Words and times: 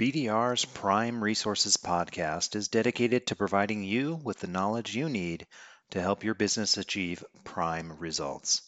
BDR's 0.00 0.64
Prime 0.64 1.22
Resources 1.22 1.76
podcast 1.76 2.56
is 2.56 2.68
dedicated 2.68 3.26
to 3.26 3.36
providing 3.36 3.84
you 3.84 4.18
with 4.24 4.38
the 4.38 4.46
knowledge 4.46 4.96
you 4.96 5.10
need 5.10 5.46
to 5.90 6.00
help 6.00 6.24
your 6.24 6.32
business 6.32 6.78
achieve 6.78 7.22
prime 7.44 7.92
results, 7.98 8.62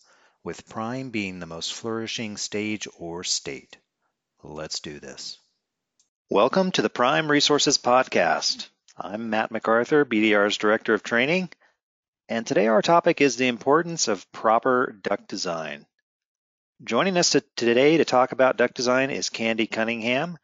with 0.44 0.68
prime 0.68 1.08
being 1.08 1.38
the 1.38 1.46
most 1.46 1.72
flourishing 1.72 2.36
stage 2.36 2.86
or 2.98 3.24
state. 3.24 3.78
Let's 4.42 4.80
do 4.80 5.00
this. 5.00 5.38
Welcome 6.28 6.70
to 6.72 6.82
the 6.82 6.90
Prime 6.90 7.30
Resources 7.30 7.78
podcast. 7.78 8.68
I'm 8.94 9.30
Matt 9.30 9.50
MacArthur, 9.50 10.04
BDR's 10.04 10.58
Director 10.58 10.92
of 10.92 11.02
Training, 11.02 11.48
and 12.28 12.46
today 12.46 12.66
our 12.66 12.82
topic 12.82 13.22
is 13.22 13.36
the 13.36 13.48
importance 13.48 14.06
of 14.06 14.30
proper 14.32 14.94
duct 15.02 15.28
design. 15.28 15.86
Joining 16.84 17.16
us 17.16 17.34
today 17.56 17.96
to 17.96 18.04
talk 18.04 18.32
about 18.32 18.58
duct 18.58 18.74
design 18.74 19.08
is 19.10 19.30
Candy 19.30 19.66
Cunningham. 19.66 20.36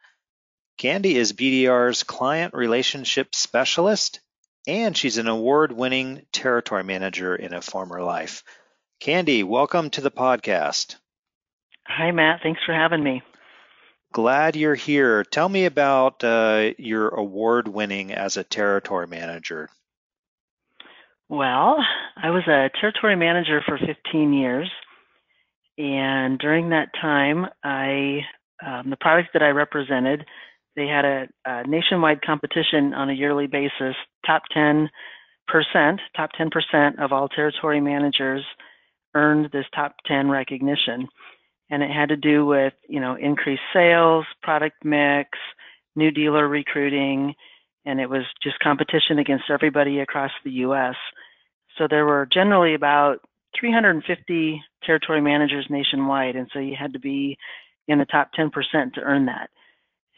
Candy 0.78 1.16
is 1.16 1.32
BDR's 1.32 2.05
client 2.05 2.55
relationship 2.55 3.34
specialist, 3.34 4.20
and 4.64 4.96
she's 4.96 5.18
an 5.18 5.27
award 5.27 5.73
winning 5.73 6.24
territory 6.30 6.84
manager 6.84 7.34
in 7.34 7.52
a 7.52 7.60
former 7.60 8.01
life. 8.01 8.45
Candy, 9.01 9.42
welcome 9.42 9.91
to 9.91 10.01
the 10.01 10.12
podcast. 10.12 10.95
Hi, 11.88 12.12
Matt. 12.12 12.42
Thanks 12.45 12.60
for 12.64 12.73
having 12.73 13.02
me. 13.02 13.23
Glad 14.12 14.54
you're 14.54 14.77
here. 14.77 15.24
Tell 15.24 15.48
me 15.48 15.64
about 15.64 16.23
uh, 16.23 16.70
your 16.79 17.09
award 17.09 17.66
winning 17.66 18.12
as 18.12 18.37
a 18.37 18.45
territory 18.45 19.09
manager. 19.09 19.68
Well, 21.29 21.84
I 22.16 22.30
was 22.30 22.45
a 22.46 22.70
territory 22.80 23.16
manager 23.16 23.62
for 23.66 23.79
15 23.84 24.32
years. 24.32 24.71
And 25.76 26.38
during 26.38 26.68
that 26.68 26.90
time, 27.01 27.46
I 27.65 28.21
um, 28.65 28.90
the 28.90 28.96
products 28.96 29.30
that 29.32 29.43
I 29.43 29.49
represented 29.49 30.24
they 30.79 30.87
had 30.87 31.04
a, 31.04 31.26
a 31.45 31.66
nationwide 31.66 32.23
competition 32.23 32.95
on 32.95 33.10
a 33.10 33.12
yearly 33.12 33.48
basis. 33.48 33.96
Top 34.24 34.43
10 34.54 34.88
percent, 35.48 36.01
top 36.16 36.30
10 36.38 36.51
percent 36.51 37.01
of 37.01 37.12
all 37.12 37.29
territory 37.29 37.80
managers 37.80 38.45
earned 39.15 39.51
this 39.52 39.65
top 39.74 39.96
10 40.06 40.30
recognition, 40.30 41.09
and 41.71 41.82
it 41.82 41.90
had 41.90 42.10
to 42.10 42.16
do 42.16 42.46
with 42.46 42.74
you 42.88 43.01
know 43.01 43.16
increased 43.16 43.62
sales, 43.74 44.24
product 44.43 44.84
mix, 44.84 45.30
new 45.96 46.12
dealer 46.12 46.46
recruiting, 46.46 47.34
and 47.84 48.01
it 48.01 48.09
was 48.09 48.23
just 48.40 48.60
competition 48.60 49.18
against 49.18 49.51
everybody 49.51 49.99
across 49.99 50.30
the 50.45 50.52
U.S. 50.62 50.95
So 51.76 51.88
there 51.90 52.06
were 52.06 52.29
generally 52.32 52.74
about 52.74 53.18
350 53.59 54.62
territory 54.84 55.21
managers 55.21 55.66
nationwide, 55.71 56.37
and 56.37 56.49
so 56.52 56.60
you 56.60 56.76
had 56.79 56.93
to 56.93 57.01
be 57.01 57.37
in 57.88 57.99
the 57.99 58.04
top 58.04 58.30
10% 58.38 58.51
to 58.95 59.01
earn 59.01 59.26
that. 59.26 59.51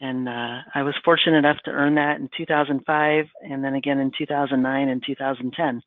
And 0.01 0.27
uh, 0.27 0.61
I 0.73 0.81
was 0.81 0.95
fortunate 1.05 1.37
enough 1.37 1.59
to 1.65 1.71
earn 1.71 1.95
that 1.95 2.19
in 2.19 2.27
2005 2.35 3.25
and 3.43 3.63
then 3.63 3.75
again 3.75 3.99
in 3.99 4.11
2009 4.17 4.89
and 4.89 5.03
2010. 5.05 5.83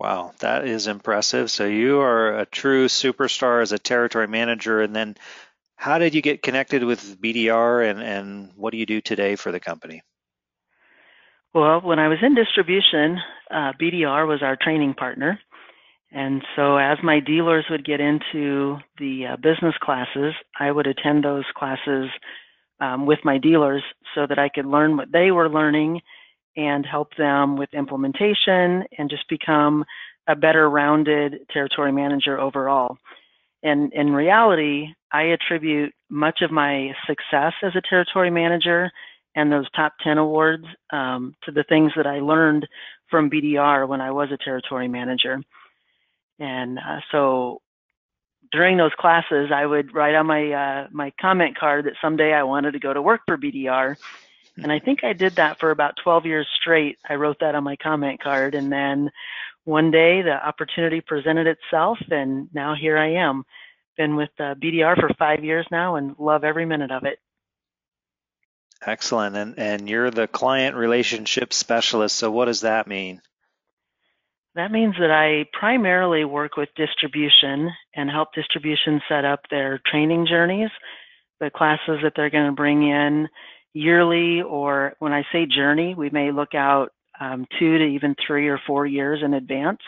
Wow, 0.00 0.32
that 0.40 0.66
is 0.66 0.88
impressive. 0.88 1.48
So 1.50 1.64
you 1.64 2.00
are 2.00 2.38
a 2.38 2.46
true 2.46 2.86
superstar 2.86 3.62
as 3.62 3.70
a 3.70 3.78
territory 3.78 4.26
manager. 4.26 4.82
And 4.82 4.94
then 4.94 5.16
how 5.76 5.98
did 5.98 6.14
you 6.14 6.22
get 6.22 6.42
connected 6.42 6.82
with 6.82 7.20
BDR 7.20 7.88
and, 7.88 8.02
and 8.02 8.52
what 8.56 8.72
do 8.72 8.78
you 8.78 8.86
do 8.86 9.00
today 9.00 9.36
for 9.36 9.52
the 9.52 9.60
company? 9.60 10.02
Well, 11.54 11.80
when 11.80 12.00
I 12.00 12.08
was 12.08 12.18
in 12.20 12.34
distribution, 12.34 13.18
uh, 13.48 13.72
BDR 13.80 14.26
was 14.26 14.42
our 14.42 14.56
training 14.56 14.94
partner. 14.94 15.38
And 16.10 16.42
so 16.56 16.78
as 16.78 16.98
my 17.02 17.20
dealers 17.20 17.66
would 17.70 17.84
get 17.84 18.00
into 18.00 18.78
the 18.98 19.26
uh, 19.26 19.36
business 19.36 19.74
classes, 19.80 20.34
I 20.58 20.72
would 20.72 20.86
attend 20.88 21.22
those 21.22 21.44
classes 21.56 22.10
um, 22.80 23.06
with 23.06 23.18
my 23.24 23.38
dealers 23.38 23.82
so 24.14 24.26
that 24.26 24.38
I 24.38 24.48
could 24.48 24.66
learn 24.66 24.96
what 24.96 25.12
they 25.12 25.30
were 25.30 25.48
learning 25.48 26.00
and 26.56 26.84
help 26.84 27.14
them 27.16 27.56
with 27.56 27.68
implementation 27.72 28.84
and 28.98 29.08
just 29.08 29.28
become 29.28 29.84
a 30.28 30.36
better 30.36 30.68
rounded 30.68 31.36
territory 31.52 31.92
manager 31.92 32.38
overall. 32.38 32.96
And 33.62 33.92
in 33.92 34.12
reality, 34.12 34.88
I 35.12 35.22
attribute 35.22 35.92
much 36.10 36.40
of 36.42 36.50
my 36.50 36.92
success 37.06 37.52
as 37.62 37.72
a 37.74 37.82
territory 37.88 38.30
manager 38.30 38.90
and 39.34 39.50
those 39.50 39.70
top 39.74 39.94
10 40.02 40.18
awards 40.18 40.64
um, 40.92 41.34
to 41.44 41.52
the 41.52 41.64
things 41.68 41.92
that 41.96 42.06
I 42.06 42.20
learned 42.20 42.66
from 43.10 43.30
BDR 43.30 43.86
when 43.88 44.00
I 44.00 44.10
was 44.10 44.28
a 44.32 44.44
territory 44.44 44.88
manager. 44.88 45.40
And 46.38 46.78
uh, 46.78 47.00
so 47.10 47.60
during 48.52 48.76
those 48.76 48.92
classes, 48.98 49.50
I 49.54 49.66
would 49.66 49.94
write 49.94 50.14
on 50.14 50.26
my 50.26 50.52
uh, 50.52 50.88
my 50.90 51.12
comment 51.20 51.58
card 51.58 51.86
that 51.86 51.94
someday 52.00 52.32
I 52.32 52.42
wanted 52.42 52.72
to 52.72 52.78
go 52.78 52.92
to 52.92 53.02
work 53.02 53.22
for 53.26 53.36
BDR, 53.36 53.96
and 54.56 54.72
I 54.72 54.78
think 54.78 55.04
I 55.04 55.12
did 55.12 55.36
that 55.36 55.60
for 55.60 55.70
about 55.70 55.94
12 56.02 56.26
years 56.26 56.46
straight. 56.60 56.98
I 57.08 57.14
wrote 57.14 57.38
that 57.40 57.54
on 57.54 57.64
my 57.64 57.76
comment 57.76 58.22
card, 58.22 58.54
and 58.54 58.70
then 58.72 59.10
one 59.64 59.90
day 59.90 60.22
the 60.22 60.32
opportunity 60.32 61.00
presented 61.00 61.46
itself, 61.46 61.98
and 62.10 62.48
now 62.54 62.74
here 62.74 62.96
I 62.96 63.14
am. 63.14 63.44
Been 63.96 64.16
with 64.16 64.30
uh, 64.38 64.54
BDR 64.54 64.98
for 64.98 65.10
five 65.18 65.44
years 65.44 65.66
now, 65.70 65.96
and 65.96 66.14
love 66.18 66.44
every 66.44 66.64
minute 66.64 66.90
of 66.90 67.04
it. 67.04 67.18
Excellent, 68.86 69.36
and 69.36 69.58
and 69.58 69.88
you're 69.88 70.10
the 70.10 70.28
client 70.28 70.76
relationship 70.76 71.52
specialist. 71.52 72.16
So 72.16 72.30
what 72.30 72.44
does 72.44 72.60
that 72.60 72.86
mean? 72.86 73.20
That 74.58 74.72
means 74.72 74.96
that 74.98 75.12
I 75.12 75.48
primarily 75.56 76.24
work 76.24 76.56
with 76.56 76.68
distribution 76.74 77.70
and 77.94 78.10
help 78.10 78.30
distribution 78.34 79.00
set 79.08 79.24
up 79.24 79.38
their 79.48 79.80
training 79.86 80.26
journeys, 80.28 80.70
the 81.38 81.48
classes 81.48 82.00
that 82.02 82.14
they're 82.16 82.28
going 82.28 82.46
to 82.46 82.56
bring 82.56 82.82
in 82.82 83.28
yearly, 83.72 84.42
or 84.42 84.94
when 84.98 85.12
I 85.12 85.22
say 85.30 85.46
journey, 85.46 85.94
we 85.94 86.10
may 86.10 86.32
look 86.32 86.56
out 86.56 86.88
um, 87.20 87.46
two 87.56 87.78
to 87.78 87.84
even 87.84 88.16
three 88.26 88.48
or 88.48 88.60
four 88.66 88.84
years 88.84 89.20
in 89.24 89.34
advance 89.34 89.78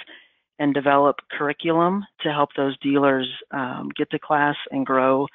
and 0.61 0.73
develop 0.73 1.17
curriculum 1.37 2.05
to 2.21 2.33
help 2.33 2.51
those 2.57 2.79
dealers 2.79 3.27
um, 3.51 3.89
get 3.97 4.09
to 4.13 4.21
class 4.21 4.55
and 4.71 4.87
grow 4.87 5.27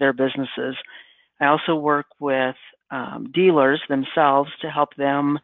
their 0.00 0.12
businesses. 0.12 0.76
I 1.40 1.46
also 1.46 1.76
work 1.76 2.08
with 2.20 2.56
um, 2.90 3.30
dealers 3.32 3.80
themselves 3.88 4.50
to 4.60 4.68
help 4.68 4.94
them 4.96 5.38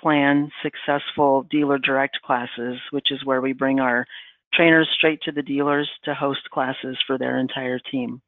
plan 0.00 0.50
successful 0.62 1.44
dealer 1.50 1.78
direct 1.78 2.18
classes, 2.24 2.78
which 2.90 3.10
is 3.10 3.24
where 3.24 3.40
we 3.40 3.52
bring 3.52 3.80
our 3.80 4.06
trainers 4.54 4.88
straight 4.94 5.20
to 5.22 5.32
the 5.32 5.42
dealers 5.42 5.90
to 6.04 6.14
host 6.14 6.48
classes 6.50 6.96
for 7.06 7.18
their 7.18 7.38
entire 7.38 7.78
team. 7.78 8.22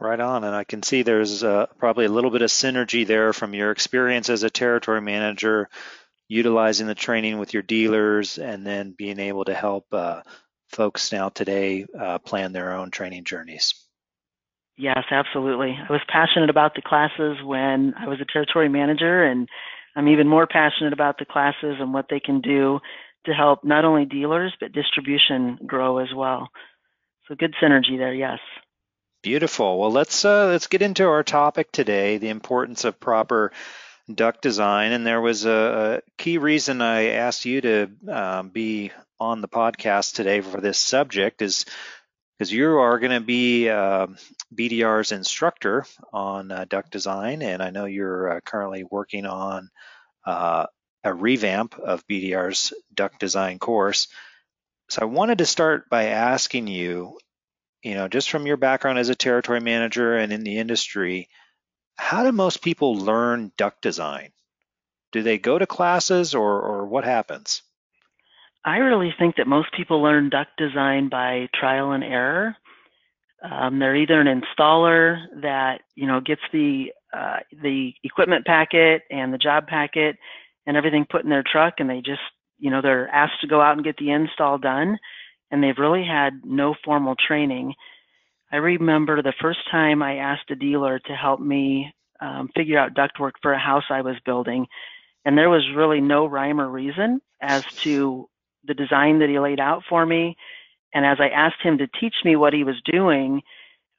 Right 0.00 0.18
on, 0.18 0.44
and 0.44 0.54
I 0.54 0.64
can 0.64 0.82
see 0.82 1.02
there's 1.02 1.44
uh, 1.44 1.66
probably 1.78 2.06
a 2.06 2.10
little 2.10 2.30
bit 2.30 2.42
of 2.42 2.50
synergy 2.50 3.06
there 3.06 3.32
from 3.32 3.54
your 3.54 3.70
experience 3.70 4.28
as 4.28 4.42
a 4.42 4.50
territory 4.50 5.00
manager, 5.00 5.68
utilizing 6.26 6.86
the 6.86 6.94
training 6.94 7.38
with 7.38 7.54
your 7.54 7.62
dealers, 7.62 8.38
and 8.38 8.66
then 8.66 8.94
being 8.96 9.20
able 9.20 9.44
to 9.44 9.54
help 9.54 9.86
uh, 9.92 10.22
folks 10.70 11.12
now 11.12 11.28
today 11.28 11.86
uh, 11.98 12.18
plan 12.18 12.52
their 12.52 12.72
own 12.72 12.90
training 12.90 13.24
journeys. 13.24 13.74
Yes, 14.76 15.04
absolutely. 15.10 15.78
I 15.88 15.92
was 15.92 16.00
passionate 16.08 16.50
about 16.50 16.74
the 16.74 16.82
classes 16.82 17.36
when 17.44 17.94
I 17.96 18.08
was 18.08 18.20
a 18.20 18.24
territory 18.24 18.68
manager, 18.68 19.22
and 19.22 19.48
I'm 19.96 20.08
even 20.08 20.28
more 20.28 20.46
passionate 20.46 20.92
about 20.92 21.18
the 21.18 21.24
classes 21.24 21.76
and 21.78 21.94
what 21.94 22.06
they 22.10 22.20
can 22.20 22.40
do 22.40 22.80
to 23.26 23.32
help 23.32 23.64
not 23.64 23.84
only 23.84 24.04
dealers 24.04 24.54
but 24.60 24.72
distribution 24.72 25.58
grow 25.66 25.98
as 25.98 26.08
well. 26.14 26.48
So 27.28 27.34
good 27.34 27.54
synergy 27.62 27.96
there, 27.96 28.14
yes. 28.14 28.38
Beautiful. 29.22 29.78
Well, 29.78 29.90
let's 29.90 30.24
uh, 30.24 30.48
let's 30.48 30.66
get 30.66 30.82
into 30.82 31.06
our 31.06 31.22
topic 31.22 31.72
today: 31.72 32.18
the 32.18 32.28
importance 32.28 32.84
of 32.84 33.00
proper 33.00 33.52
duct 34.12 34.42
design. 34.42 34.92
And 34.92 35.06
there 35.06 35.20
was 35.20 35.46
a, 35.46 36.02
a 36.04 36.22
key 36.22 36.38
reason 36.38 36.82
I 36.82 37.10
asked 37.12 37.44
you 37.44 37.60
to 37.62 37.90
um, 38.08 38.48
be 38.50 38.92
on 39.18 39.40
the 39.40 39.48
podcast 39.48 40.14
today 40.14 40.40
for 40.40 40.60
this 40.60 40.78
subject 40.78 41.40
is 41.40 41.64
because 42.38 42.52
you 42.52 42.78
are 42.78 42.98
going 42.98 43.12
to 43.12 43.20
be 43.20 43.68
uh, 43.68 44.08
BDR's 44.54 45.12
instructor 45.12 45.86
on 46.12 46.50
uh, 46.50 46.64
duct 46.68 46.90
design, 46.90 47.42
and 47.42 47.62
I 47.62 47.70
know 47.70 47.84
you're 47.84 48.36
uh, 48.36 48.40
currently 48.40 48.84
working 48.84 49.26
on 49.26 49.70
uh, 50.26 50.66
a 51.04 51.14
revamp 51.14 51.78
of 51.78 52.06
BDR's 52.08 52.72
duct 52.92 53.20
design 53.20 53.58
course. 53.58 54.08
So 54.90 55.02
I 55.02 55.04
wanted 55.06 55.38
to 55.38 55.46
start 55.46 55.88
by 55.88 56.06
asking 56.06 56.66
you, 56.66 57.18
you 57.82 57.94
know, 57.94 58.08
just 58.08 58.30
from 58.30 58.46
your 58.46 58.56
background 58.56 58.98
as 58.98 59.10
a 59.10 59.14
territory 59.14 59.60
manager 59.60 60.16
and 60.16 60.32
in 60.32 60.42
the 60.42 60.58
industry, 60.58 61.28
how 61.96 62.24
do 62.24 62.32
most 62.32 62.62
people 62.62 62.96
learn 62.96 63.52
duct 63.56 63.80
design? 63.82 64.30
Do 65.12 65.22
they 65.22 65.38
go 65.38 65.58
to 65.58 65.66
classes 65.66 66.34
or, 66.34 66.60
or 66.60 66.86
what 66.86 67.04
happens? 67.04 67.62
I 68.64 68.78
really 68.78 69.12
think 69.18 69.36
that 69.36 69.46
most 69.46 69.68
people 69.76 70.02
learn 70.02 70.30
duct 70.30 70.50
design 70.56 71.08
by 71.08 71.48
trial 71.54 71.92
and 71.92 72.02
error. 72.02 72.56
Um, 73.42 73.78
they're 73.78 73.96
either 73.96 74.20
an 74.20 74.42
installer 74.42 75.18
that 75.42 75.82
you 75.94 76.06
know 76.06 76.20
gets 76.20 76.40
the 76.52 76.86
uh, 77.12 77.38
the 77.62 77.92
equipment 78.02 78.46
packet 78.46 79.02
and 79.10 79.32
the 79.32 79.38
job 79.38 79.66
packet 79.66 80.16
and 80.66 80.76
everything 80.76 81.06
put 81.08 81.24
in 81.24 81.30
their 81.30 81.44
truck, 81.44 81.74
and 81.78 81.90
they 81.90 81.98
just 81.98 82.22
you 82.58 82.70
know 82.70 82.80
they're 82.80 83.08
asked 83.08 83.40
to 83.42 83.46
go 83.46 83.60
out 83.60 83.76
and 83.76 83.84
get 83.84 83.98
the 83.98 84.10
install 84.10 84.56
done, 84.56 84.98
and 85.50 85.62
they've 85.62 85.78
really 85.78 86.04
had 86.04 86.40
no 86.42 86.74
formal 86.84 87.14
training. 87.16 87.74
I 88.50 88.56
remember 88.56 89.20
the 89.20 89.34
first 89.42 89.58
time 89.70 90.02
I 90.02 90.16
asked 90.16 90.50
a 90.50 90.56
dealer 90.56 90.98
to 91.00 91.12
help 91.12 91.40
me 91.40 91.92
um, 92.20 92.48
figure 92.56 92.78
out 92.78 92.94
ductwork 92.94 93.32
for 93.42 93.52
a 93.52 93.58
house 93.58 93.84
I 93.90 94.00
was 94.00 94.16
building, 94.24 94.66
and 95.26 95.36
there 95.36 95.50
was 95.50 95.68
really 95.76 96.00
no 96.00 96.24
rhyme 96.24 96.62
or 96.62 96.68
reason 96.70 97.20
as 97.42 97.62
to 97.82 98.26
the 98.66 98.74
design 98.74 99.18
that 99.20 99.28
he 99.28 99.38
laid 99.38 99.60
out 99.60 99.82
for 99.88 100.04
me. 100.04 100.36
And 100.92 101.04
as 101.04 101.18
I 101.20 101.28
asked 101.28 101.62
him 101.62 101.78
to 101.78 101.88
teach 102.00 102.14
me 102.24 102.36
what 102.36 102.52
he 102.52 102.64
was 102.64 102.80
doing, 102.84 103.42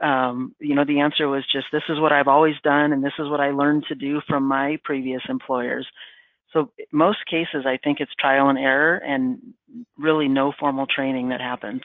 um, 0.02 0.56
you 0.60 0.76
know, 0.76 0.86
the 0.86 1.00
answer 1.00 1.28
was 1.28 1.44
just, 1.52 1.68
this 1.72 1.84
is 1.90 2.00
what 2.00 2.12
I've 2.12 2.28
always 2.28 2.56
done, 2.64 2.94
and 2.94 3.04
this 3.04 3.14
is 3.20 3.30
what 3.30 3.40
I 3.40 3.52
learned 3.52 3.86
to 3.88 3.96
do 3.96 4.22
from 4.28 4.44
my 4.44 4.78
previous 4.84 5.22
employers. 5.30 5.88
So 6.52 6.72
most 6.92 7.26
cases, 7.30 7.66
I 7.66 7.78
think 7.84 8.00
it's 8.00 8.14
trial 8.18 8.50
and 8.50 8.58
error 8.58 8.96
and 8.98 9.40
really 9.98 10.28
no 10.28 10.54
formal 10.58 10.86
training 10.86 11.30
that 11.30 11.42
happens. 11.42 11.82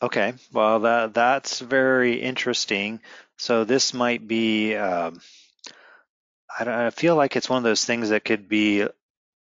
Okay, 0.00 0.34
well 0.52 0.78
that 0.80 1.12
that's 1.14 1.58
very 1.58 2.20
interesting. 2.20 3.00
So 3.36 3.64
this 3.64 3.92
might 3.92 4.28
be, 4.28 4.76
um, 4.76 5.20
I, 6.56 6.86
I 6.86 6.90
feel 6.90 7.16
like 7.16 7.34
it's 7.34 7.50
one 7.50 7.58
of 7.58 7.64
those 7.64 7.84
things 7.84 8.10
that 8.10 8.24
could 8.24 8.48
be 8.48 8.86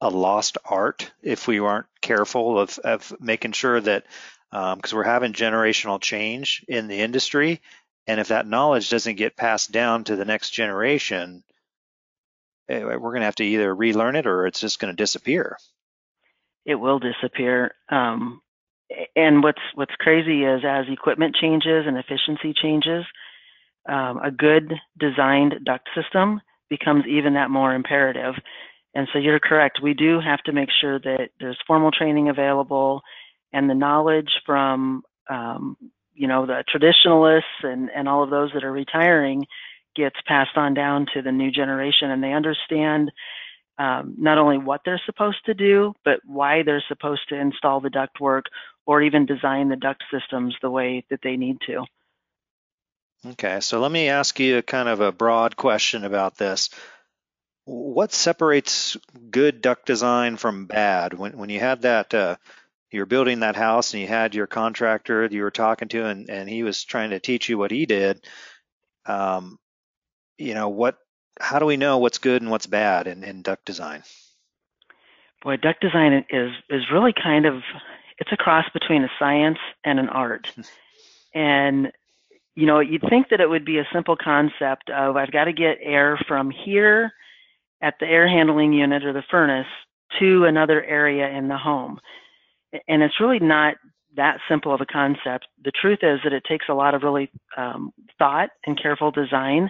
a 0.02 0.10
lost 0.10 0.58
art 0.66 1.12
if 1.22 1.48
we 1.48 1.60
aren't 1.60 1.88
careful 2.02 2.60
of, 2.60 2.78
of 2.80 3.14
making 3.20 3.52
sure 3.52 3.80
that 3.80 4.06
because 4.52 4.94
um, 4.94 4.98
we're 4.98 5.04
having 5.04 5.34
generational 5.34 6.00
change 6.00 6.64
in 6.68 6.88
the 6.88 7.00
industry, 7.00 7.62
and 8.06 8.20
if 8.20 8.30
that 8.30 8.48
knowledge 8.48 8.90
doesn't 8.90 9.16
get 9.16 9.36
passed 9.36 9.72
down 9.72 10.06
to 10.06 10.16
the 10.16 10.26
next 10.26 10.52
generation, 10.52 11.44
we're 12.70 12.98
going 12.98 13.20
to 13.22 13.26
have 13.26 13.36
to 13.36 13.46
either 13.46 13.74
relearn 13.74 14.16
it 14.16 14.28
or 14.28 14.46
it's 14.46 14.60
just 14.60 14.80
going 14.80 14.92
to 14.92 14.96
disappear. 14.96 15.58
It 16.66 16.76
will 16.76 17.00
disappear. 17.00 17.74
Um, 17.90 18.42
and 19.16 19.44
what's 19.44 19.62
what's 19.76 19.96
crazy 20.00 20.44
is 20.44 20.62
as 20.66 20.86
equipment 20.90 21.36
changes 21.36 21.86
and 21.88 21.98
efficiency 21.98 22.54
changes, 22.54 23.06
um, 23.88 24.20
a 24.24 24.32
good 24.32 24.74
designed 25.00 25.56
duct 25.66 25.90
system 25.96 26.42
becomes 26.70 27.06
even 27.08 27.34
that 27.34 27.50
more 27.50 27.74
imperative. 27.74 28.36
And 28.98 29.08
so 29.14 29.20
you're 29.20 29.40
correct. 29.40 29.80
We 29.80 29.94
do 29.94 30.20
have 30.20 30.42
to 30.46 30.52
make 30.52 30.70
sure 30.82 30.98
that 30.98 31.30
there's 31.40 31.60
formal 31.68 31.92
training 31.92 32.30
available 32.30 33.04
and 33.54 33.70
the 33.70 33.76
knowledge 33.76 34.32
from 34.44 35.04
um, 35.30 35.78
you 36.16 36.28
know 36.28 36.48
the 36.48 36.64
traditionalists 36.68 37.62
and, 37.62 37.92
and 37.96 38.10
all 38.10 38.24
of 38.24 38.32
those 38.32 38.50
that 38.56 38.64
are 38.64 38.72
retiring 38.72 39.46
gets 39.96 40.16
passed 40.26 40.58
on 40.58 40.74
down 40.74 41.06
to 41.14 41.22
the 41.22 41.32
new 41.32 41.52
generation 41.52 42.10
and 42.10 42.24
they 42.24 42.34
understand 42.34 43.12
um, 43.78 44.16
not 44.18 44.40
only 44.40 44.58
what 44.58 44.82
they're 44.84 45.02
supposed 45.06 45.46
to 45.46 45.54
do 45.54 45.94
but 46.04 46.20
why 46.26 46.64
they're 46.64 46.84
supposed 46.88 47.22
to 47.30 47.40
install 47.40 47.80
the 47.80 47.90
ductwork 47.90 48.44
or 48.88 49.04
even 49.04 49.28
design 49.28 49.70
the 49.70 49.76
duct 49.76 50.04
systems 50.12 50.56
the 50.64 50.72
way 50.72 51.06
that 51.12 51.20
they 51.22 51.38
need 51.38 51.58
to. 51.68 51.86
Okay, 53.26 53.60
so 53.60 53.80
let 53.80 53.92
me 53.92 54.10
ask 54.10 54.40
you 54.40 54.62
kind 54.64 54.90
of 54.90 55.02
a 55.02 55.12
broad 55.12 55.56
question 55.56 56.04
about 56.04 56.38
this. 56.38 56.70
What 57.70 58.14
separates 58.14 58.96
good 59.30 59.62
duct 59.62 59.86
design 59.86 60.38
from 60.38 60.68
bad? 60.68 61.14
When 61.14 61.38
when 61.38 61.50
you 61.50 61.60
had 61.60 61.82
that 61.82 62.14
uh, 62.14 62.38
you 62.92 63.02
were 63.02 63.06
building 63.06 63.42
that 63.42 63.56
house 63.56 63.94
and 63.94 64.02
you 64.02 64.08
had 64.08 64.36
your 64.36 64.48
contractor 64.48 65.28
that 65.28 65.36
you 65.36 65.44
were 65.44 65.52
talking 65.52 65.88
to 65.90 66.06
and, 66.06 66.30
and 66.30 66.50
he 66.50 66.64
was 66.64 66.84
trying 66.84 67.10
to 67.10 67.20
teach 67.20 67.50
you 67.50 67.58
what 67.58 67.72
he 67.72 67.86
did 67.86 68.26
um, 69.06 69.58
you 70.38 70.54
know 70.54 70.70
what 70.70 70.98
how 71.40 71.60
do 71.60 71.66
we 71.66 71.78
know 71.78 71.98
what's 72.00 72.18
good 72.18 72.42
and 72.42 72.52
what's 72.52 72.66
bad 72.68 73.08
in, 73.08 73.24
in 73.24 73.42
duct 73.42 73.66
design 73.66 74.04
boy 75.42 75.58
duct 75.58 75.82
design 75.82 76.26
is 76.30 76.52
is 76.70 76.84
really 76.92 77.14
kind 77.14 77.46
of 77.46 77.62
it's 78.18 78.32
a 78.32 78.38
cross 78.38 78.66
between 78.74 79.04
a 79.04 79.12
science 79.20 79.60
and 79.84 80.00
an 80.00 80.10
art 80.10 80.54
and 81.34 81.92
you 82.56 82.66
know 82.66 82.80
you'd 82.80 83.04
think 83.10 83.30
that 83.30 83.42
it 83.42 83.50
would 83.50 83.66
be 83.66 83.78
a 83.78 83.88
simple 83.94 84.16
concept 84.16 84.90
of 84.90 85.16
i've 85.16 85.32
got 85.32 85.46
to 85.46 85.54
get 85.54 85.78
air 85.82 86.20
from 86.28 86.52
here 86.52 87.12
at 87.82 87.96
the 88.00 88.06
air 88.06 88.28
handling 88.28 88.74
unit 88.74 89.06
or 89.06 89.14
the 89.14 89.24
furnace 89.30 89.68
to 90.20 90.46
another 90.46 90.84
area 90.84 91.30
in 91.30 91.48
the 91.48 91.58
home 91.58 92.00
and 92.88 93.04
it's 93.04 93.20
really 93.20 93.40
not 93.40 93.76
that 94.16 94.40
simple 94.50 94.74
of 94.74 94.82
a 94.82 94.86
concept. 94.86 95.48
The 95.64 95.72
truth 95.72 96.00
is 96.02 96.20
that 96.24 96.34
it 96.34 96.44
takes 96.48 96.66
a 96.70 96.74
lot 96.74 96.96
of 96.96 97.04
really 97.04 97.30
um, 97.56 97.92
thought 98.18 98.50
and 98.66 98.82
careful 98.82 99.12
design 99.12 99.70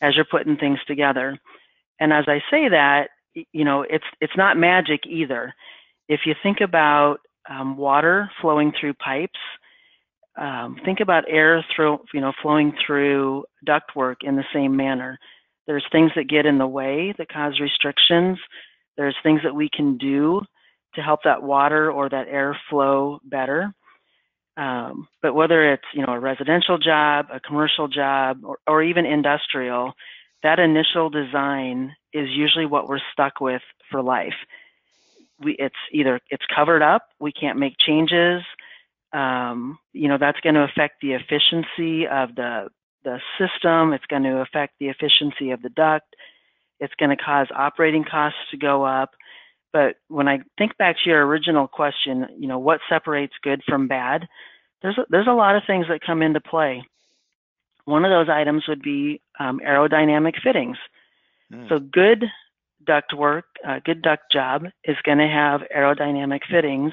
as 0.00 0.16
you're 0.16 0.24
putting 0.24 0.56
things 0.56 0.78
together. 0.86 1.38
And 2.00 2.12
as 2.12 2.24
I 2.26 2.40
say 2.50 2.68
that, 2.68 3.08
you 3.34 3.64
know, 3.64 3.82
it's 3.82 4.04
it's 4.20 4.36
not 4.36 4.56
magic 4.56 5.00
either. 5.06 5.52
If 6.08 6.20
you 6.24 6.34
think 6.42 6.60
about 6.60 7.18
um, 7.48 7.76
water 7.76 8.30
flowing 8.40 8.72
through 8.78 8.94
pipes, 8.94 9.38
um, 10.36 10.78
think 10.84 11.00
about 11.00 11.24
air 11.28 11.64
through, 11.74 11.98
you 12.12 12.20
know, 12.20 12.32
flowing 12.42 12.72
through 12.84 13.44
ductwork 13.66 14.16
in 14.22 14.36
the 14.36 14.44
same 14.52 14.76
manner. 14.76 15.18
There's 15.66 15.84
things 15.90 16.10
that 16.16 16.28
get 16.28 16.46
in 16.46 16.58
the 16.58 16.66
way 16.66 17.14
that 17.18 17.32
cause 17.32 17.58
restrictions. 17.60 18.38
There's 18.96 19.16
things 19.22 19.40
that 19.44 19.54
we 19.54 19.68
can 19.74 19.96
do 19.96 20.42
to 20.94 21.00
help 21.00 21.20
that 21.24 21.42
water 21.42 21.90
or 21.90 22.08
that 22.08 22.28
air 22.28 22.58
flow 22.70 23.20
better. 23.24 23.72
Um, 24.56 25.08
but 25.20 25.34
whether 25.34 25.72
it's 25.72 25.84
you 25.92 26.06
know 26.06 26.12
a 26.12 26.20
residential 26.20 26.78
job, 26.78 27.26
a 27.32 27.40
commercial 27.40 27.88
job, 27.88 28.38
or, 28.44 28.58
or 28.66 28.82
even 28.82 29.04
industrial, 29.04 29.92
that 30.42 30.60
initial 30.60 31.10
design 31.10 31.92
is 32.12 32.28
usually 32.30 32.66
what 32.66 32.88
we're 32.88 33.00
stuck 33.12 33.40
with 33.40 33.62
for 33.90 34.00
life. 34.00 34.34
We, 35.40 35.56
it's 35.58 35.74
either 35.92 36.20
it's 36.30 36.44
covered 36.54 36.82
up, 36.82 37.02
we 37.18 37.32
can't 37.32 37.58
make 37.58 37.74
changes. 37.84 38.42
Um, 39.12 39.78
you 39.92 40.08
know 40.08 40.18
that's 40.18 40.40
going 40.40 40.54
to 40.54 40.64
affect 40.64 41.00
the 41.00 41.14
efficiency 41.14 42.06
of 42.06 42.36
the 42.36 42.68
the 43.04 43.20
system. 43.38 43.92
It's 43.92 44.06
going 44.06 44.22
to 44.24 44.38
affect 44.38 44.74
the 44.80 44.88
efficiency 44.88 45.50
of 45.50 45.62
the 45.62 45.68
duct. 45.70 46.06
It's 46.80 46.94
going 46.98 47.16
to 47.16 47.22
cause 47.22 47.46
operating 47.54 48.04
costs 48.04 48.38
to 48.50 48.56
go 48.56 48.84
up. 48.84 49.10
But 49.72 49.96
when 50.08 50.28
I 50.28 50.38
think 50.56 50.76
back 50.76 50.96
to 51.02 51.10
your 51.10 51.26
original 51.26 51.66
question, 51.66 52.26
you 52.38 52.46
know, 52.46 52.58
what 52.58 52.80
separates 52.88 53.34
good 53.42 53.60
from 53.66 53.88
bad? 53.88 54.26
There's 54.82 54.98
a, 54.98 55.02
there's 55.10 55.26
a 55.26 55.32
lot 55.32 55.56
of 55.56 55.62
things 55.66 55.86
that 55.88 56.00
come 56.04 56.22
into 56.22 56.40
play. 56.40 56.84
One 57.84 58.04
of 58.04 58.10
those 58.10 58.32
items 58.32 58.64
would 58.68 58.82
be 58.82 59.20
um, 59.40 59.60
aerodynamic 59.66 60.34
fittings. 60.42 60.76
Mm. 61.52 61.68
So 61.68 61.78
good 61.78 62.24
duct 62.86 63.14
work, 63.14 63.46
uh, 63.66 63.80
good 63.84 64.02
duct 64.02 64.30
job 64.32 64.64
is 64.84 64.96
going 65.04 65.18
to 65.18 65.28
have 65.28 65.62
aerodynamic 65.74 66.40
fittings 66.50 66.92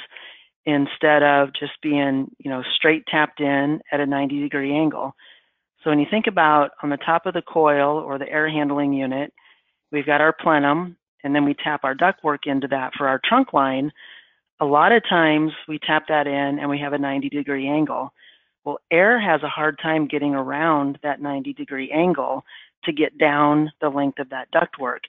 instead 0.66 1.24
of 1.24 1.50
just 1.54 1.74
being, 1.82 2.32
you 2.40 2.50
know, 2.50 2.64
straight 2.76 3.04
tapped 3.08 3.40
in 3.40 3.80
at 3.92 4.00
a 4.00 4.06
90 4.06 4.42
degree 4.42 4.76
angle. 4.76 5.14
So 5.84 5.90
when 5.90 6.00
you 6.00 6.06
think 6.10 6.28
about 6.28 6.72
on 6.84 6.90
the 6.90 6.98
top 6.98 7.26
of 7.26 7.34
the 7.34 7.42
coil 7.42 7.98
or 7.98 8.18
the 8.18 8.30
air 8.30 8.50
handling 8.50 8.94
unit, 8.94 9.34
we've 9.92 10.06
got 10.06 10.22
our 10.22 10.34
plenum 10.34 10.96
and 11.24 11.36
then 11.36 11.46
we 11.46 11.54
tap 11.54 11.82
our 11.84 11.96
ductwork 11.96 12.46
into 12.46 12.68
that 12.68 12.94
for 12.98 13.08
our 13.08 13.20
trunk 13.24 13.54
line, 13.54 13.92
a 14.60 14.66
lot 14.66 14.92
of 14.92 15.04
times 15.08 15.52
we 15.68 15.80
tap 15.80 16.04
that 16.08 16.28
in 16.28 16.60
and 16.60 16.70
we 16.70 16.80
have 16.80 16.94
a 16.94 16.98
90 16.98 17.30
degree 17.30 17.68
angle. 17.68 18.14
Well, 18.64 18.80
air 18.92 19.20
has 19.20 19.42
a 19.44 19.50
hard 19.50 19.80
time 19.82 20.08
getting 20.08 20.36
around 20.36 21.00
that 21.02 21.22
90 21.22 21.54
degree 21.54 21.92
angle 21.92 22.44
to 22.84 22.92
get 22.92 23.18
down 23.18 23.72
the 23.82 23.90
length 23.90 24.20
of 24.20 24.30
that 24.30 24.50
ductwork. 24.52 25.02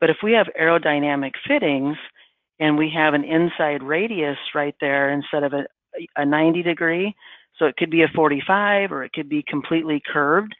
But 0.00 0.10
if 0.10 0.18
we 0.22 0.32
have 0.32 0.48
aerodynamic 0.60 1.32
fittings 1.48 1.96
and 2.60 2.76
we 2.76 2.90
have 2.94 3.14
an 3.14 3.24
inside 3.24 3.82
radius 3.82 4.36
right 4.54 4.74
there 4.80 5.10
instead 5.10 5.44
of 5.44 5.54
a, 5.54 5.64
a 6.16 6.26
90 6.26 6.62
degree, 6.62 7.14
so 7.58 7.66
it 7.66 7.76
could 7.76 7.90
be 7.90 8.02
a 8.02 8.08
45 8.14 8.92
or 8.92 9.04
it 9.04 9.12
could 9.12 9.28
be 9.28 9.44
completely 9.46 10.02
curved, 10.12 10.54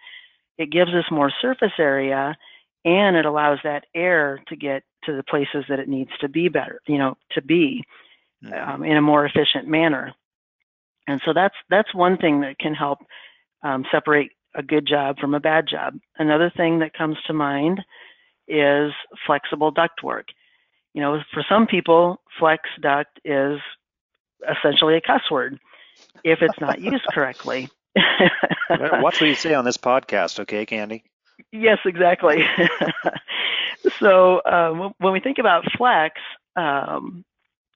it 0.59 0.71
gives 0.71 0.93
us 0.93 1.05
more 1.11 1.33
surface 1.43 1.73
area 1.79 2.37
and 2.85 3.17
it 3.17 3.25
allows 3.25 3.59
that 3.65 3.87
air 3.95 4.43
to 4.49 4.57
get 4.57 4.83
to 5.05 5.17
the 5.17 5.23
places 5.23 5.65
that 5.69 5.79
it 5.79 5.89
needs 5.89 6.11
to 6.21 6.29
be 6.29 6.49
better, 6.49 6.81
you 6.87 6.99
know, 6.99 7.17
to 7.33 7.43
be 7.43 7.83
mm-hmm. 8.45 8.71
um, 8.71 8.85
in 8.85 8.97
a 8.97 9.03
more 9.03 9.27
efficient 9.27 9.67
manner. 9.67 10.13
And 11.07 11.21
so 11.25 11.33
that's 11.35 11.55
that's 11.69 11.95
one 11.95 12.17
thing 12.17 12.41
that 12.43 12.59
can 12.59 12.75
help 12.75 12.99
um, 13.63 13.85
separate 13.91 14.31
a 14.55 14.63
good 14.63 14.87
job 14.87 15.19
from 15.19 15.35
a 15.35 15.41
bad 15.41 15.67
job. 15.69 15.99
Another 16.19 16.51
thing 16.57 16.79
that 16.79 16.97
comes 16.97 17.17
to 17.27 17.33
mind 17.33 17.81
is 18.47 18.93
flexible 19.27 19.73
ductwork. 19.73 20.25
You 20.95 21.03
know, 21.03 21.19
for 21.33 21.45
some 21.49 21.67
people, 21.67 22.21
flex 22.39 22.63
duct 22.81 23.21
is 23.25 23.59
essentially 24.49 24.97
a 24.97 25.01
cuss 25.01 25.23
word 25.31 25.59
if 26.25 26.43
it's 26.43 26.61
not 26.61 26.81
used 26.81 27.05
correctly. 27.13 27.69
Watch 28.71 29.21
what 29.21 29.29
you 29.29 29.35
say 29.35 29.55
on 29.55 29.65
this 29.65 29.77
podcast, 29.77 30.41
okay, 30.41 30.67
Candy? 30.67 31.05
Yes, 31.53 31.79
exactly. 31.85 32.45
so 33.99 34.41
um, 34.45 34.95
when 34.99 35.13
we 35.13 35.21
think 35.21 35.39
about 35.39 35.65
Flex, 35.77 36.21
um, 36.57 37.25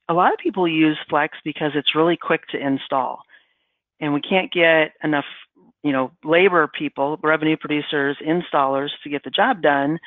a 0.09 0.15
lot 0.15 0.33
of 0.33 0.39
people 0.39 0.67
use 0.67 0.97
Flex 1.09 1.37
because 1.45 1.73
it's 1.75 1.95
really 1.95 2.17
quick 2.17 2.47
to 2.49 2.59
install, 2.59 3.23
and 4.01 4.15
we 4.15 4.21
can't 4.21 4.53
get 4.53 4.93
enough, 5.05 5.27
you 5.83 5.93
know, 5.93 6.11
labor 6.25 6.69
people, 6.69 7.19
revenue 7.23 7.57
producers, 7.57 8.17
installers 8.27 8.91
to 9.03 9.11
get 9.11 9.23
the 9.25 9.31
job 9.31 9.63
done. 9.63 9.99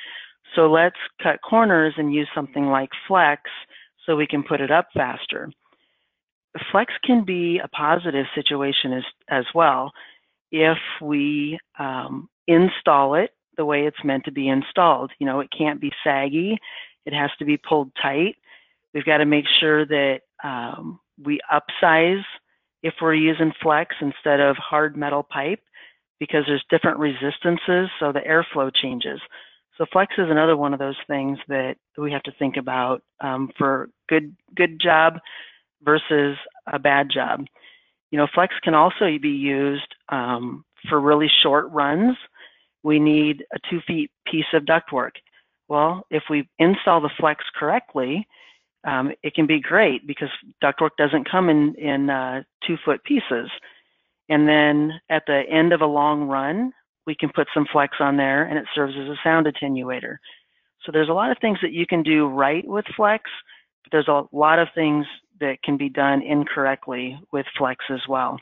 So 0.56 0.70
let's 0.70 0.98
cut 1.22 1.40
corners 1.42 1.94
and 1.98 2.14
use 2.14 2.28
something 2.36 2.66
like 2.66 2.90
Flex 3.08 3.44
so 4.06 4.16
we 4.16 4.28
can 4.28 4.44
put 4.44 4.60
it 4.60 4.72
up 4.72 4.88
faster. 4.94 5.52
Flex 6.72 6.94
can 7.04 7.24
be 7.24 7.60
a 7.64 7.68
positive 7.70 8.26
situation 8.36 8.94
as, 8.94 9.04
as 9.30 9.46
well 9.56 9.92
if 10.52 10.78
we 11.02 11.58
um, 11.80 12.30
install 12.48 13.16
it 13.16 13.32
the 13.58 13.66
way 13.66 13.86
it's 13.86 14.04
meant 14.04 14.26
to 14.26 14.32
be 14.32 14.50
installed. 14.50 15.12
You 15.20 15.28
know, 15.28 15.40
it 15.40 15.50
can't 15.58 15.80
be 15.80 15.92
saggy. 16.04 16.58
It 17.06 17.14
has 17.14 17.30
to 17.40 17.46
be 17.46 17.58
pulled 17.58 17.92
tight. 18.02 18.36
We've 18.94 19.06
got 19.06 19.18
to 19.18 19.26
make 19.26 19.46
sure 19.60 19.86
that 19.86 20.22
um, 20.44 21.00
we 21.24 21.40
upsize 21.52 22.24
if 22.84 22.96
we're 23.02 23.14
using 23.14 23.54
flex 23.62 23.96
instead 24.02 24.40
of 24.40 24.58
hard 24.58 24.98
metal 24.98 25.24
pipe 25.24 25.62
because 26.20 26.44
there's 26.48 26.64
different 26.70 27.00
resistances, 27.00 27.90
so 28.00 28.12
the 28.12 28.20
airflow 28.20 28.72
changes. 28.74 29.20
So 29.78 29.86
flex 29.92 30.14
is 30.18 30.30
another 30.30 30.58
one 30.58 30.74
of 30.74 30.80
those 30.80 30.98
things 31.08 31.40
that 31.48 31.76
we 31.98 32.12
have 32.12 32.24
to 32.24 32.32
think 32.38 32.58
about 32.58 33.02
um, 33.22 33.50
for 33.58 33.90
good 34.10 34.36
good 34.56 34.80
job 34.80 35.20
versus 35.84 36.38
a 36.72 36.80
bad 36.80 37.10
job. 37.10 37.46
You 38.12 38.18
know, 38.18 38.28
flex 38.34 38.54
can 38.64 38.74
also 38.74 39.18
be 39.22 39.30
used 39.30 39.88
um, 40.10 40.66
for 40.90 41.00
really 41.00 41.30
short 41.42 41.70
runs. 41.72 42.18
We 42.84 43.00
need 43.00 43.46
a 43.54 43.60
two 43.70 43.80
feet 43.88 44.12
piece 44.26 44.46
of 44.54 44.64
ductwork. 44.64 45.12
Well, 45.68 46.06
if 46.10 46.24
we 46.30 46.50
install 46.60 47.00
the 47.00 47.12
flex 47.18 47.46
correctly, 47.56 48.28
um, 48.84 49.12
it 49.24 49.36
can 49.36 49.46
be 49.46 49.60
great 49.60 50.06
because 50.08 50.30
ductwork 50.64 50.92
doesn't 50.98 51.30
come 51.30 51.50
in 51.50 51.76
in 51.76 52.10
uh, 52.10 52.44
two 52.66 52.78
foot 52.84 53.04
pieces. 53.04 53.50
And 54.30 54.48
then 54.48 55.00
at 55.10 55.24
the 55.28 55.44
end 55.50 55.72
of 55.72 55.82
a 55.82 55.86
long 55.86 56.24
run, 56.24 56.74
we 57.06 57.16
can 57.16 57.30
put 57.34 57.48
some 57.54 57.66
flex 57.72 57.98
on 58.00 58.18
there 58.18 58.44
and 58.44 58.58
it 58.58 58.66
serves 58.74 58.94
as 58.96 59.08
a 59.08 59.20
sound 59.24 59.48
attenuator. 59.48 60.18
So 60.86 60.92
there's 60.92 61.10
a 61.10 61.14
lot 61.14 61.32
of 61.32 61.38
things 61.40 61.60
that 61.62 61.74
you 61.74 61.86
can 61.86 62.04
do 62.04 62.28
right 62.28 62.68
with 62.68 62.86
flex, 62.96 63.30
but 63.84 63.92
there's 63.92 64.08
a 64.08 64.24
lot 64.32 64.60
of 64.60 64.68
things 64.74 65.06
that 65.42 65.62
can 65.62 65.78
be 65.78 65.90
done 65.90 66.22
incorrectly 66.22 67.20
with 67.32 67.46
flex 67.58 67.84
as 67.90 68.02
well. 68.08 68.40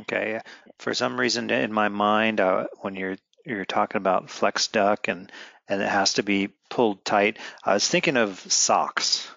Okay. 0.00 0.40
For 0.78 0.92
some 0.92 1.18
reason 1.18 1.50
in 1.50 1.72
my 1.72 1.88
mind, 1.88 2.40
uh, 2.40 2.66
when 2.80 2.96
you're 2.96 3.16
you're 3.46 3.64
talking 3.64 3.98
about 3.98 4.30
flex 4.30 4.68
duct 4.68 5.08
and 5.08 5.30
and 5.68 5.80
it 5.80 5.88
has 5.88 6.14
to 6.14 6.22
be 6.22 6.50
pulled 6.68 7.04
tight, 7.04 7.38
I 7.62 7.74
was 7.74 7.88
thinking 7.88 8.16
of 8.16 8.38
socks. 8.40 9.30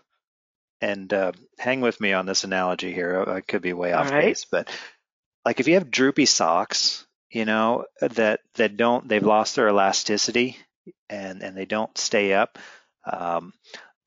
And 0.80 1.12
uh, 1.12 1.32
hang 1.58 1.82
with 1.82 2.00
me 2.00 2.14
on 2.14 2.28
this 2.28 2.44
analogy 2.44 2.94
here. 2.94 3.24
I 3.28 3.42
could 3.42 3.64
be 3.64 3.74
way 3.74 3.94
off 3.94 4.12
right. 4.12 4.26
base, 4.26 4.46
but 4.46 4.70
like 5.44 5.60
if 5.60 5.68
you 5.68 5.74
have 5.74 5.90
droopy 5.90 6.26
socks, 6.26 7.08
you 7.32 7.46
know 7.46 7.86
that 8.00 8.42
that 8.56 8.78
don't 8.78 9.08
they've 9.08 9.24
lost 9.24 9.56
their 9.56 9.70
elasticity 9.70 10.58
and 11.10 11.42
and 11.42 11.58
they 11.58 11.66
don't 11.66 11.98
stay 11.98 12.34
up. 12.34 12.60
Um, 13.06 13.54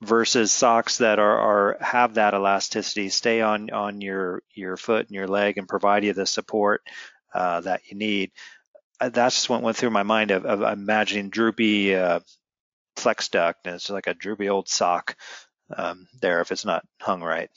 versus 0.03 0.53
socks 0.53 0.99
that 0.99 1.19
are, 1.19 1.39
are 1.39 1.77
have 1.81 2.15
that 2.15 2.35
elasticity. 2.35 3.09
Stay 3.09 3.41
on 3.41 3.71
on 3.71 4.01
your 4.01 4.43
your 4.55 4.77
foot 4.77 5.07
and 5.07 5.15
your 5.15 5.29
leg 5.29 5.59
and 5.59 5.69
provide 5.69 6.05
you 6.05 6.13
the 6.13 6.27
support 6.27 6.83
uh, 7.35 7.61
that 7.61 7.83
you 7.89 7.97
need. 7.97 8.33
Uh, 9.01 9.09
that's 9.09 9.37
just 9.37 9.51
what 9.51 9.63
went 9.63 9.77
through 9.77 9.91
my 9.91 10.03
mind 10.03 10.31
of, 10.31 10.45
of 10.45 10.63
imagining 10.63 11.31
droopy 11.31 11.95
uh, 11.95 12.21
flex 12.97 13.29
duct 13.29 13.67
and 13.67 13.77
it's 13.77 13.91
like 13.91 14.07
a 14.07 14.15
droopy 14.15 14.49
old 14.49 14.69
sock 14.69 15.17
um, 15.77 16.07
there 16.21 16.41
if 16.41 16.53
it's 16.53 16.65
not 16.65 16.85
hung 17.01 17.23
right 17.23 17.51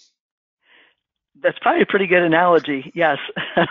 that's 1.42 1.58
probably 1.60 1.82
a 1.82 1.86
pretty 1.86 2.08
good 2.08 2.22
analogy. 2.22 2.92
Yes, 2.94 3.18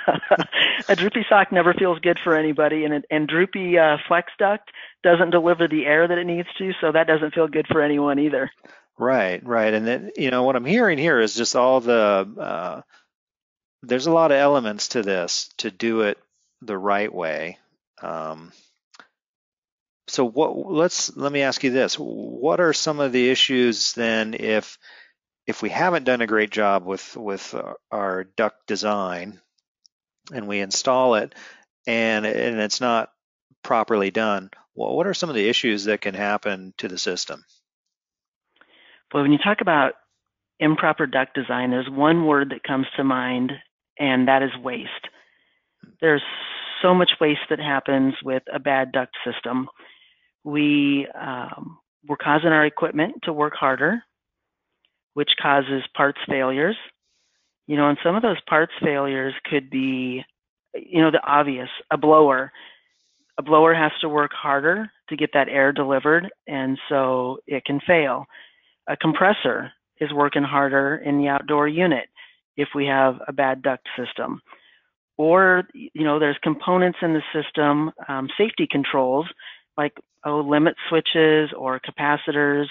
a 0.88 0.96
droopy 0.96 1.24
sock 1.28 1.52
never 1.52 1.74
feels 1.74 1.98
good 2.00 2.18
for 2.22 2.36
anybody, 2.36 2.84
and 2.84 3.04
and 3.10 3.28
droopy 3.28 3.78
uh, 3.78 3.98
flex 4.08 4.32
duct 4.38 4.70
doesn't 5.02 5.30
deliver 5.30 5.68
the 5.68 5.86
air 5.86 6.08
that 6.08 6.18
it 6.18 6.24
needs 6.24 6.48
to, 6.58 6.72
so 6.80 6.92
that 6.92 7.06
doesn't 7.06 7.34
feel 7.34 7.48
good 7.48 7.66
for 7.68 7.80
anyone 7.80 8.18
either. 8.18 8.50
Right, 8.98 9.44
right, 9.44 9.72
and 9.72 9.86
then 9.86 10.10
you 10.16 10.30
know 10.30 10.42
what 10.42 10.56
I'm 10.56 10.64
hearing 10.64 10.98
here 10.98 11.20
is 11.20 11.34
just 11.34 11.56
all 11.56 11.80
the 11.80 12.28
uh, 12.38 12.82
there's 13.82 14.06
a 14.06 14.12
lot 14.12 14.32
of 14.32 14.38
elements 14.38 14.88
to 14.88 15.02
this 15.02 15.48
to 15.58 15.70
do 15.70 16.02
it 16.02 16.18
the 16.60 16.78
right 16.78 17.12
way. 17.12 17.58
Um, 18.00 18.52
so 20.08 20.24
what? 20.24 20.56
Let's 20.56 21.16
let 21.16 21.32
me 21.32 21.42
ask 21.42 21.62
you 21.62 21.70
this: 21.70 21.94
What 21.94 22.60
are 22.60 22.72
some 22.72 23.00
of 23.00 23.12
the 23.12 23.30
issues 23.30 23.92
then 23.92 24.34
if 24.34 24.78
if 25.46 25.62
we 25.62 25.70
haven't 25.70 26.04
done 26.04 26.20
a 26.20 26.26
great 26.26 26.50
job 26.50 26.84
with 26.84 27.16
with 27.16 27.54
our 27.90 28.24
duct 28.24 28.66
design 28.66 29.40
and 30.32 30.46
we 30.46 30.60
install 30.60 31.16
it 31.16 31.34
and 31.86 32.26
and 32.26 32.60
it's 32.60 32.80
not 32.80 33.10
properly 33.62 34.10
done 34.10 34.50
well, 34.74 34.96
what 34.96 35.06
are 35.06 35.12
some 35.12 35.28
of 35.28 35.34
the 35.34 35.50
issues 35.50 35.84
that 35.84 36.00
can 36.00 36.14
happen 36.14 36.72
to 36.78 36.88
the 36.88 36.98
system? 36.98 37.44
Well 39.12 39.22
when 39.22 39.32
you 39.32 39.38
talk 39.38 39.60
about 39.60 39.94
improper 40.60 41.06
duct 41.06 41.34
design 41.34 41.70
there's 41.70 41.90
one 41.90 42.26
word 42.26 42.50
that 42.50 42.62
comes 42.62 42.86
to 42.96 43.04
mind 43.04 43.52
and 43.98 44.28
that 44.28 44.42
is 44.42 44.50
waste. 44.62 45.08
There's 46.00 46.22
so 46.80 46.94
much 46.94 47.12
waste 47.20 47.40
that 47.50 47.58
happens 47.58 48.14
with 48.24 48.42
a 48.52 48.58
bad 48.58 48.92
duct 48.92 49.14
system. 49.24 49.68
We 50.44 51.06
um, 51.20 51.78
we're 52.08 52.16
causing 52.16 52.50
our 52.50 52.64
equipment 52.64 53.14
to 53.24 53.32
work 53.32 53.54
harder 53.54 54.02
which 55.14 55.30
causes 55.40 55.82
parts 55.94 56.18
failures. 56.28 56.76
You 57.66 57.76
know, 57.76 57.88
and 57.88 57.98
some 58.02 58.16
of 58.16 58.22
those 58.22 58.40
parts 58.48 58.72
failures 58.82 59.34
could 59.44 59.70
be, 59.70 60.24
you 60.74 61.00
know, 61.00 61.10
the 61.10 61.22
obvious, 61.24 61.68
a 61.90 61.96
blower. 61.96 62.52
A 63.38 63.42
blower 63.42 63.74
has 63.74 63.92
to 64.00 64.08
work 64.08 64.32
harder 64.32 64.90
to 65.08 65.16
get 65.16 65.30
that 65.32 65.48
air 65.48 65.72
delivered, 65.72 66.28
and 66.46 66.78
so 66.88 67.38
it 67.46 67.64
can 67.64 67.80
fail. 67.86 68.26
A 68.88 68.96
compressor 68.96 69.72
is 70.00 70.12
working 70.12 70.42
harder 70.42 70.96
in 70.96 71.18
the 71.18 71.28
outdoor 71.28 71.68
unit 71.68 72.08
if 72.56 72.68
we 72.74 72.86
have 72.86 73.16
a 73.28 73.32
bad 73.32 73.62
duct 73.62 73.86
system. 73.96 74.40
Or, 75.16 75.64
you 75.72 76.04
know, 76.04 76.18
there's 76.18 76.38
components 76.42 76.98
in 77.02 77.14
the 77.14 77.22
system, 77.32 77.92
um, 78.08 78.28
safety 78.36 78.66
controls, 78.70 79.26
like 79.76 79.92
oh, 80.24 80.40
limit 80.40 80.74
switches 80.88 81.50
or 81.56 81.80
capacitors 81.80 82.66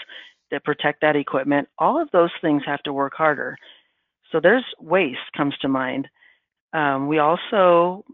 that 0.51 0.63
protect 0.63 1.01
that 1.01 1.15
equipment, 1.15 1.67
all 1.77 2.01
of 2.01 2.09
those 2.11 2.31
things 2.41 2.63
have 2.65 2.83
to 2.83 2.93
work 2.93 3.13
harder. 3.15 3.57
So 4.31 4.39
there's 4.39 4.65
waste 4.79 5.19
comes 5.35 5.55
to 5.61 5.67
mind. 5.67 6.07
Um, 6.73 7.07
we 7.07 7.19
also, 7.19 8.05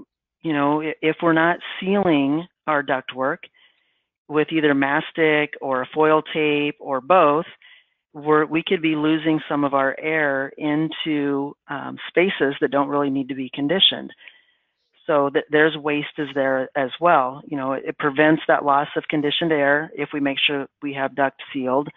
you 0.42 0.54
know, 0.54 0.82
if 1.02 1.18
we're 1.22 1.34
not 1.34 1.60
sealing 1.80 2.48
our 2.66 2.84
ductwork 2.84 3.38
with 4.28 4.48
either 4.52 4.74
mastic 4.74 5.54
or 5.62 5.88
foil 5.94 6.22
tape 6.34 6.76
or 6.80 7.02
both, 7.02 7.46
we 8.14 8.64
could 8.66 8.82
be 8.82 8.96
losing 8.96 9.40
some 9.48 9.64
of 9.64 9.74
our 9.76 9.96
air 10.00 10.52
into 10.58 11.56
um, 11.68 11.98
spaces 12.08 12.56
that 12.62 12.72
don't 12.72 12.88
really 12.88 13.12
need 13.12 13.30
to 13.30 13.36
be 13.36 13.52
conditioned. 13.54 14.12
So 15.06 15.30
that 15.34 15.46
there's 15.52 15.78
waste 15.78 16.18
is 16.18 16.28
there 16.34 16.70
as 16.76 16.90
well. 17.00 17.42
You 17.48 17.58
know, 17.58 17.74
it, 17.74 17.84
it 17.88 17.98
prevents 17.98 18.42
that 18.48 18.66
loss 18.66 18.88
of 18.98 19.04
conditioned 19.10 19.52
air 19.52 19.92
if 19.96 20.10
we 20.14 20.20
make 20.20 20.38
sure 20.46 20.68
we 20.82 20.94
have 20.94 21.16
duct 21.16 21.42
sealed. 21.54 21.88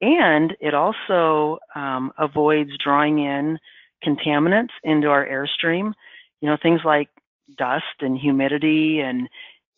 And 0.00 0.56
it 0.60 0.74
also 0.74 1.58
um, 1.74 2.12
avoids 2.18 2.70
drawing 2.82 3.18
in 3.18 3.58
contaminants 4.04 4.70
into 4.84 5.08
our 5.08 5.26
airstream. 5.26 5.92
You 6.40 6.48
know, 6.48 6.56
things 6.62 6.80
like 6.84 7.08
dust 7.56 7.84
and 8.00 8.16
humidity. 8.16 9.00
And 9.00 9.28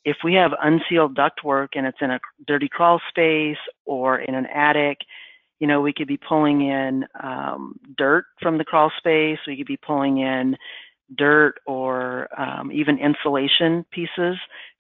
if 0.05 0.19
we 0.23 0.35
have 0.35 0.53
unsealed 0.63 1.17
ductwork 1.17 1.69
and 1.75 1.87
it's 1.87 1.99
in 2.01 2.11
a 2.11 2.21
dirty 2.47 2.69
crawl 2.69 3.01
space 3.09 3.59
or 3.87 4.21
in 4.21 4.35
an 4.35 4.47
attic, 4.47 4.99
you 5.59 5.67
know, 5.67 5.81
we 5.81 5.93
could 5.93 6.09
be 6.09 6.17
pulling 6.19 6.63
in 6.63 7.05
um, 7.23 7.79
dirt 7.97 8.25
from 8.41 8.59
the 8.59 8.65
crawl 8.65 8.91
space. 8.97 9.39
We 9.47 9.57
could 9.57 9.67
be 9.67 9.77
pulling 9.77 10.19
in 10.19 10.57
dirt 11.17 11.57
or 11.67 12.29
um, 12.39 12.71
even 12.73 12.99
insulation 12.99 13.85
pieces, 13.91 14.37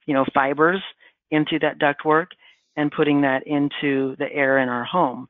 you 0.07 0.15
know, 0.15 0.25
fibers 0.33 0.83
into 1.31 1.59
that 1.61 1.79
ductwork 1.79 2.29
and 2.77 2.93
putting 2.93 3.23
that 3.23 3.47
into 3.47 4.17
the 4.17 4.31
air 4.33 4.59
in 4.59 4.69
our 4.69 4.85
home. 4.85 5.29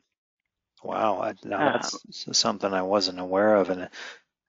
Wow, 0.83 1.21
I, 1.21 1.35
now 1.45 1.73
that's 1.73 2.29
uh, 2.29 2.33
something 2.33 2.73
I 2.73 2.83
wasn't 2.83 3.21
aware 3.21 3.57
of. 3.57 3.71
And 3.71 3.89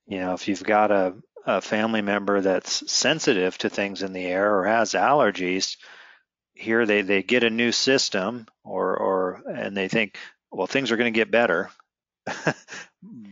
you 0.07 0.19
know, 0.19 0.33
if 0.33 0.47
you've 0.47 0.63
got 0.63 0.91
a, 0.91 1.15
a 1.45 1.61
family 1.61 2.01
member 2.01 2.41
that's 2.41 2.91
sensitive 2.91 3.57
to 3.59 3.69
things 3.69 4.01
in 4.01 4.13
the 4.13 4.25
air 4.25 4.57
or 4.57 4.65
has 4.65 4.93
allergies, 4.93 5.77
here 6.53 6.85
they, 6.85 7.01
they 7.01 7.23
get 7.23 7.43
a 7.43 7.49
new 7.49 7.71
system 7.71 8.47
or 8.63 8.95
or 8.95 9.41
and 9.49 9.75
they 9.75 9.87
think, 9.87 10.17
well, 10.51 10.67
things 10.67 10.91
are 10.91 10.97
going 10.97 11.11
to 11.11 11.19
get 11.19 11.31
better. 11.31 11.69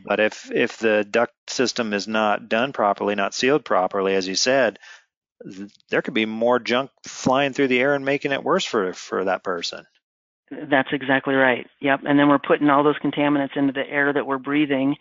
but 0.06 0.20
if 0.20 0.52
if 0.52 0.78
the 0.78 1.06
duct 1.10 1.34
system 1.50 1.94
is 1.94 2.08
not 2.08 2.50
done 2.50 2.74
properly, 2.74 3.16
not 3.16 3.34
sealed 3.34 3.64
properly, 3.64 4.16
as 4.16 4.28
you 4.28 4.36
said, 4.36 4.80
there 5.90 6.02
could 6.02 6.14
be 6.14 6.26
more 6.26 6.60
junk 6.60 6.92
flying 7.04 7.54
through 7.54 7.68
the 7.68 7.80
air 7.80 7.96
and 7.96 8.06
making 8.06 8.32
it 8.32 8.44
worse 8.44 8.66
for 8.66 8.94
for 8.94 9.26
that 9.26 9.44
person. 9.44 9.86
That's 10.52 10.90
exactly 10.92 11.36
right. 11.36 11.68
Yep. 11.82 12.02
And 12.06 12.18
then 12.18 12.28
we're 12.28 12.40
putting 12.40 12.70
all 12.70 12.84
those 12.84 12.98
contaminants 12.98 13.56
into 13.56 13.74
the 13.74 13.88
air 13.88 14.12
that 14.12 14.26
we're 14.26 14.40
breathing. 14.40 14.96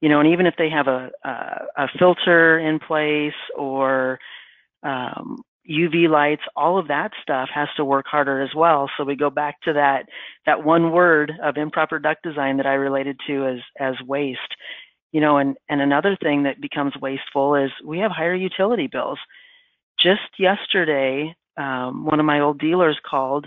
You 0.00 0.08
know, 0.08 0.20
and 0.20 0.32
even 0.32 0.46
if 0.46 0.54
they 0.56 0.70
have 0.70 0.86
a 0.86 1.10
a, 1.24 1.30
a 1.76 1.88
filter 1.98 2.58
in 2.58 2.78
place 2.78 3.34
or 3.56 4.18
um, 4.82 5.42
UV 5.68 6.08
lights, 6.08 6.42
all 6.56 6.78
of 6.78 6.88
that 6.88 7.12
stuff 7.22 7.48
has 7.54 7.68
to 7.76 7.84
work 7.84 8.06
harder 8.06 8.42
as 8.42 8.50
well. 8.54 8.90
So 8.96 9.04
we 9.04 9.16
go 9.16 9.30
back 9.30 9.60
to 9.62 9.72
that 9.74 10.06
that 10.46 10.64
one 10.64 10.90
word 10.92 11.32
of 11.42 11.56
improper 11.56 11.98
duct 11.98 12.22
design 12.22 12.56
that 12.58 12.66
I 12.66 12.74
related 12.74 13.18
to 13.26 13.46
as 13.46 13.58
as 13.78 13.94
waste. 14.06 14.40
You 15.12 15.20
know, 15.20 15.38
and 15.38 15.56
and 15.68 15.80
another 15.80 16.16
thing 16.20 16.44
that 16.44 16.60
becomes 16.60 16.92
wasteful 17.00 17.54
is 17.54 17.70
we 17.84 17.98
have 17.98 18.10
higher 18.10 18.34
utility 18.34 18.88
bills. 18.90 19.18
Just 20.02 20.38
yesterday, 20.38 21.34
um, 21.56 22.04
one 22.04 22.20
of 22.20 22.26
my 22.26 22.40
old 22.40 22.58
dealers 22.58 22.98
called 23.08 23.46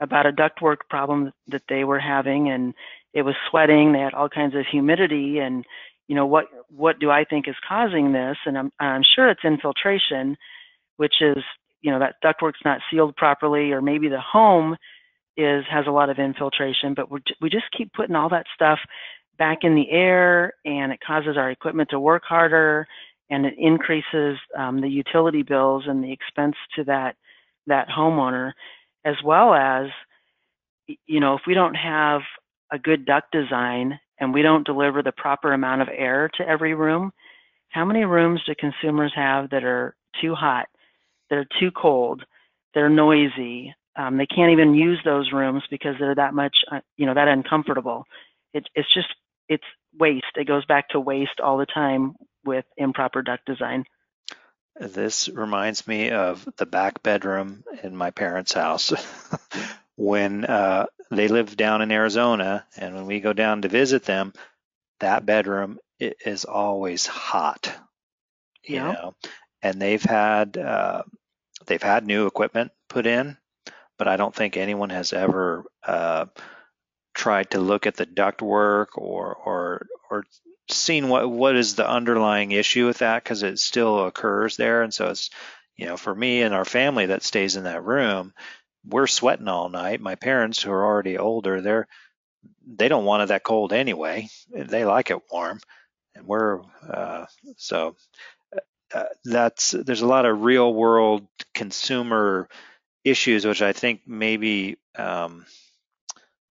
about 0.00 0.26
a 0.26 0.32
ductwork 0.32 0.78
problem 0.90 1.32
that 1.48 1.62
they 1.68 1.84
were 1.84 1.98
having, 2.00 2.50
and 2.50 2.74
it 3.14 3.22
was 3.22 3.34
sweating. 3.48 3.92
They 3.92 4.00
had 4.00 4.14
all 4.14 4.28
kinds 4.28 4.54
of 4.54 4.66
humidity, 4.70 5.38
and 5.38 5.64
you 6.08 6.14
know 6.14 6.26
what 6.26 6.46
what 6.68 6.98
do 6.98 7.10
I 7.10 7.24
think 7.24 7.48
is 7.48 7.54
causing 7.66 8.12
this? 8.12 8.36
And 8.44 8.58
I'm 8.58 8.70
I'm 8.80 9.02
sure 9.14 9.30
it's 9.30 9.44
infiltration, 9.44 10.36
which 10.96 11.14
is 11.20 11.42
you 11.80 11.90
know 11.90 11.98
that 12.00 12.16
ductwork's 12.24 12.64
not 12.64 12.80
sealed 12.90 13.16
properly, 13.16 13.72
or 13.72 13.80
maybe 13.80 14.08
the 14.08 14.20
home 14.20 14.76
is 15.36 15.64
has 15.70 15.86
a 15.86 15.92
lot 15.92 16.10
of 16.10 16.18
infiltration. 16.18 16.94
But 16.94 17.10
we 17.10 17.20
we 17.40 17.48
just 17.48 17.70
keep 17.76 17.92
putting 17.92 18.16
all 18.16 18.28
that 18.30 18.46
stuff 18.54 18.78
back 19.38 19.58
in 19.62 19.74
the 19.74 19.90
air, 19.90 20.52
and 20.64 20.92
it 20.92 21.00
causes 21.06 21.36
our 21.36 21.50
equipment 21.50 21.90
to 21.90 22.00
work 22.00 22.24
harder, 22.24 22.86
and 23.30 23.46
it 23.46 23.54
increases 23.58 24.38
um, 24.56 24.80
the 24.80 24.88
utility 24.88 25.42
bills 25.42 25.84
and 25.86 26.02
the 26.02 26.12
expense 26.12 26.56
to 26.76 26.84
that 26.84 27.16
that 27.66 27.88
homeowner, 27.88 28.52
as 29.04 29.16
well 29.24 29.54
as 29.54 29.86
you 31.06 31.20
know 31.20 31.34
if 31.34 31.42
we 31.46 31.54
don't 31.54 31.74
have 31.74 32.20
a 32.72 32.78
good 32.78 33.04
duct 33.06 33.30
design 33.32 33.98
and 34.18 34.32
we 34.32 34.42
don't 34.42 34.66
deliver 34.66 35.02
the 35.02 35.12
proper 35.12 35.52
amount 35.52 35.82
of 35.82 35.88
air 35.90 36.30
to 36.36 36.48
every 36.48 36.74
room, 36.74 37.12
how 37.70 37.84
many 37.84 38.04
rooms 38.04 38.40
do 38.46 38.54
consumers 38.58 39.12
have 39.14 39.50
that 39.50 39.64
are 39.64 39.96
too 40.20 40.34
hot, 40.34 40.66
that 41.30 41.36
are 41.36 41.46
too 41.58 41.70
cold, 41.70 42.22
that 42.74 42.80
are 42.80 42.88
noisy? 42.88 43.74
Um, 43.96 44.16
they 44.16 44.26
can't 44.26 44.52
even 44.52 44.74
use 44.74 45.00
those 45.04 45.32
rooms 45.32 45.62
because 45.70 45.94
they're 45.98 46.14
that 46.14 46.34
much, 46.34 46.56
uh, 46.70 46.80
you 46.96 47.06
know, 47.06 47.14
that 47.14 47.28
uncomfortable. 47.28 48.04
It, 48.52 48.66
it's 48.74 48.92
just, 48.92 49.08
it's 49.48 49.64
waste. 49.98 50.24
It 50.36 50.46
goes 50.46 50.64
back 50.66 50.88
to 50.90 51.00
waste 51.00 51.40
all 51.42 51.58
the 51.58 51.66
time 51.66 52.14
with 52.44 52.64
improper 52.76 53.22
duct 53.22 53.44
design. 53.46 53.84
This 54.78 55.28
reminds 55.28 55.86
me 55.86 56.10
of 56.10 56.48
the 56.56 56.66
back 56.66 57.02
bedroom 57.02 57.64
in 57.82 57.96
my 57.96 58.10
parents' 58.10 58.52
house. 58.52 58.92
when 59.96 60.44
uh, 60.44 60.86
they 61.10 61.28
live 61.28 61.56
down 61.56 61.80
in 61.80 61.92
Arizona, 61.92 62.66
and 62.76 62.94
when 62.94 63.06
we 63.06 63.20
go 63.20 63.32
down 63.32 63.62
to 63.62 63.68
visit 63.68 64.04
them, 64.04 64.32
that 65.00 65.24
bedroom 65.24 65.78
is 65.98 66.44
always 66.44 67.06
hot. 67.06 67.72
You 68.64 68.76
yeah. 68.76 68.92
know, 68.92 69.14
and 69.62 69.80
they've 69.80 70.02
had 70.02 70.56
uh, 70.56 71.02
they've 71.66 71.82
had 71.82 72.06
new 72.06 72.26
equipment 72.26 72.72
put 72.88 73.06
in, 73.06 73.36
but 73.98 74.08
I 74.08 74.16
don't 74.16 74.34
think 74.34 74.56
anyone 74.56 74.90
has 74.90 75.12
ever 75.12 75.64
uh, 75.86 76.26
tried 77.14 77.50
to 77.50 77.60
look 77.60 77.86
at 77.86 77.96
the 77.96 78.06
ductwork 78.06 78.86
or 78.96 79.34
or 79.34 79.86
or 80.10 80.24
seen 80.70 81.08
what 81.08 81.30
what 81.30 81.56
is 81.56 81.74
the 81.74 81.88
underlying 81.88 82.52
issue 82.52 82.86
with 82.86 82.98
that 82.98 83.22
because 83.22 83.42
it 83.42 83.58
still 83.58 84.06
occurs 84.06 84.56
there, 84.56 84.82
and 84.82 84.92
so 84.92 85.08
it's 85.08 85.30
you 85.76 85.86
know 85.86 85.96
for 85.96 86.14
me 86.14 86.42
and 86.42 86.54
our 86.54 86.64
family 86.64 87.06
that 87.06 87.22
stays 87.22 87.56
in 87.56 87.64
that 87.64 87.84
room 87.84 88.32
we're 88.86 89.06
sweating 89.06 89.48
all 89.48 89.68
night. 89.68 90.00
My 90.00 90.14
parents, 90.14 90.62
who 90.62 90.70
are 90.70 90.84
already 90.84 91.18
older, 91.18 91.60
they're 91.60 91.88
they 92.66 92.88
don't 92.88 93.04
want 93.04 93.22
it 93.22 93.28
that 93.28 93.42
cold 93.42 93.72
anyway. 93.72 94.28
They 94.50 94.84
like 94.84 95.10
it 95.10 95.20
warm, 95.30 95.60
and 96.14 96.26
we're 96.26 96.60
uh, 96.88 97.26
so 97.56 97.96
uh, 98.92 99.04
that's 99.24 99.72
there's 99.72 100.02
a 100.02 100.06
lot 100.06 100.26
of 100.26 100.42
real 100.42 100.72
world 100.72 101.26
consumer 101.54 102.48
issues 103.04 103.46
which 103.46 103.62
I 103.62 103.72
think 103.72 104.02
maybe 104.06 104.76
um, 104.96 105.44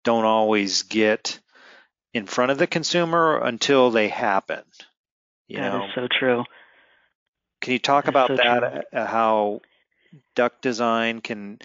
don't 0.05 0.25
always 0.25 0.83
get 0.83 1.39
in 2.13 2.27
front 2.27 2.51
of 2.51 2.59
the 2.59 2.67
consumer 2.67 3.39
until 3.39 3.91
they 3.91 4.09
happen. 4.09 4.63
You 5.49 5.59
that 5.59 5.73
know? 5.73 5.85
is 5.85 5.91
so 5.95 6.09
true. 6.19 6.45
Can 7.61 7.75
you 7.75 7.79
talk 7.79 8.05
that 8.05 8.11
about 8.11 8.29
so 8.29 8.37
that? 8.37 8.87
Uh, 8.93 9.07
how 9.07 9.61
duct 10.35 10.63
design 10.63 11.21
can 11.21 11.59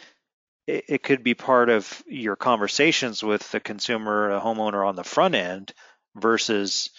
it, 0.67 0.85
it 0.87 1.03
could 1.03 1.23
be 1.23 1.33
part 1.33 1.69
of 1.69 2.03
your 2.07 2.35
conversations 2.35 3.23
with 3.23 3.49
the 3.51 3.59
consumer, 3.59 4.31
a 4.31 4.39
homeowner 4.39 4.87
on 4.87 4.95
the 4.95 5.03
front 5.03 5.35
end 5.35 5.73
versus 6.15 6.89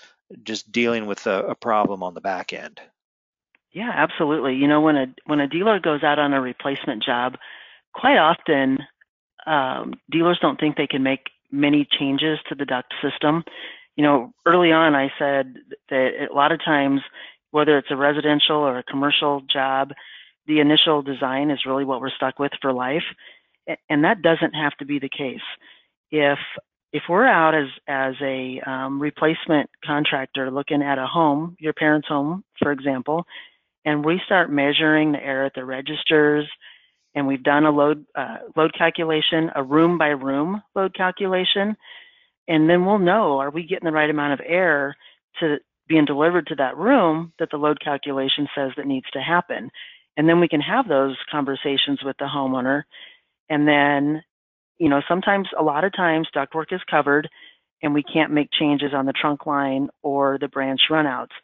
just 0.43 0.73
dealing 0.73 1.07
with 1.07 1.27
a, 1.27 1.43
a 1.49 1.55
problem 1.55 2.03
on 2.03 2.15
the 2.15 2.21
back 2.21 2.53
end. 2.53 2.81
Yeah, 3.73 3.91
absolutely. 3.95 4.55
You 4.55 4.69
know, 4.69 4.81
when 4.81 4.97
a 4.97 5.07
when 5.27 5.41
a 5.41 5.49
dealer 5.49 5.79
goes 5.81 6.03
out 6.03 6.19
on 6.19 6.33
a 6.33 6.41
replacement 6.41 7.03
job, 7.03 7.37
quite 7.93 8.17
often 8.17 8.79
um, 9.47 9.95
dealers 10.11 10.39
don't 10.41 10.59
think 10.59 10.77
they 10.77 10.87
can 10.87 11.03
make 11.03 11.27
many 11.51 11.87
changes 11.99 12.39
to 12.49 12.55
the 12.55 12.65
duct 12.65 12.93
system. 13.03 13.45
You 13.97 14.05
know, 14.05 14.33
early 14.45 14.73
on, 14.73 14.95
I 14.95 15.11
said 15.19 15.55
that 15.91 16.29
a 16.31 16.35
lot 16.35 16.53
of 16.53 16.65
times, 16.65 17.01
whether 17.51 17.79
it's 17.79 17.91
a 17.91 17.97
residential 17.97 18.57
or 18.57 18.79
a 18.79 18.85
commercial 18.85 19.43
job, 19.53 19.93
the 20.47 20.61
initial 20.61 21.03
design 21.03 21.51
is 21.51 21.67
really 21.67 21.85
what 21.85 22.01
we're 22.01 22.11
stuck 22.11 22.39
with 22.39 22.53
for 22.61 22.73
life 22.73 23.03
and 23.89 24.05
that 24.05 24.23
doesn't 24.23 24.53
have 24.53 24.77
to 24.79 24.85
be 24.85 24.99
the 24.99 25.09
case. 25.09 25.41
If 26.11 26.39
if 26.93 27.03
we're 27.09 27.27
out 27.27 27.55
as 27.55 27.69
as 27.89 28.15
a 28.23 28.61
um, 28.67 29.01
replacement 29.01 29.69
contractor 29.85 30.51
looking 30.51 30.83
at 30.83 30.99
a 30.99 31.07
home, 31.07 31.57
your 31.59 31.73
parents' 31.73 32.09
home, 32.09 32.45
for 32.63 32.73
example, 32.73 33.25
and 33.85 34.05
we 34.05 34.21
start 34.25 34.51
measuring 34.51 35.13
the 35.13 35.23
air 35.23 35.45
at 35.45 35.55
the 35.55 35.65
registers, 35.65 36.49
and 37.17 37.27
we've 37.27 37.43
done 37.43 37.67
a 37.67 37.73
load 37.73 38.07
uh, 38.17 38.39
load 38.57 38.73
calculation, 38.79 39.51
a 39.57 39.65
room 39.65 39.99
by 39.99 40.09
room 40.09 40.63
load 40.77 40.95
calculation, 40.95 41.77
and 42.49 42.71
then 42.71 42.87
we'll 42.87 43.01
know 43.01 43.39
are 43.41 43.51
we 43.51 43.67
getting 43.67 43.87
the 43.87 43.93
right 43.93 44.11
amount 44.11 44.35
of 44.35 44.47
air 44.47 44.97
to 45.41 45.59
being 45.89 46.05
delivered 46.05 46.47
to 46.49 46.57
that 46.57 46.77
room 46.77 47.33
that 47.41 47.51
the 47.51 47.59
load 47.59 47.81
calculation 47.83 48.49
says 48.57 48.73
that 48.77 48.87
needs 48.87 49.11
to 49.13 49.21
happen, 49.21 49.71
and 50.17 50.29
then 50.29 50.41
we 50.41 50.49
can 50.49 50.63
have 50.63 50.89
those 50.89 51.17
conversations 51.33 52.01
with 52.05 52.17
the 52.19 52.27
homeowner 52.27 52.85
and 53.49 53.67
then, 53.67 54.23
you 54.79 54.89
know, 54.89 55.03
sometimes, 55.09 55.49
a 55.59 55.63
lot 55.63 55.85
of 55.85 55.95
times, 55.95 56.29
ductwork 56.35 56.73
is 56.73 56.81
covered 56.91 57.29
and 57.83 57.95
we 57.95 58.03
can't 58.03 58.33
make 58.33 58.51
changes 58.59 58.93
on 58.95 59.07
the 59.07 59.13
trunk 59.13 59.47
line 59.47 59.89
or 60.03 60.39
the 60.41 60.49
branch 60.49 60.81
runouts. 60.91 61.35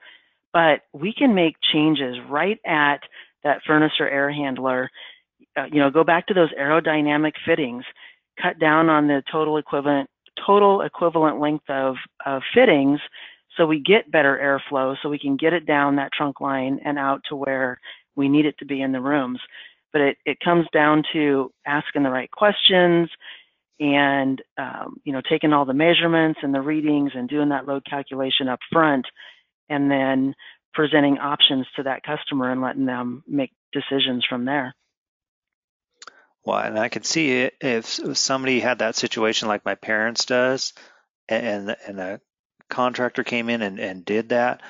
But 0.53 0.83
we 0.93 1.13
can 1.13 1.35
make 1.35 1.57
changes 1.73 2.17
right 2.29 2.59
at 2.67 3.01
that 3.45 3.61
furnace 3.67 3.93
or 4.01 4.09
air 4.09 4.33
handler. 4.33 4.91
Uh, 5.57 5.67
you 5.71 5.79
know, 5.81 5.91
go 5.91 6.05
back 6.05 6.27
to 6.27 6.35
those 6.35 6.51
aerodynamic 6.59 7.33
fittings, 7.45 7.85
cut 8.41 8.59
down 8.59 8.89
on 8.89 9.07
the 9.07 9.23
total 9.31 9.57
equivalent 9.59 10.09
total 10.47 10.81
equivalent 10.81 11.41
length 11.41 11.69
of, 11.69 11.97
of 12.25 12.43
fittings 12.55 13.01
so 13.57 13.67
we 13.67 13.81
get 13.81 14.11
better 14.11 14.39
airflow 14.73 14.97
so 15.03 15.09
we 15.09 15.19
can 15.19 15.37
get 15.37 15.53
it 15.53 15.67
down 15.67 15.97
that 15.97 16.13
trunk 16.13 16.41
line 16.41 16.81
and 16.85 16.99
out 16.99 17.21
to 17.29 17.37
where 17.37 17.79
we 18.17 18.29
need 18.29 18.47
it 18.47 18.57
to 18.59 18.65
be 18.65 18.81
in 18.81 18.93
the 18.93 19.01
rooms. 19.01 19.41
But 19.93 20.01
it, 20.03 20.17
it 20.25 20.41
comes 20.41 20.67
down 20.73 21.03
to 21.13 21.53
asking 21.67 22.03
the 22.03 22.11
right 22.11 22.31
questions 22.31 23.11
and 23.79 24.41
um, 24.59 24.97
you 25.05 25.13
know 25.13 25.23
taking 25.29 25.53
all 25.53 25.65
the 25.65 25.75
measurements 25.75 26.41
and 26.43 26.55
the 26.55 26.61
readings 26.61 27.13
and 27.15 27.29
doing 27.29 27.49
that 27.51 27.67
load 27.67 27.83
calculation 27.89 28.49
up 28.49 28.61
front 28.71 29.05
and 29.69 29.91
then 29.91 30.35
presenting 30.73 31.19
options 31.19 31.67
to 31.77 31.83
that 31.83 32.03
customer 32.03 32.53
and 32.53 32.63
letting 32.63 32.87
them 32.87 33.23
make 33.27 33.51
decisions 33.73 34.25
from 34.29 34.45
there 34.45 34.75
well 36.45 36.59
and 36.59 36.79
i 36.79 36.89
could 36.89 37.07
see 37.07 37.31
it 37.43 37.55
if 37.61 37.87
somebody 38.17 38.61
had 38.61 38.81
that 38.81 38.97
situation 38.97 39.49
like 39.49 39.65
my 39.65 39.75
parents 39.75 40.25
does 40.25 40.73
and 41.29 41.77
and 41.87 42.01
a 42.01 42.21
contractor 42.69 43.23
came 43.23 43.51
in 43.51 43.63
and, 43.63 43.79
and 43.79 44.05
did 44.05 44.31
that 44.31 44.63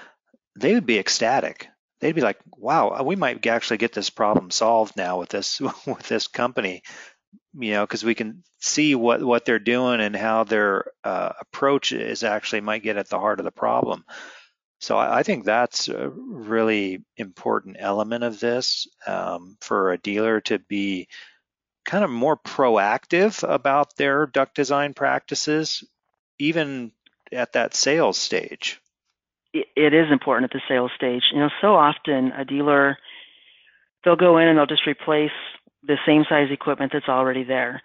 they 0.57 0.75
would 0.75 0.87
be 0.87 0.99
ecstatic 0.99 1.69
they'd 2.03 2.15
be 2.15 2.21
like, 2.21 2.39
"Wow, 2.59 3.03
we 3.03 3.17
might 3.17 3.47
actually 3.47 3.79
get 3.79 3.93
this 3.93 4.11
problem 4.11 4.51
solved 4.51 4.97
now 4.97 5.19
with 5.19 5.31
this 5.31 5.61
with 5.87 6.07
this 6.09 6.27
company." 6.27 6.83
You 7.55 7.73
know, 7.73 7.87
because 7.87 8.05
we 8.05 8.15
can 8.15 8.43
see 8.61 8.95
what 8.95 9.23
what 9.23 9.47
they're 9.47 9.59
doing 9.59 10.01
and 10.01 10.15
how 10.15 10.45
their 10.45 10.85
uh, 11.05 11.33
approach 11.41 11.93
is 11.93 12.25
actually 12.25 12.61
might 12.61 12.83
get 12.83 12.99
at 12.99 13.09
the 13.09 13.19
heart 13.19 13.41
of 13.41 13.45
the 13.45 13.51
problem. 13.53 14.05
So 14.81 14.99
I, 14.99 15.21
I 15.21 15.23
think 15.23 15.45
that's 15.45 15.89
a 15.89 16.11
really 16.11 17.05
important 17.17 17.77
element 17.79 18.25
of 18.25 18.41
this 18.41 18.87
um, 19.07 19.57
for 19.61 19.93
a 19.93 19.99
dealer 19.99 20.41
to 20.43 20.59
be 20.59 21.09
kind 21.85 22.05
of 22.05 22.11
more 22.11 22.37
proactive 22.37 23.43
about 23.49 23.97
their 23.97 24.27
duct 24.27 24.55
design 24.55 24.95
practices, 24.95 25.85
even 26.39 26.93
at 27.33 27.53
that 27.53 27.75
sales 27.75 28.19
stage 28.19 28.81
it 29.53 29.93
is 29.93 30.11
important 30.11 30.53
at 30.53 30.53
the 30.53 30.63
sales 30.69 30.91
stage. 30.97 31.23
You 31.33 31.41
know, 31.41 31.51
so 31.61 31.75
often 31.75 32.33
a 32.33 32.45
dealer 32.45 32.99
they'll 34.05 34.17
go 34.17 34.39
in 34.39 34.49
and 34.49 34.59
they'll 34.59 34.67
just 34.67 34.87
replace 34.87 35.31
the 35.83 35.97
same 36.07 36.25
size 36.29 36.49
equipment 36.51 36.93
that's 36.93 37.09
already 37.09 37.45
there, 37.45 37.83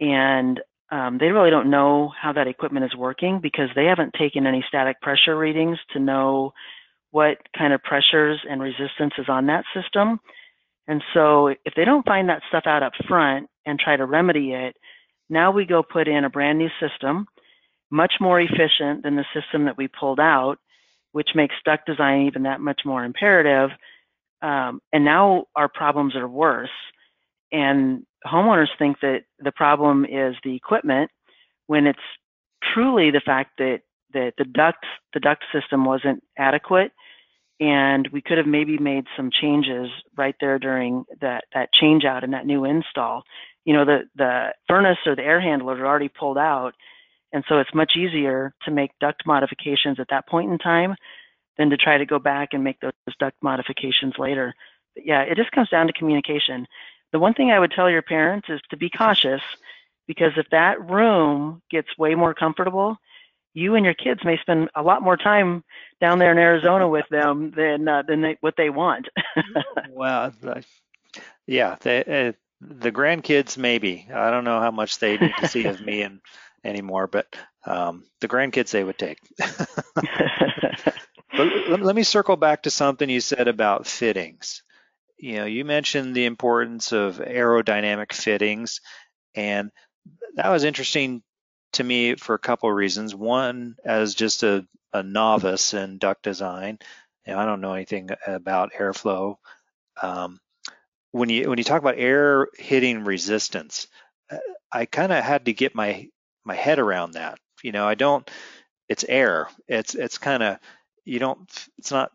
and 0.00 0.60
um, 0.90 1.18
they 1.18 1.28
really 1.28 1.50
don't 1.50 1.70
know 1.70 2.12
how 2.20 2.32
that 2.32 2.46
equipment 2.46 2.86
is 2.86 2.96
working 2.96 3.40
because 3.40 3.68
they 3.74 3.86
haven't 3.86 4.14
taken 4.18 4.46
any 4.46 4.64
static 4.68 5.00
pressure 5.00 5.36
readings 5.36 5.78
to 5.92 5.98
know 5.98 6.52
what 7.10 7.38
kind 7.56 7.72
of 7.72 7.82
pressures 7.82 8.40
and 8.48 8.60
resistance 8.60 9.14
is 9.18 9.28
on 9.28 9.46
that 9.46 9.64
system. 9.74 10.20
And 10.88 11.02
so 11.14 11.48
if 11.48 11.74
they 11.76 11.84
don't 11.84 12.06
find 12.06 12.28
that 12.28 12.42
stuff 12.48 12.64
out 12.66 12.82
up 12.82 12.92
front 13.08 13.48
and 13.64 13.78
try 13.78 13.96
to 13.96 14.06
remedy 14.06 14.52
it, 14.52 14.76
now 15.28 15.50
we 15.50 15.64
go 15.66 15.82
put 15.82 16.08
in 16.08 16.24
a 16.24 16.30
brand 16.30 16.58
new 16.58 16.70
system, 16.80 17.26
much 17.90 18.14
more 18.20 18.40
efficient 18.40 19.02
than 19.02 19.16
the 19.16 19.24
system 19.34 19.64
that 19.64 19.76
we 19.76 19.88
pulled 19.88 20.20
out 20.20 20.58
which 21.16 21.30
makes 21.34 21.54
duct 21.64 21.86
design 21.86 22.26
even 22.26 22.42
that 22.42 22.60
much 22.60 22.82
more 22.84 23.02
imperative. 23.02 23.70
Um, 24.42 24.82
and 24.92 25.02
now 25.02 25.46
our 25.56 25.66
problems 25.66 26.14
are 26.14 26.28
worse. 26.28 26.68
and 27.52 28.04
homeowners 28.26 28.68
think 28.78 29.00
that 29.00 29.20
the 29.38 29.52
problem 29.52 30.04
is 30.04 30.34
the 30.44 30.54
equipment 30.54 31.10
when 31.68 31.86
it's 31.86 31.98
truly 32.74 33.10
the 33.10 33.22
fact 33.24 33.52
that 33.56 33.80
that 34.12 34.34
the 34.36 34.44
duct 34.44 34.84
the 35.14 35.20
duct 35.20 35.42
system 35.54 35.86
wasn't 35.86 36.22
adequate 36.36 36.92
and 37.60 38.08
we 38.12 38.20
could 38.20 38.38
have 38.38 38.46
maybe 38.46 38.78
made 38.78 39.04
some 39.16 39.30
changes 39.30 39.88
right 40.16 40.34
there 40.40 40.58
during 40.58 41.04
that 41.20 41.44
that 41.54 41.70
change 41.72 42.04
out 42.04 42.24
and 42.24 42.32
that 42.32 42.46
new 42.46 42.64
install. 42.64 43.22
You 43.64 43.74
know 43.74 43.84
the 43.84 44.02
the 44.14 44.52
furnace 44.68 44.98
or 45.06 45.16
the 45.16 45.22
air 45.22 45.40
handler 45.40 45.76
are 45.76 45.86
already 45.86 46.08
pulled 46.08 46.38
out 46.38 46.74
and 47.32 47.44
so 47.48 47.58
it's 47.58 47.74
much 47.74 47.92
easier 47.96 48.54
to 48.64 48.70
make 48.70 48.90
duct 49.00 49.26
modifications 49.26 49.98
at 49.98 50.08
that 50.10 50.28
point 50.28 50.50
in 50.50 50.58
time 50.58 50.94
than 51.58 51.70
to 51.70 51.76
try 51.76 51.98
to 51.98 52.06
go 52.06 52.18
back 52.18 52.50
and 52.52 52.62
make 52.62 52.78
those 52.80 52.92
duct 53.18 53.36
modifications 53.42 54.14
later. 54.18 54.54
But 54.94 55.06
yeah 55.06 55.22
it 55.22 55.36
just 55.36 55.52
comes 55.52 55.68
down 55.68 55.86
to 55.86 55.92
communication. 55.92 56.66
The 57.12 57.18
one 57.18 57.34
thing 57.34 57.50
i 57.50 57.58
would 57.58 57.72
tell 57.72 57.90
your 57.90 58.02
parents 58.02 58.48
is 58.50 58.60
to 58.70 58.76
be 58.76 58.90
cautious 58.90 59.42
because 60.06 60.32
if 60.36 60.46
that 60.50 60.88
room 60.88 61.62
gets 61.70 61.88
way 61.98 62.14
more 62.14 62.34
comfortable 62.34 62.98
you 63.56 63.74
and 63.74 63.86
your 63.86 63.94
kids 63.94 64.20
may 64.22 64.36
spend 64.36 64.68
a 64.74 64.82
lot 64.82 65.02
more 65.02 65.16
time 65.16 65.64
down 65.98 66.18
there 66.18 66.30
in 66.30 66.36
Arizona 66.36 66.86
with 66.86 67.06
them 67.10 67.52
than 67.56 67.88
uh, 67.88 68.02
than 68.06 68.20
they, 68.20 68.36
what 68.42 68.54
they 68.58 68.68
want. 68.68 69.08
well, 69.90 70.30
yeah, 71.46 71.76
they, 71.80 72.00
uh, 72.00 72.32
the 72.60 72.92
grandkids 72.92 73.56
maybe. 73.56 74.06
I 74.14 74.30
don't 74.30 74.44
know 74.44 74.60
how 74.60 74.70
much 74.70 74.98
they 74.98 75.16
need 75.16 75.32
to 75.40 75.48
see 75.48 75.64
of 75.64 75.80
me 75.80 76.02
and 76.02 76.20
anymore, 76.64 77.06
but 77.06 77.34
um, 77.64 78.04
the 78.20 78.28
grandkids 78.28 78.72
they 78.72 78.84
would 78.84 78.98
take. 78.98 79.20
but 79.38 80.04
let, 81.34 81.80
let 81.80 81.96
me 81.96 82.02
circle 82.02 82.36
back 82.36 82.64
to 82.64 82.70
something 82.70 83.08
you 83.08 83.22
said 83.22 83.48
about 83.48 83.86
fittings. 83.86 84.62
You 85.16 85.36
know, 85.36 85.46
you 85.46 85.64
mentioned 85.64 86.14
the 86.14 86.26
importance 86.26 86.92
of 86.92 87.16
aerodynamic 87.16 88.12
fittings, 88.12 88.82
and 89.34 89.70
that 90.34 90.50
was 90.50 90.64
interesting 90.64 91.22
to 91.72 91.84
me 91.84 92.14
for 92.16 92.34
a 92.34 92.38
couple 92.38 92.68
of 92.68 92.76
reasons. 92.76 93.14
One, 93.14 93.76
as 93.84 94.14
just 94.14 94.42
a, 94.42 94.66
a 94.92 95.02
novice 95.02 95.74
in 95.74 95.98
duct 95.98 96.22
design, 96.22 96.78
I 97.26 97.44
don't 97.44 97.60
know 97.60 97.74
anything 97.74 98.10
about 98.26 98.72
airflow. 98.72 99.36
Um, 100.00 100.40
when 101.10 101.28
you 101.28 101.48
when 101.48 101.58
you 101.58 101.64
talk 101.64 101.80
about 101.80 101.98
air 101.98 102.48
hitting 102.56 103.04
resistance, 103.04 103.88
I 104.70 104.84
kind 104.86 105.12
of 105.12 105.24
had 105.24 105.46
to 105.46 105.52
get 105.52 105.74
my 105.74 106.08
my 106.44 106.54
head 106.54 106.78
around 106.78 107.12
that. 107.12 107.38
You 107.62 107.72
know, 107.72 107.86
I 107.86 107.94
don't. 107.94 108.28
It's 108.88 109.04
air. 109.08 109.48
It's 109.66 109.94
it's 109.94 110.18
kind 110.18 110.42
of 110.42 110.58
you 111.04 111.18
don't. 111.18 111.40
It's 111.78 111.90
not. 111.90 112.12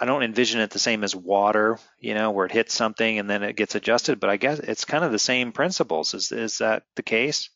I 0.00 0.04
don't 0.06 0.24
envision 0.24 0.60
it 0.60 0.70
the 0.70 0.78
same 0.78 1.04
as 1.04 1.14
water. 1.14 1.78
You 1.98 2.14
know, 2.14 2.30
where 2.30 2.46
it 2.46 2.52
hits 2.52 2.74
something 2.74 3.18
and 3.18 3.30
then 3.30 3.42
it 3.42 3.56
gets 3.56 3.74
adjusted. 3.74 4.18
But 4.18 4.30
I 4.30 4.36
guess 4.36 4.58
it's 4.58 4.84
kind 4.84 5.04
of 5.04 5.12
the 5.12 5.18
same 5.18 5.52
principles. 5.52 6.14
Is 6.14 6.32
is 6.32 6.58
that 6.58 6.84
the 6.96 7.02
case? 7.02 7.50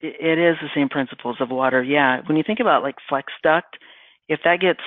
It 0.00 0.38
is 0.38 0.56
the 0.60 0.68
same 0.74 0.88
principles 0.88 1.36
of 1.40 1.50
water. 1.50 1.82
Yeah. 1.82 2.20
When 2.26 2.36
you 2.36 2.44
think 2.46 2.60
about 2.60 2.82
like 2.82 2.96
flex 3.08 3.32
duct, 3.42 3.76
if 4.28 4.40
that 4.44 4.60
gets 4.60 4.80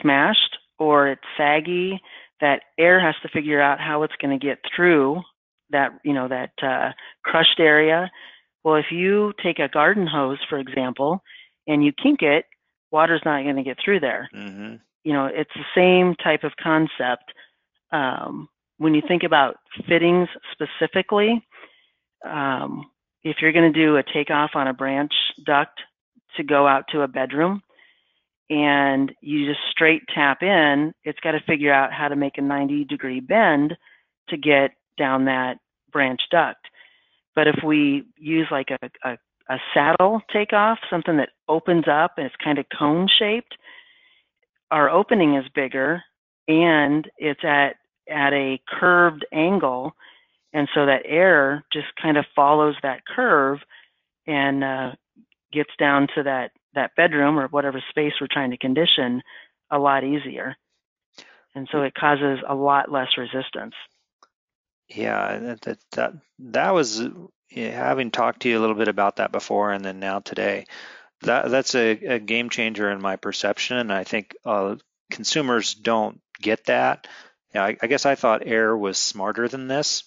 smashed 0.00 0.56
or 0.78 1.08
it's 1.08 1.22
saggy, 1.36 2.00
that 2.40 2.62
air 2.78 3.00
has 3.00 3.14
to 3.22 3.28
figure 3.28 3.60
out 3.60 3.80
how 3.80 4.02
it's 4.02 4.16
going 4.20 4.38
to 4.38 4.46
get 4.46 4.58
through 4.74 5.20
that, 5.70 5.90
you 6.04 6.12
know, 6.12 6.28
that 6.28 6.52
uh, 6.62 6.92
crushed 7.24 7.58
area. 7.58 8.10
Well, 8.64 8.76
if 8.76 8.86
you 8.90 9.32
take 9.42 9.58
a 9.58 9.68
garden 9.68 10.06
hose, 10.06 10.38
for 10.48 10.58
example, 10.58 11.22
and 11.66 11.84
you 11.84 11.92
kink 11.92 12.22
it, 12.22 12.44
water's 12.90 13.22
not 13.24 13.42
going 13.42 13.56
to 13.56 13.62
get 13.62 13.78
through 13.84 14.00
there. 14.00 14.28
Mm-hmm. 14.34 14.76
You 15.04 15.12
know, 15.12 15.26
it's 15.26 15.50
the 15.54 15.64
same 15.74 16.14
type 16.16 16.44
of 16.44 16.52
concept. 16.62 17.32
Um, 17.92 18.48
when 18.78 18.94
you 18.94 19.02
think 19.06 19.22
about 19.22 19.56
fittings 19.88 20.28
specifically, 20.52 21.46
um, 22.24 22.84
if 23.26 23.38
you're 23.40 23.52
going 23.52 23.72
to 23.72 23.86
do 23.86 23.96
a 23.96 24.04
takeoff 24.14 24.50
on 24.54 24.68
a 24.68 24.72
branch 24.72 25.12
duct 25.44 25.80
to 26.36 26.44
go 26.44 26.68
out 26.68 26.84
to 26.92 27.02
a 27.02 27.08
bedroom 27.08 27.60
and 28.48 29.10
you 29.20 29.46
just 29.48 29.58
straight 29.72 30.02
tap 30.14 30.42
in, 30.42 30.92
it's 31.02 31.18
got 31.18 31.32
to 31.32 31.40
figure 31.40 31.72
out 31.72 31.92
how 31.92 32.06
to 32.06 32.14
make 32.14 32.38
a 32.38 32.42
90 32.42 32.84
degree 32.84 33.18
bend 33.18 33.74
to 34.28 34.36
get 34.36 34.70
down 34.96 35.24
that 35.24 35.56
branch 35.92 36.20
duct. 36.30 36.60
But 37.34 37.48
if 37.48 37.56
we 37.64 38.04
use 38.16 38.46
like 38.52 38.68
a, 38.70 38.88
a, 39.04 39.18
a 39.50 39.58
saddle 39.74 40.20
takeoff, 40.32 40.78
something 40.88 41.16
that 41.16 41.30
opens 41.48 41.86
up 41.90 42.12
and 42.18 42.26
it's 42.26 42.36
kind 42.42 42.58
of 42.58 42.66
cone 42.78 43.08
shaped, 43.18 43.56
our 44.70 44.88
opening 44.88 45.34
is 45.34 45.44
bigger 45.52 46.00
and 46.46 47.10
it's 47.18 47.42
at 47.42 47.74
at 48.08 48.32
a 48.32 48.60
curved 48.68 49.26
angle 49.32 49.96
and 50.56 50.70
so 50.74 50.86
that 50.86 51.02
air 51.04 51.66
just 51.70 51.88
kind 52.02 52.16
of 52.16 52.24
follows 52.34 52.76
that 52.82 53.04
curve 53.04 53.58
and 54.26 54.64
uh, 54.64 54.92
gets 55.52 55.68
down 55.78 56.08
to 56.14 56.22
that 56.22 56.52
that 56.74 56.96
bedroom 56.96 57.38
or 57.38 57.46
whatever 57.48 57.82
space 57.90 58.14
we're 58.18 58.26
trying 58.30 58.50
to 58.52 58.56
condition 58.56 59.20
a 59.70 59.78
lot 59.78 60.02
easier. 60.02 60.56
And 61.54 61.68
so 61.70 61.82
it 61.82 61.94
causes 61.94 62.38
a 62.48 62.54
lot 62.54 62.90
less 62.90 63.18
resistance. 63.18 63.74
Yeah 64.88 65.38
that 65.40 65.60
that 65.60 65.78
that, 65.92 66.12
that 66.38 66.70
was 66.70 67.06
having 67.54 68.10
talked 68.10 68.40
to 68.40 68.48
you 68.48 68.58
a 68.58 68.62
little 68.62 68.76
bit 68.76 68.88
about 68.88 69.16
that 69.16 69.32
before 69.32 69.72
and 69.72 69.84
then 69.84 70.00
now 70.00 70.20
today 70.20 70.64
that 71.20 71.50
that's 71.50 71.74
a, 71.74 71.90
a 71.90 72.18
game 72.18 72.48
changer 72.48 72.90
in 72.90 73.02
my 73.02 73.16
perception. 73.16 73.76
And 73.76 73.92
i 73.92 74.04
think 74.04 74.34
uh, 74.46 74.76
consumers 75.10 75.74
don't 75.74 76.18
get 76.40 76.64
that. 76.64 77.08
Yeah, 77.54 77.64
I, 77.64 77.76
I 77.82 77.86
guess 77.88 78.06
i 78.06 78.14
thought 78.14 78.46
air 78.46 78.74
was 78.74 78.96
smarter 78.96 79.48
than 79.48 79.68
this 79.68 80.02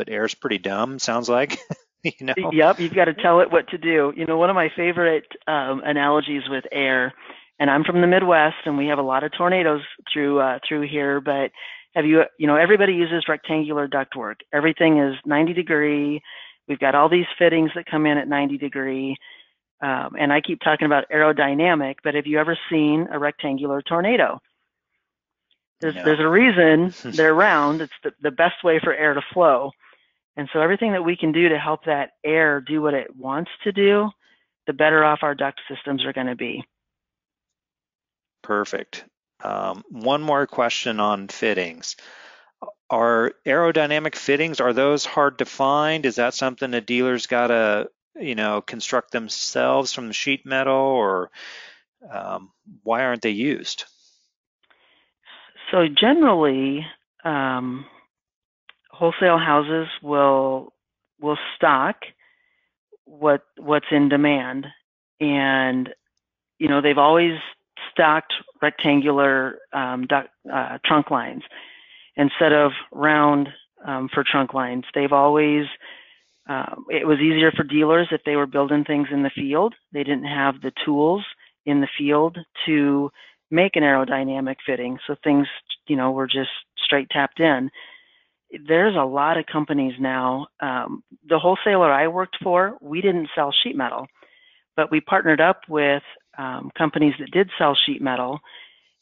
but 0.00 0.06
but 0.06 0.14
air's 0.14 0.34
pretty 0.34 0.56
dumb. 0.56 0.98
Sounds 0.98 1.28
like. 1.28 1.58
you 2.02 2.12
know. 2.22 2.34
Yep, 2.52 2.80
you've 2.80 2.94
got 2.94 3.04
to 3.04 3.12
tell 3.12 3.40
it 3.40 3.52
what 3.52 3.68
to 3.68 3.76
do. 3.76 4.14
You 4.16 4.24
know, 4.24 4.38
one 4.38 4.48
of 4.48 4.56
my 4.56 4.70
favorite 4.74 5.26
um, 5.46 5.82
analogies 5.84 6.44
with 6.48 6.64
air, 6.72 7.12
and 7.58 7.70
I'm 7.70 7.84
from 7.84 8.00
the 8.00 8.06
Midwest, 8.06 8.56
and 8.64 8.78
we 8.78 8.86
have 8.86 8.98
a 8.98 9.02
lot 9.02 9.24
of 9.24 9.32
tornadoes 9.36 9.82
through 10.10 10.40
uh, 10.40 10.58
through 10.66 10.88
here. 10.88 11.20
But 11.20 11.50
have 11.94 12.06
you, 12.06 12.22
you 12.38 12.46
know, 12.46 12.56
everybody 12.56 12.94
uses 12.94 13.28
rectangular 13.28 13.86
ductwork. 13.86 14.36
Everything 14.54 15.00
is 15.00 15.16
90 15.26 15.52
degree. 15.52 16.22
We've 16.66 16.78
got 16.78 16.94
all 16.94 17.10
these 17.10 17.26
fittings 17.38 17.70
that 17.74 17.84
come 17.84 18.06
in 18.06 18.16
at 18.16 18.26
90 18.26 18.56
degree. 18.56 19.16
Um, 19.82 20.16
and 20.18 20.32
I 20.32 20.40
keep 20.40 20.60
talking 20.60 20.86
about 20.86 21.10
aerodynamic, 21.12 21.96
but 22.02 22.14
have 22.14 22.26
you 22.26 22.38
ever 22.38 22.56
seen 22.70 23.06
a 23.12 23.18
rectangular 23.18 23.82
tornado? 23.82 24.40
There's, 25.80 25.94
no. 25.94 26.04
there's 26.04 26.20
a 26.20 26.28
reason 26.28 26.94
they're 27.16 27.34
round. 27.34 27.82
It's 27.82 27.92
the, 28.02 28.12
the 28.22 28.30
best 28.30 28.64
way 28.64 28.78
for 28.82 28.94
air 28.94 29.12
to 29.12 29.22
flow. 29.34 29.72
And 30.36 30.48
so 30.52 30.60
everything 30.60 30.92
that 30.92 31.04
we 31.04 31.16
can 31.16 31.32
do 31.32 31.48
to 31.48 31.58
help 31.58 31.84
that 31.84 32.10
air 32.24 32.60
do 32.60 32.80
what 32.80 32.94
it 32.94 33.14
wants 33.14 33.50
to 33.64 33.72
do, 33.72 34.10
the 34.66 34.72
better 34.72 35.04
off 35.04 35.20
our 35.22 35.34
duct 35.34 35.60
systems 35.68 36.04
are 36.04 36.12
going 36.12 36.28
to 36.28 36.36
be. 36.36 36.64
Perfect. 38.42 39.04
Um, 39.42 39.84
one 39.90 40.22
more 40.22 40.46
question 40.46 41.00
on 41.00 41.28
fittings. 41.28 41.96
Are 42.88 43.32
aerodynamic 43.46 44.14
fittings, 44.14 44.60
are 44.60 44.72
those 44.72 45.04
hard 45.04 45.38
to 45.38 45.44
find? 45.44 46.04
Is 46.04 46.16
that 46.16 46.34
something 46.34 46.74
a 46.74 46.80
dealer's 46.80 47.26
got 47.26 47.48
to, 47.48 47.88
you 48.16 48.34
know, 48.34 48.60
construct 48.60 49.12
themselves 49.12 49.92
from 49.92 50.08
the 50.08 50.12
sheet 50.12 50.44
metal 50.44 50.74
or 50.74 51.30
um, 52.10 52.50
why 52.82 53.04
aren't 53.04 53.22
they 53.22 53.30
used? 53.30 53.84
So 55.70 55.86
generally, 55.88 56.84
um, 57.24 57.86
wholesale 59.00 59.38
houses 59.38 59.88
will 60.02 60.74
will 61.20 61.38
stock 61.56 61.96
what 63.06 63.42
what's 63.58 63.86
in 63.90 64.10
demand, 64.10 64.66
and 65.20 65.88
you 66.58 66.68
know 66.68 66.82
they've 66.82 66.98
always 66.98 67.38
stocked 67.90 68.34
rectangular 68.60 69.58
um, 69.72 70.06
uh, 70.52 70.78
trunk 70.84 71.10
lines 71.10 71.42
instead 72.16 72.52
of 72.52 72.72
round 72.92 73.48
um, 73.86 74.10
for 74.12 74.22
trunk 74.22 74.52
lines. 74.52 74.84
They've 74.94 75.12
always 75.12 75.64
uh, 76.48 76.76
it 76.90 77.06
was 77.06 77.18
easier 77.20 77.50
for 77.52 77.64
dealers 77.64 78.08
if 78.10 78.20
they 78.26 78.36
were 78.36 78.46
building 78.46 78.84
things 78.84 79.08
in 79.10 79.22
the 79.22 79.30
field. 79.34 79.74
They 79.94 80.04
didn't 80.04 80.26
have 80.26 80.60
the 80.60 80.72
tools 80.84 81.24
in 81.64 81.80
the 81.80 81.88
field 81.98 82.36
to 82.66 83.10
make 83.50 83.76
an 83.76 83.82
aerodynamic 83.82 84.56
fitting. 84.66 84.98
So 85.06 85.16
things, 85.24 85.46
you 85.88 85.96
know, 85.96 86.12
were 86.12 86.26
just 86.26 86.50
straight 86.84 87.08
tapped 87.10 87.40
in. 87.40 87.70
There's 88.66 88.96
a 88.96 89.04
lot 89.04 89.38
of 89.38 89.46
companies 89.46 89.94
now. 90.00 90.48
Um, 90.60 91.02
the 91.28 91.38
wholesaler 91.38 91.92
I 91.92 92.08
worked 92.08 92.38
for, 92.42 92.76
we 92.80 93.00
didn't 93.00 93.28
sell 93.34 93.52
sheet 93.62 93.76
metal, 93.76 94.06
but 94.76 94.90
we 94.90 95.00
partnered 95.00 95.40
up 95.40 95.60
with 95.68 96.02
um, 96.38 96.70
companies 96.76 97.14
that 97.18 97.30
did 97.30 97.50
sell 97.58 97.76
sheet 97.86 98.02
metal 98.02 98.40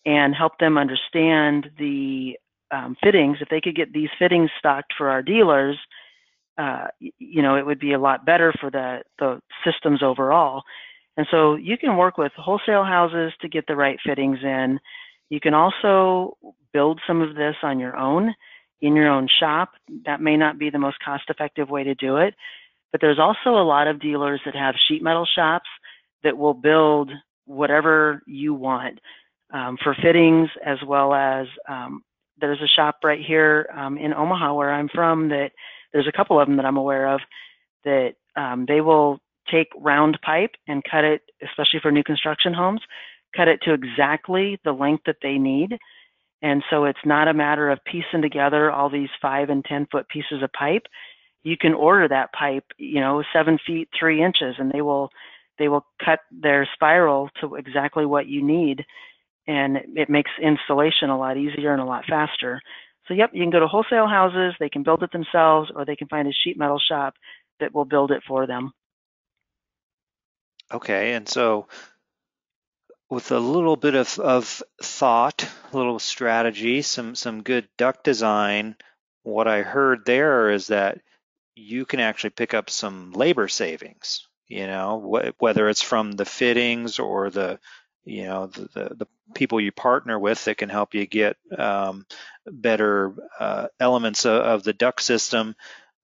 and 0.04 0.34
helped 0.34 0.60
them 0.60 0.78
understand 0.78 1.70
the 1.78 2.34
um, 2.70 2.96
fittings. 3.02 3.38
If 3.40 3.48
they 3.48 3.60
could 3.60 3.76
get 3.76 3.92
these 3.92 4.10
fittings 4.18 4.50
stocked 4.58 4.92
for 4.96 5.08
our 5.08 5.22
dealers, 5.22 5.78
uh, 6.58 6.88
you 6.98 7.40
know, 7.40 7.56
it 7.56 7.64
would 7.64 7.78
be 7.78 7.92
a 7.92 7.98
lot 7.98 8.26
better 8.26 8.52
for 8.60 8.70
the, 8.70 9.02
the 9.18 9.40
systems 9.64 10.02
overall. 10.02 10.62
And 11.16 11.26
so 11.30 11.56
you 11.56 11.78
can 11.78 11.96
work 11.96 12.18
with 12.18 12.32
wholesale 12.36 12.84
houses 12.84 13.32
to 13.40 13.48
get 13.48 13.66
the 13.66 13.76
right 13.76 13.98
fittings 14.04 14.38
in. 14.42 14.78
You 15.30 15.40
can 15.40 15.54
also 15.54 16.36
build 16.72 17.00
some 17.06 17.20
of 17.20 17.34
this 17.34 17.56
on 17.62 17.78
your 17.78 17.96
own 17.96 18.34
in 18.80 18.94
your 18.94 19.08
own 19.08 19.28
shop, 19.40 19.72
that 20.06 20.20
may 20.20 20.36
not 20.36 20.58
be 20.58 20.70
the 20.70 20.78
most 20.78 20.98
cost 21.04 21.24
effective 21.28 21.68
way 21.68 21.84
to 21.84 21.94
do 21.94 22.16
it. 22.16 22.34
But 22.92 23.00
there's 23.00 23.18
also 23.18 23.50
a 23.50 23.64
lot 23.64 23.88
of 23.88 24.00
dealers 24.00 24.40
that 24.44 24.54
have 24.54 24.74
sheet 24.88 25.02
metal 25.02 25.26
shops 25.26 25.68
that 26.22 26.36
will 26.36 26.54
build 26.54 27.10
whatever 27.44 28.22
you 28.26 28.54
want 28.54 28.98
um, 29.52 29.76
for 29.82 29.96
fittings 30.02 30.48
as 30.64 30.78
well 30.86 31.14
as 31.14 31.46
um, 31.68 32.02
there's 32.40 32.60
a 32.60 32.68
shop 32.68 32.98
right 33.02 33.24
here 33.24 33.68
um, 33.76 33.98
in 33.98 34.12
Omaha 34.12 34.54
where 34.54 34.72
I'm 34.72 34.88
from 34.88 35.28
that 35.30 35.50
there's 35.92 36.06
a 36.06 36.16
couple 36.16 36.40
of 36.40 36.46
them 36.46 36.56
that 36.56 36.66
I'm 36.66 36.76
aware 36.76 37.08
of 37.08 37.20
that 37.84 38.14
um, 38.36 38.66
they 38.68 38.80
will 38.80 39.18
take 39.50 39.68
round 39.78 40.18
pipe 40.22 40.50
and 40.66 40.82
cut 40.88 41.04
it, 41.04 41.22
especially 41.42 41.80
for 41.80 41.90
new 41.90 42.04
construction 42.04 42.52
homes, 42.52 42.80
cut 43.34 43.48
it 43.48 43.60
to 43.62 43.72
exactly 43.72 44.58
the 44.64 44.72
length 44.72 45.04
that 45.06 45.16
they 45.22 45.38
need. 45.38 45.78
And 46.42 46.62
so 46.70 46.84
it's 46.84 46.98
not 47.04 47.28
a 47.28 47.34
matter 47.34 47.70
of 47.70 47.84
piecing 47.84 48.22
together 48.22 48.70
all 48.70 48.90
these 48.90 49.08
five 49.20 49.50
and 49.50 49.64
10 49.64 49.88
foot 49.90 50.08
pieces 50.08 50.42
of 50.42 50.52
pipe. 50.52 50.86
You 51.42 51.56
can 51.56 51.74
order 51.74 52.08
that 52.08 52.32
pipe, 52.32 52.64
you 52.76 53.00
know, 53.00 53.22
seven 53.32 53.58
feet, 53.66 53.88
three 53.98 54.22
inches, 54.22 54.56
and 54.58 54.70
they 54.70 54.82
will, 54.82 55.10
they 55.58 55.68
will 55.68 55.84
cut 56.04 56.20
their 56.30 56.68
spiral 56.74 57.30
to 57.40 57.56
exactly 57.56 58.06
what 58.06 58.28
you 58.28 58.44
need. 58.44 58.84
And 59.46 59.78
it 59.96 60.10
makes 60.10 60.30
installation 60.40 61.10
a 61.10 61.18
lot 61.18 61.36
easier 61.36 61.72
and 61.72 61.80
a 61.80 61.86
lot 61.86 62.04
faster. 62.08 62.60
So 63.08 63.14
yep, 63.14 63.30
you 63.32 63.42
can 63.42 63.50
go 63.50 63.60
to 63.60 63.66
wholesale 63.66 64.06
houses, 64.06 64.54
they 64.60 64.68
can 64.68 64.82
build 64.82 65.02
it 65.02 65.10
themselves, 65.10 65.70
or 65.74 65.84
they 65.84 65.96
can 65.96 66.08
find 66.08 66.28
a 66.28 66.32
sheet 66.32 66.58
metal 66.58 66.78
shop 66.78 67.14
that 67.58 67.74
will 67.74 67.86
build 67.86 68.10
it 68.10 68.22
for 68.28 68.46
them. 68.46 68.72
Okay, 70.72 71.14
and 71.14 71.26
so 71.26 71.66
with 73.10 73.30
a 73.30 73.38
little 73.38 73.76
bit 73.76 73.94
of, 73.94 74.18
of 74.18 74.62
thought, 74.82 75.48
a 75.72 75.76
little 75.76 75.98
strategy, 75.98 76.82
some 76.82 77.14
some 77.14 77.42
good 77.42 77.68
duct 77.76 78.04
design, 78.04 78.76
what 79.22 79.48
I 79.48 79.62
heard 79.62 80.04
there 80.04 80.50
is 80.50 80.68
that 80.68 81.00
you 81.54 81.84
can 81.84 82.00
actually 82.00 82.30
pick 82.30 82.54
up 82.54 82.70
some 82.70 83.12
labor 83.12 83.48
savings. 83.48 84.26
You 84.46 84.66
know, 84.66 85.00
wh- 85.00 85.42
whether 85.42 85.68
it's 85.68 85.82
from 85.82 86.12
the 86.12 86.24
fittings 86.24 86.98
or 86.98 87.30
the 87.30 87.58
you 88.04 88.24
know 88.24 88.46
the, 88.46 88.68
the, 88.74 88.94
the, 88.94 89.06
people 89.34 89.60
you 89.60 89.70
partner 89.70 90.18
with 90.18 90.42
that 90.46 90.56
can 90.56 90.70
help 90.70 90.94
you 90.94 91.04
get 91.04 91.36
um, 91.58 92.06
better 92.46 93.12
uh, 93.38 93.66
elements 93.78 94.24
of, 94.24 94.40
of, 94.40 94.62
the 94.62 94.72
duct 94.72 95.02
system 95.02 95.54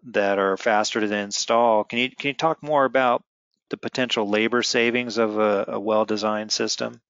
that 0.05 0.39
are 0.39 0.59
faster 0.59 1.01
to 1.01 1.17
install. 1.17 1.85
Can 1.85 1.99
you 2.01 2.11
can 2.11 2.29
you 2.29 2.35
talk 2.35 2.63
more 2.63 2.85
about 2.85 3.25
the 3.75 3.89
potential 3.89 4.29
labor 4.29 4.63
savings 4.63 5.19
of 5.19 5.37
a, 5.37 5.65
a 5.69 5.81
well-designed 5.81 6.53
system? 6.53 7.01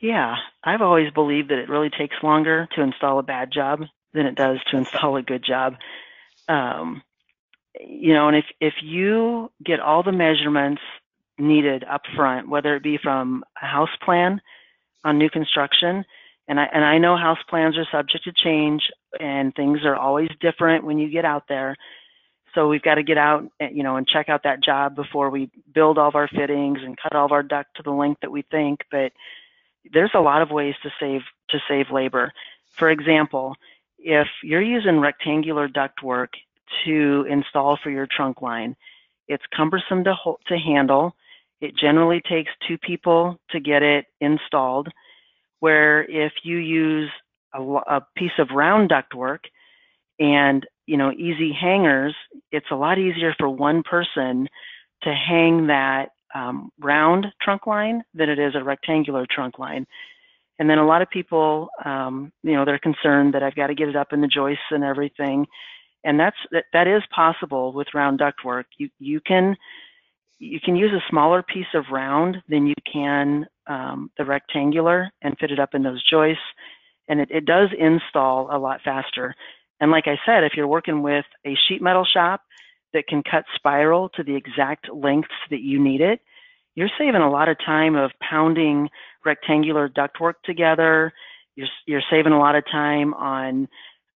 Yeah, 0.00 0.34
I've 0.64 0.82
always 0.82 1.12
believed 1.12 1.50
that 1.50 1.58
it 1.58 1.68
really 1.68 1.90
takes 1.90 2.16
longer 2.24 2.68
to 2.74 2.82
install 2.82 3.20
a 3.20 3.22
bad 3.22 3.52
job 3.52 3.82
than 4.12 4.26
it 4.26 4.34
does 4.34 4.58
to 4.70 4.76
install 4.82 5.16
a 5.16 5.22
good 5.22 5.44
job. 5.44 5.74
Um, 6.48 7.02
you 7.80 8.14
know, 8.14 8.26
and 8.28 8.36
if 8.36 8.46
if 8.60 8.74
you 8.82 9.50
get 9.64 9.80
all 9.80 10.02
the 10.02 10.12
measurements 10.12 10.82
needed 11.38 11.84
up 11.84 12.02
front, 12.16 12.48
whether 12.48 12.74
it 12.74 12.82
be 12.82 12.98
from 13.00 13.44
a 13.62 13.66
house 13.66 13.94
plan 14.04 14.40
on 15.04 15.18
new 15.18 15.30
construction, 15.30 16.04
and 16.48 16.58
I 16.58 16.64
and 16.72 16.84
I 16.84 16.98
know 16.98 17.16
house 17.16 17.38
plans 17.48 17.76
are 17.78 17.86
subject 17.92 18.24
to 18.24 18.32
change 18.32 18.82
and 19.20 19.54
things 19.54 19.80
are 19.84 19.96
always 19.96 20.30
different 20.40 20.84
when 20.84 20.98
you 20.98 21.10
get 21.10 21.24
out 21.24 21.44
there. 21.48 21.76
So 22.56 22.68
we've 22.68 22.82
got 22.82 22.94
to 22.94 23.02
get 23.02 23.18
out, 23.18 23.44
eh, 23.60 23.68
you 23.72 23.82
know, 23.82 23.96
and 23.96 24.08
check 24.08 24.30
out 24.30 24.42
that 24.44 24.64
job 24.64 24.96
before 24.96 25.28
we 25.28 25.50
build 25.74 25.98
all 25.98 26.08
of 26.08 26.14
our 26.14 26.26
fittings 26.26 26.78
and 26.82 26.96
cut 26.96 27.14
all 27.14 27.26
of 27.26 27.32
our 27.32 27.42
duct 27.42 27.76
to 27.76 27.82
the 27.82 27.90
length 27.90 28.22
that 28.22 28.32
we 28.32 28.42
think. 28.50 28.80
But 28.90 29.12
there's 29.92 30.12
a 30.14 30.20
lot 30.20 30.40
of 30.40 30.50
ways 30.50 30.74
to 30.82 30.90
save 30.98 31.20
to 31.50 31.58
save 31.68 31.90
labor. 31.92 32.32
For 32.72 32.90
example, 32.90 33.54
if 33.98 34.26
you're 34.42 34.62
using 34.62 35.00
rectangular 35.00 35.68
ductwork 35.68 36.28
to 36.86 37.26
install 37.28 37.76
for 37.76 37.90
your 37.90 38.08
trunk 38.10 38.40
line, 38.40 38.74
it's 39.28 39.44
cumbersome 39.54 40.04
to 40.04 40.14
hold, 40.14 40.38
to 40.48 40.56
handle. 40.56 41.14
It 41.60 41.76
generally 41.76 42.22
takes 42.26 42.50
two 42.66 42.78
people 42.78 43.38
to 43.50 43.60
get 43.60 43.82
it 43.82 44.06
installed. 44.20 44.88
Where 45.60 46.04
if 46.04 46.32
you 46.42 46.56
use 46.56 47.10
a, 47.52 47.60
a 47.60 48.06
piece 48.16 48.38
of 48.38 48.48
round 48.50 48.90
ductwork 48.90 49.40
and 50.18 50.66
you 50.86 50.96
know 50.96 51.12
easy 51.12 51.52
hangers, 51.52 52.14
it's 52.52 52.70
a 52.70 52.76
lot 52.76 52.98
easier 52.98 53.34
for 53.38 53.48
one 53.48 53.82
person 53.82 54.48
to 55.02 55.12
hang 55.12 55.66
that 55.66 56.10
um, 56.34 56.70
round 56.80 57.26
trunk 57.42 57.66
line 57.66 58.02
than 58.14 58.28
it 58.28 58.38
is 58.38 58.54
a 58.54 58.64
rectangular 58.64 59.26
trunk 59.30 59.58
line. 59.58 59.86
And 60.58 60.70
then 60.70 60.78
a 60.78 60.86
lot 60.86 61.02
of 61.02 61.10
people, 61.10 61.68
um, 61.84 62.32
you 62.42 62.54
know, 62.54 62.64
they're 62.64 62.78
concerned 62.78 63.34
that 63.34 63.42
I've 63.42 63.54
got 63.54 63.66
to 63.66 63.74
get 63.74 63.88
it 63.88 63.96
up 63.96 64.12
in 64.12 64.20
the 64.20 64.26
joists 64.26 64.64
and 64.70 64.82
everything. 64.82 65.46
And 66.04 66.18
that's 66.18 66.36
that, 66.52 66.64
that 66.72 66.86
is 66.86 67.02
possible 67.14 67.72
with 67.72 67.88
round 67.94 68.20
ductwork. 68.20 68.64
You 68.78 68.88
you 68.98 69.20
can 69.20 69.56
you 70.38 70.60
can 70.60 70.76
use 70.76 70.92
a 70.92 71.10
smaller 71.10 71.42
piece 71.42 71.66
of 71.74 71.84
round 71.90 72.36
than 72.48 72.66
you 72.66 72.74
can 72.90 73.46
um, 73.66 74.10
the 74.16 74.24
rectangular 74.24 75.10
and 75.22 75.36
fit 75.38 75.50
it 75.50 75.58
up 75.58 75.74
in 75.74 75.82
those 75.82 76.02
joists. 76.08 76.42
And 77.08 77.20
it, 77.20 77.30
it 77.30 77.44
does 77.44 77.68
install 77.78 78.54
a 78.54 78.58
lot 78.58 78.80
faster. 78.84 79.34
And 79.80 79.90
like 79.90 80.06
I 80.06 80.18
said, 80.24 80.44
if 80.44 80.52
you're 80.56 80.66
working 80.66 81.02
with 81.02 81.24
a 81.46 81.54
sheet 81.68 81.82
metal 81.82 82.04
shop 82.04 82.42
that 82.92 83.06
can 83.06 83.22
cut 83.22 83.44
spiral 83.54 84.08
to 84.10 84.22
the 84.22 84.34
exact 84.34 84.92
lengths 84.92 85.34
that 85.50 85.60
you 85.60 85.82
need 85.82 86.00
it, 86.00 86.20
you're 86.74 86.90
saving 86.98 87.22
a 87.22 87.30
lot 87.30 87.48
of 87.48 87.56
time 87.64 87.96
of 87.96 88.10
pounding 88.20 88.88
rectangular 89.24 89.88
ductwork 89.88 90.34
together. 90.44 91.12
You're, 91.56 91.68
you're 91.86 92.02
saving 92.10 92.32
a 92.32 92.38
lot 92.38 92.54
of 92.54 92.64
time 92.70 93.14
on, 93.14 93.68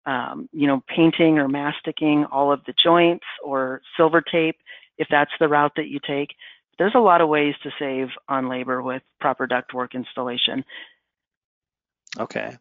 um, 0.06 0.50
you 0.52 0.68
know, 0.68 0.84
painting 0.88 1.38
or 1.38 1.48
masticing 1.48 2.26
all 2.26 2.52
of 2.52 2.62
the 2.66 2.74
joints 2.84 3.26
or 3.44 3.82
silver 3.96 4.22
tape 4.22 4.58
if 4.98 5.08
that's 5.10 5.32
the 5.40 5.48
route 5.48 5.74
that 5.76 5.88
you 5.88 6.00
take. 6.06 6.30
There's 6.80 6.96
a 6.96 7.00
lot 7.00 7.22
of 7.22 7.30
ways 7.30 7.56
to 7.64 7.72
save 7.80 8.10
on 8.28 8.50
labor 8.50 8.82
with 8.82 9.02
proper 9.20 9.48
ductwork 9.48 9.94
installation. 9.94 10.64
Okay. 12.20 12.58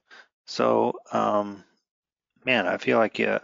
So, 0.47 0.99
um, 1.13 1.65
man, 2.47 2.67
I 2.67 2.79
feel 2.79 2.97
like 2.97 3.19
yeah, 3.19 3.39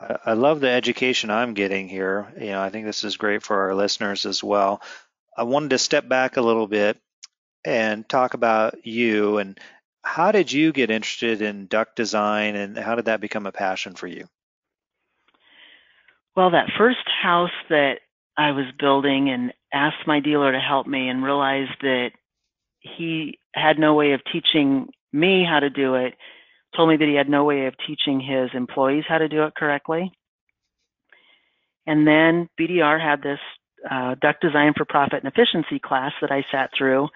I, 0.00 0.16
I 0.26 0.32
love 0.32 0.60
the 0.60 0.70
education 0.70 1.30
I'm 1.30 1.54
getting 1.54 1.88
here. 1.88 2.32
You 2.40 2.52
know, 2.52 2.62
I 2.62 2.70
think 2.70 2.86
this 2.86 3.04
is 3.04 3.16
great 3.18 3.42
for 3.42 3.60
our 3.62 3.74
listeners 3.74 4.24
as 4.24 4.42
well. 4.42 4.80
I 5.36 5.42
wanted 5.42 5.70
to 5.70 5.78
step 5.78 6.08
back 6.08 6.36
a 6.36 6.42
little 6.42 6.68
bit 6.68 6.98
and 7.64 8.08
talk 8.08 8.34
about 8.34 8.86
you 8.86 9.38
and 9.38 9.58
how 10.02 10.32
did 10.32 10.52
you 10.52 10.72
get 10.72 10.90
interested 10.90 11.42
in 11.42 11.66
duct 11.66 11.96
design 11.96 12.56
and 12.56 12.78
how 12.78 12.94
did 12.94 13.06
that 13.06 13.20
become 13.20 13.46
a 13.46 13.52
passion 13.52 13.94
for 13.94 14.06
you? 14.06 14.28
Well, 16.36 16.50
that 16.50 16.70
first 16.76 17.08
house 17.22 17.50
that 17.70 18.00
I 18.36 18.50
was 18.50 18.66
building 18.78 19.30
and 19.30 19.52
asked 19.72 20.06
my 20.06 20.20
dealer 20.20 20.52
to 20.52 20.60
help 20.60 20.86
me 20.86 21.08
and 21.08 21.24
realized 21.24 21.80
that 21.80 22.10
he 22.80 23.38
had 23.54 23.78
no 23.78 23.94
way 23.94 24.12
of 24.12 24.20
teaching 24.30 24.90
me 25.12 25.44
how 25.48 25.60
to 25.60 25.70
do 25.70 25.94
it, 25.94 26.14
told 26.76 26.88
me 26.88 26.96
that 26.96 27.08
he 27.08 27.14
had 27.14 27.28
no 27.28 27.44
way 27.44 27.66
of 27.66 27.74
teaching 27.86 28.20
his 28.20 28.50
employees 28.54 29.04
how 29.08 29.18
to 29.18 29.28
do 29.28 29.44
it 29.44 29.54
correctly. 29.54 30.12
And 31.86 32.06
then 32.06 32.48
BDR 32.58 33.00
had 33.00 33.22
this 33.22 33.38
uh, 33.90 34.14
duct 34.20 34.40
design 34.40 34.72
for 34.76 34.84
profit 34.84 35.22
and 35.22 35.32
efficiency 35.32 35.78
class 35.78 36.12
that 36.20 36.30
I 36.30 36.44
sat 36.50 36.70
through. 36.76 37.08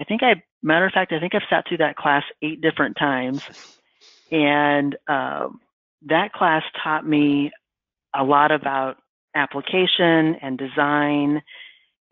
I 0.00 0.04
think 0.04 0.22
I, 0.22 0.42
matter 0.62 0.86
of 0.86 0.92
fact, 0.92 1.12
I 1.12 1.20
think 1.20 1.34
I've 1.34 1.42
sat 1.50 1.64
through 1.68 1.78
that 1.78 1.96
class 1.96 2.22
eight 2.42 2.60
different 2.60 2.96
times. 2.96 3.42
And 4.30 4.96
uh, 5.08 5.48
that 6.06 6.32
class 6.32 6.62
taught 6.82 7.06
me 7.06 7.50
a 8.14 8.24
lot 8.24 8.52
about 8.52 8.96
application 9.34 10.36
and 10.40 10.56
design, 10.56 11.42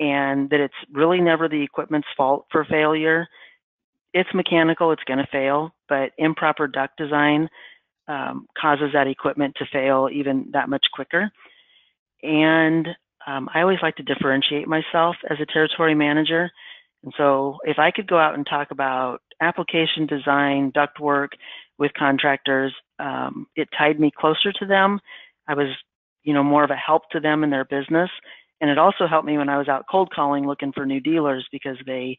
and 0.00 0.50
that 0.50 0.60
it's 0.60 0.74
really 0.92 1.20
never 1.20 1.48
the 1.48 1.62
equipment's 1.62 2.08
fault 2.16 2.46
for 2.50 2.64
failure. 2.64 3.26
It's 4.14 4.28
mechanical, 4.34 4.92
it's 4.92 5.04
going 5.04 5.18
to 5.18 5.28
fail, 5.30 5.74
but 5.88 6.12
improper 6.18 6.66
duct 6.66 6.96
design 6.96 7.48
um, 8.08 8.46
causes 8.60 8.90
that 8.92 9.06
equipment 9.06 9.54
to 9.56 9.66
fail 9.72 10.08
even 10.12 10.50
that 10.52 10.68
much 10.68 10.84
quicker. 10.92 11.30
And 12.22 12.88
um, 13.26 13.48
I 13.54 13.60
always 13.60 13.78
like 13.82 13.96
to 13.96 14.02
differentiate 14.02 14.68
myself 14.68 15.16
as 15.30 15.38
a 15.40 15.46
territory 15.46 15.94
manager. 15.94 16.50
And 17.04 17.12
so 17.16 17.58
if 17.64 17.78
I 17.78 17.90
could 17.90 18.06
go 18.06 18.18
out 18.18 18.34
and 18.34 18.46
talk 18.46 18.70
about 18.70 19.22
application 19.40 20.06
design, 20.06 20.72
ductwork 20.72 21.28
with 21.78 21.92
contractors, 21.98 22.72
um, 22.98 23.46
it 23.56 23.68
tied 23.76 23.98
me 23.98 24.12
closer 24.16 24.52
to 24.52 24.66
them. 24.66 25.00
I 25.48 25.54
was 25.54 25.68
you 26.22 26.32
know, 26.32 26.42
more 26.42 26.64
of 26.64 26.70
a 26.70 26.76
help 26.76 27.08
to 27.10 27.20
them 27.20 27.44
in 27.44 27.50
their 27.50 27.64
business. 27.64 28.10
And 28.60 28.70
it 28.70 28.78
also 28.78 29.06
helped 29.06 29.26
me 29.26 29.38
when 29.38 29.48
I 29.48 29.58
was 29.58 29.68
out 29.68 29.86
cold 29.90 30.12
calling 30.14 30.46
looking 30.46 30.72
for 30.72 30.86
new 30.86 31.00
dealers 31.00 31.46
because 31.50 31.76
they 31.86 32.16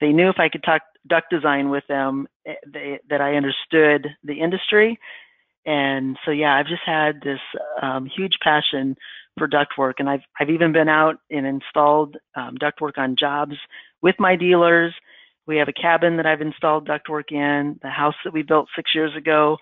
they 0.00 0.12
knew 0.12 0.28
if 0.28 0.38
I 0.38 0.48
could 0.48 0.64
talk 0.64 0.82
duct 1.08 1.30
design 1.30 1.70
with 1.70 1.84
them, 1.88 2.26
eh, 2.46 2.54
they, 2.66 3.00
that 3.10 3.20
I 3.20 3.34
understood 3.34 4.08
the 4.24 4.40
industry. 4.40 4.98
And 5.64 6.16
so, 6.24 6.30
yeah, 6.30 6.56
I've 6.56 6.66
just 6.66 6.82
had 6.84 7.20
this 7.22 7.40
um, 7.80 8.06
huge 8.06 8.34
passion 8.42 8.96
for 9.38 9.48
ductwork, 9.48 9.94
and 9.98 10.10
I've 10.10 10.20
I've 10.38 10.50
even 10.50 10.72
been 10.72 10.88
out 10.88 11.16
and 11.30 11.46
installed 11.46 12.16
um, 12.36 12.56
ductwork 12.56 12.98
on 12.98 13.16
jobs 13.18 13.54
with 14.02 14.16
my 14.18 14.36
dealers. 14.36 14.92
We 15.46 15.56
have 15.56 15.68
a 15.68 15.72
cabin 15.72 16.16
that 16.16 16.26
I've 16.26 16.40
installed 16.40 16.88
ductwork 16.88 17.30
in. 17.32 17.78
The 17.82 17.88
house 17.88 18.14
that 18.24 18.32
we 18.32 18.42
built 18.42 18.68
six 18.76 18.94
years 18.94 19.16
ago, 19.16 19.56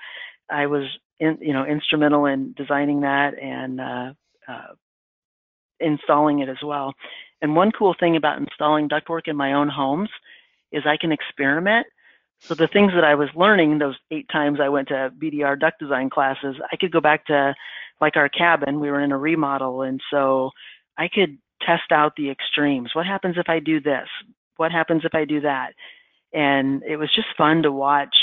I 0.50 0.66
was 0.66 0.84
in, 1.20 1.38
you 1.40 1.52
know 1.52 1.64
instrumental 1.64 2.26
in 2.26 2.54
designing 2.56 3.00
that 3.02 3.38
and 3.38 3.80
uh, 3.80 4.12
uh, 4.48 4.74
installing 5.78 6.40
it 6.40 6.48
as 6.48 6.62
well. 6.64 6.94
And 7.42 7.54
one 7.54 7.72
cool 7.72 7.94
thing 7.98 8.16
about 8.16 8.38
installing 8.38 8.88
ductwork 8.88 9.26
in 9.26 9.36
my 9.36 9.52
own 9.52 9.68
homes 9.68 10.10
is 10.72 10.84
I 10.86 10.96
can 10.96 11.12
experiment. 11.12 11.86
So 12.40 12.54
the 12.54 12.68
things 12.68 12.92
that 12.94 13.04
I 13.04 13.14
was 13.14 13.28
learning 13.34 13.78
those 13.78 13.96
eight 14.10 14.28
times 14.30 14.60
I 14.60 14.70
went 14.70 14.88
to 14.88 15.12
BDR 15.18 15.60
duct 15.60 15.78
design 15.78 16.08
classes, 16.08 16.56
I 16.72 16.76
could 16.76 16.90
go 16.90 17.00
back 17.00 17.26
to 17.26 17.54
like 18.00 18.16
our 18.16 18.28
cabin. 18.28 18.80
We 18.80 18.90
were 18.90 19.00
in 19.00 19.12
a 19.12 19.18
remodel, 19.18 19.82
and 19.82 20.00
so 20.10 20.50
I 20.96 21.08
could 21.08 21.38
test 21.60 21.92
out 21.92 22.14
the 22.16 22.30
extremes. 22.30 22.90
What 22.94 23.06
happens 23.06 23.36
if 23.36 23.48
I 23.48 23.58
do 23.58 23.80
this? 23.80 24.08
What 24.56 24.72
happens 24.72 25.02
if 25.04 25.14
I 25.14 25.24
do 25.26 25.42
that? 25.42 25.74
And 26.32 26.82
it 26.82 26.96
was 26.96 27.12
just 27.14 27.28
fun 27.36 27.62
to 27.62 27.72
watch, 27.72 28.14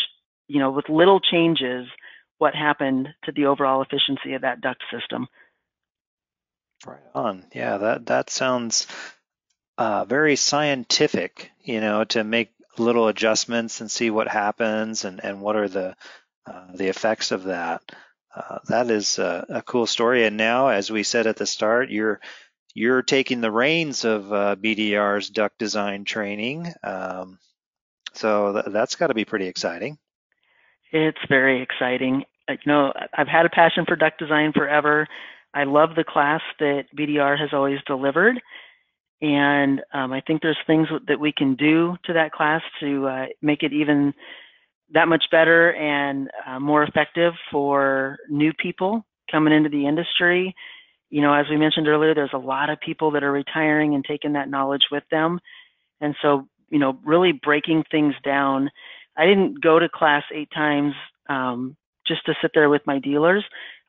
you 0.47 0.59
know, 0.59 0.71
with 0.71 0.89
little 0.89 1.19
changes, 1.19 1.87
what 2.39 2.55
happened 2.55 3.09
to 3.25 3.31
the 3.31 3.45
overall 3.45 3.81
efficiency 3.81 4.33
of 4.33 4.41
that 4.41 4.61
duct 4.61 4.83
system. 4.91 5.27
Right 6.85 6.99
on. 7.13 7.45
Yeah, 7.53 7.77
that 7.77 8.05
that 8.07 8.29
sounds 8.29 8.87
uh, 9.77 10.05
very 10.05 10.35
scientific. 10.35 11.51
You 11.63 11.81
know, 11.81 12.03
to 12.05 12.23
make 12.23 12.51
little 12.77 13.07
adjustments 13.07 13.81
and 13.81 13.89
see 13.89 14.09
what 14.09 14.27
happens 14.27 15.05
and 15.05 15.23
and 15.23 15.41
what 15.41 15.55
are 15.55 15.67
the 15.67 15.95
uh, 16.45 16.67
the 16.73 16.87
effects 16.87 17.31
of 17.31 17.45
that. 17.45 17.81
Uh, 18.35 18.59
that 18.67 18.91
is 18.91 19.17
a, 19.19 19.45
a, 19.49 19.61
cool 19.63 19.87
story. 19.87 20.25
And 20.25 20.37
now, 20.37 20.67
as 20.67 20.91
we 20.91 21.01
said 21.01 21.25
at 21.25 21.37
the 21.37 21.47
start, 21.47 21.89
you're 21.89 22.19
you're 22.73 23.01
taking 23.01 23.41
the 23.41 23.51
reins 23.51 24.05
of 24.05 24.31
uh, 24.31 24.55
BDR's 24.55 25.29
duct 25.29 25.57
design 25.57 26.05
training. 26.05 26.71
Um, 26.83 27.39
so 28.13 28.53
th- 28.53 28.65
that's 28.67 28.95
got 28.95 29.07
to 29.07 29.15
be 29.15 29.25
pretty 29.25 29.47
exciting. 29.47 29.97
It's 30.91 31.17
very 31.27 31.61
exciting. 31.61 32.25
Uh, 32.47 32.53
you 32.53 32.71
know, 32.71 32.93
I've 33.13 33.27
had 33.27 33.45
a 33.45 33.49
passion 33.49 33.85
for 33.87 33.95
duct 33.95 34.19
design 34.19 34.53
forever. 34.53 35.07
I 35.53 35.63
love 35.63 35.95
the 35.95 36.03
class 36.03 36.41
that 36.59 36.85
BDR 36.95 37.39
has 37.39 37.49
always 37.53 37.79
delivered. 37.87 38.39
And 39.21 39.81
um, 39.93 40.13
I 40.13 40.21
think 40.21 40.41
there's 40.41 40.57
things 40.67 40.87
that 41.07 41.19
we 41.19 41.31
can 41.31 41.55
do 41.55 41.95
to 42.05 42.13
that 42.13 42.31
class 42.31 42.61
to 42.79 43.07
uh, 43.07 43.25
make 43.41 43.63
it 43.63 43.73
even 43.73 44.13
that 44.93 45.07
much 45.07 45.25
better 45.31 45.73
and 45.73 46.29
uh, 46.45 46.59
more 46.59 46.83
effective 46.83 47.33
for 47.51 48.17
new 48.29 48.53
people 48.53 49.05
coming 49.31 49.53
into 49.53 49.69
the 49.69 49.87
industry. 49.87 50.53
You 51.09 51.21
know, 51.21 51.33
as 51.33 51.45
we 51.49 51.57
mentioned 51.57 51.87
earlier, 51.87 52.13
there's 52.13 52.29
a 52.33 52.37
lot 52.37 52.69
of 52.69 52.79
people 52.79 53.11
that 53.11 53.23
are 53.23 53.31
retiring 53.31 53.95
and 53.95 54.05
taking 54.05 54.33
that 54.33 54.49
knowledge 54.49 54.85
with 54.91 55.03
them. 55.09 55.39
And 55.99 56.15
so, 56.21 56.47
you 56.69 56.79
know, 56.79 56.99
really 57.03 57.31
breaking 57.31 57.85
things 57.89 58.13
down. 58.23 58.69
I 59.17 59.25
didn't 59.25 59.61
go 59.61 59.79
to 59.79 59.89
class 59.89 60.23
eight 60.33 60.49
times 60.53 60.93
um, 61.27 61.75
just 62.05 62.25
to 62.25 62.35
sit 62.41 62.51
there 62.53 62.69
with 62.69 62.83
my 62.85 62.99
dealers. 62.99 63.43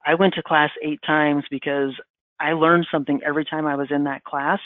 I 0.06 0.14
went 0.14 0.34
to 0.34 0.42
class 0.42 0.70
eight 0.82 1.00
times 1.06 1.44
because 1.50 1.92
I 2.40 2.52
learned 2.52 2.86
something 2.90 3.20
every 3.26 3.44
time 3.44 3.66
I 3.66 3.76
was 3.76 3.88
in 3.90 4.04
that 4.04 4.24
class 4.24 4.60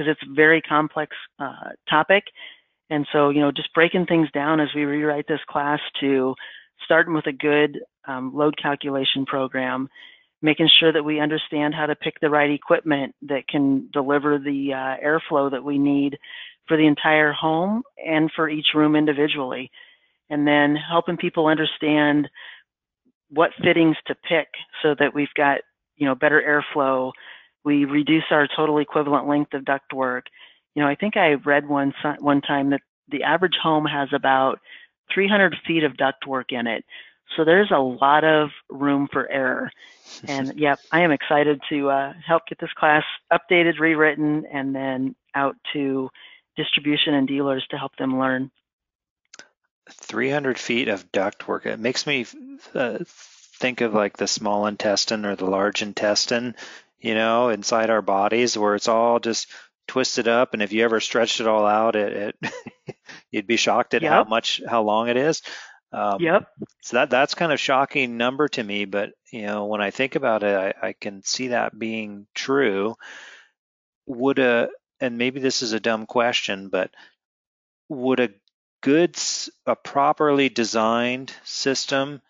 because 0.00 0.10
it's 0.10 0.30
a 0.30 0.34
very 0.34 0.62
complex 0.62 1.14
uh, 1.38 1.70
topic. 1.88 2.24
And 2.88 3.06
so, 3.12 3.28
you 3.28 3.40
know, 3.40 3.52
just 3.52 3.72
breaking 3.74 4.06
things 4.06 4.28
down 4.32 4.60
as 4.60 4.68
we 4.74 4.84
rewrite 4.84 5.26
this 5.28 5.40
class 5.48 5.80
to 6.00 6.34
starting 6.84 7.14
with 7.14 7.26
a 7.26 7.32
good 7.32 7.78
um, 8.08 8.32
load 8.34 8.54
calculation 8.60 9.26
program, 9.26 9.88
making 10.42 10.68
sure 10.80 10.92
that 10.92 11.04
we 11.04 11.20
understand 11.20 11.74
how 11.74 11.84
to 11.86 11.94
pick 11.94 12.14
the 12.20 12.30
right 12.30 12.50
equipment 12.50 13.14
that 13.22 13.46
can 13.46 13.88
deliver 13.92 14.38
the 14.38 14.72
uh, 14.72 14.96
airflow 15.04 15.50
that 15.50 15.62
we 15.62 15.78
need 15.78 16.16
for 16.66 16.76
the 16.76 16.86
entire 16.86 17.32
home 17.32 17.82
and 18.04 18.30
for 18.34 18.48
each 18.48 18.68
room 18.74 18.96
individually. 18.96 19.70
And 20.30 20.46
then 20.46 20.76
helping 20.76 21.16
people 21.16 21.46
understand 21.46 22.28
what 23.28 23.50
fittings 23.62 23.96
to 24.06 24.14
pick 24.14 24.48
so 24.82 24.94
that 24.98 25.14
we've 25.14 25.34
got, 25.36 25.60
you 25.96 26.06
know, 26.06 26.14
better 26.14 26.64
airflow. 26.74 27.12
We 27.64 27.84
reduce 27.84 28.24
our 28.30 28.48
total 28.56 28.78
equivalent 28.78 29.28
length 29.28 29.54
of 29.54 29.64
ductwork 29.64 30.22
you 30.74 30.82
know, 30.82 30.88
I 30.88 30.94
think 30.94 31.16
I 31.16 31.34
read 31.34 31.68
one 31.68 31.92
one 32.20 32.40
time 32.40 32.70
that 32.70 32.82
the 33.08 33.24
average 33.24 33.56
home 33.60 33.86
has 33.86 34.08
about 34.12 34.60
300 35.12 35.56
feet 35.66 35.84
of 35.84 35.94
ductwork 35.94 36.52
in 36.52 36.66
it. 36.66 36.84
So 37.36 37.44
there's 37.44 37.70
a 37.70 37.78
lot 37.78 38.24
of 38.24 38.50
room 38.68 39.08
for 39.12 39.30
error. 39.30 39.70
And 40.26 40.58
yep, 40.58 40.80
I 40.90 41.02
am 41.02 41.12
excited 41.12 41.60
to 41.70 41.88
uh, 41.88 42.12
help 42.26 42.42
get 42.48 42.58
this 42.58 42.72
class 42.76 43.04
updated, 43.32 43.78
rewritten, 43.78 44.44
and 44.52 44.74
then 44.74 45.14
out 45.36 45.56
to 45.72 46.10
distribution 46.56 47.14
and 47.14 47.28
dealers 47.28 47.64
to 47.70 47.78
help 47.78 47.94
them 47.96 48.18
learn. 48.18 48.50
300 49.88 50.58
feet 50.58 50.88
of 50.88 51.10
ductwork. 51.12 51.64
It 51.64 51.78
makes 51.78 52.08
me 52.08 52.26
uh, 52.74 52.98
think 53.06 53.82
of 53.82 53.94
like 53.94 54.16
the 54.16 54.26
small 54.26 54.66
intestine 54.66 55.24
or 55.24 55.36
the 55.36 55.46
large 55.46 55.80
intestine, 55.80 56.56
you 57.00 57.14
know, 57.14 57.48
inside 57.48 57.90
our 57.90 58.02
bodies 58.02 58.56
where 58.56 58.74
it's 58.74 58.88
all 58.88 59.20
just 59.20 59.48
twisted 59.88 60.28
up, 60.28 60.52
and 60.52 60.62
if 60.62 60.72
you 60.72 60.84
ever 60.84 61.00
stretched 61.00 61.40
it 61.40 61.46
all 61.46 61.66
out, 61.66 61.96
it, 61.96 62.34
it 62.44 62.96
you'd 63.30 63.46
be 63.46 63.56
shocked 63.56 63.94
at 63.94 64.02
yep. 64.02 64.12
how 64.12 64.24
much 64.24 64.60
how 64.68 64.82
long 64.82 65.08
it 65.08 65.16
is. 65.16 65.42
Um, 65.92 66.20
yep. 66.20 66.48
So 66.82 66.98
that 66.98 67.10
that's 67.10 67.34
kind 67.34 67.52
of 67.52 67.58
shocking 67.58 68.16
number 68.16 68.48
to 68.48 68.62
me, 68.62 68.84
but 68.84 69.10
you 69.32 69.42
know 69.42 69.66
when 69.66 69.80
I 69.80 69.90
think 69.90 70.14
about 70.14 70.42
it, 70.42 70.76
I, 70.82 70.88
I 70.88 70.92
can 70.92 71.22
see 71.22 71.48
that 71.48 71.78
being 71.78 72.26
true. 72.34 72.94
Would 74.06 74.38
a 74.38 74.68
and 75.00 75.18
maybe 75.18 75.40
this 75.40 75.62
is 75.62 75.72
a 75.72 75.80
dumb 75.80 76.06
question, 76.06 76.68
but 76.68 76.90
would 77.88 78.20
a 78.20 78.30
good 78.82 79.18
a 79.66 79.76
properly 79.76 80.48
designed 80.48 81.34
system 81.44 82.20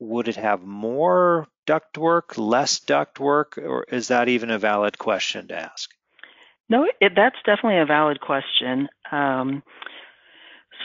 would 0.00 0.28
it 0.28 0.36
have 0.36 0.62
more 0.62 1.46
ductwork, 1.68 2.38
less 2.38 2.80
ductwork, 2.80 3.58
or 3.58 3.84
is 3.84 4.08
that 4.08 4.28
even 4.28 4.50
a 4.50 4.58
valid 4.58 4.98
question 4.98 5.48
to 5.48 5.54
ask? 5.54 5.90
No, 6.70 6.86
it, 7.00 7.12
that's 7.14 7.36
definitely 7.44 7.78
a 7.78 7.86
valid 7.86 8.20
question. 8.20 8.88
Um, 9.12 9.62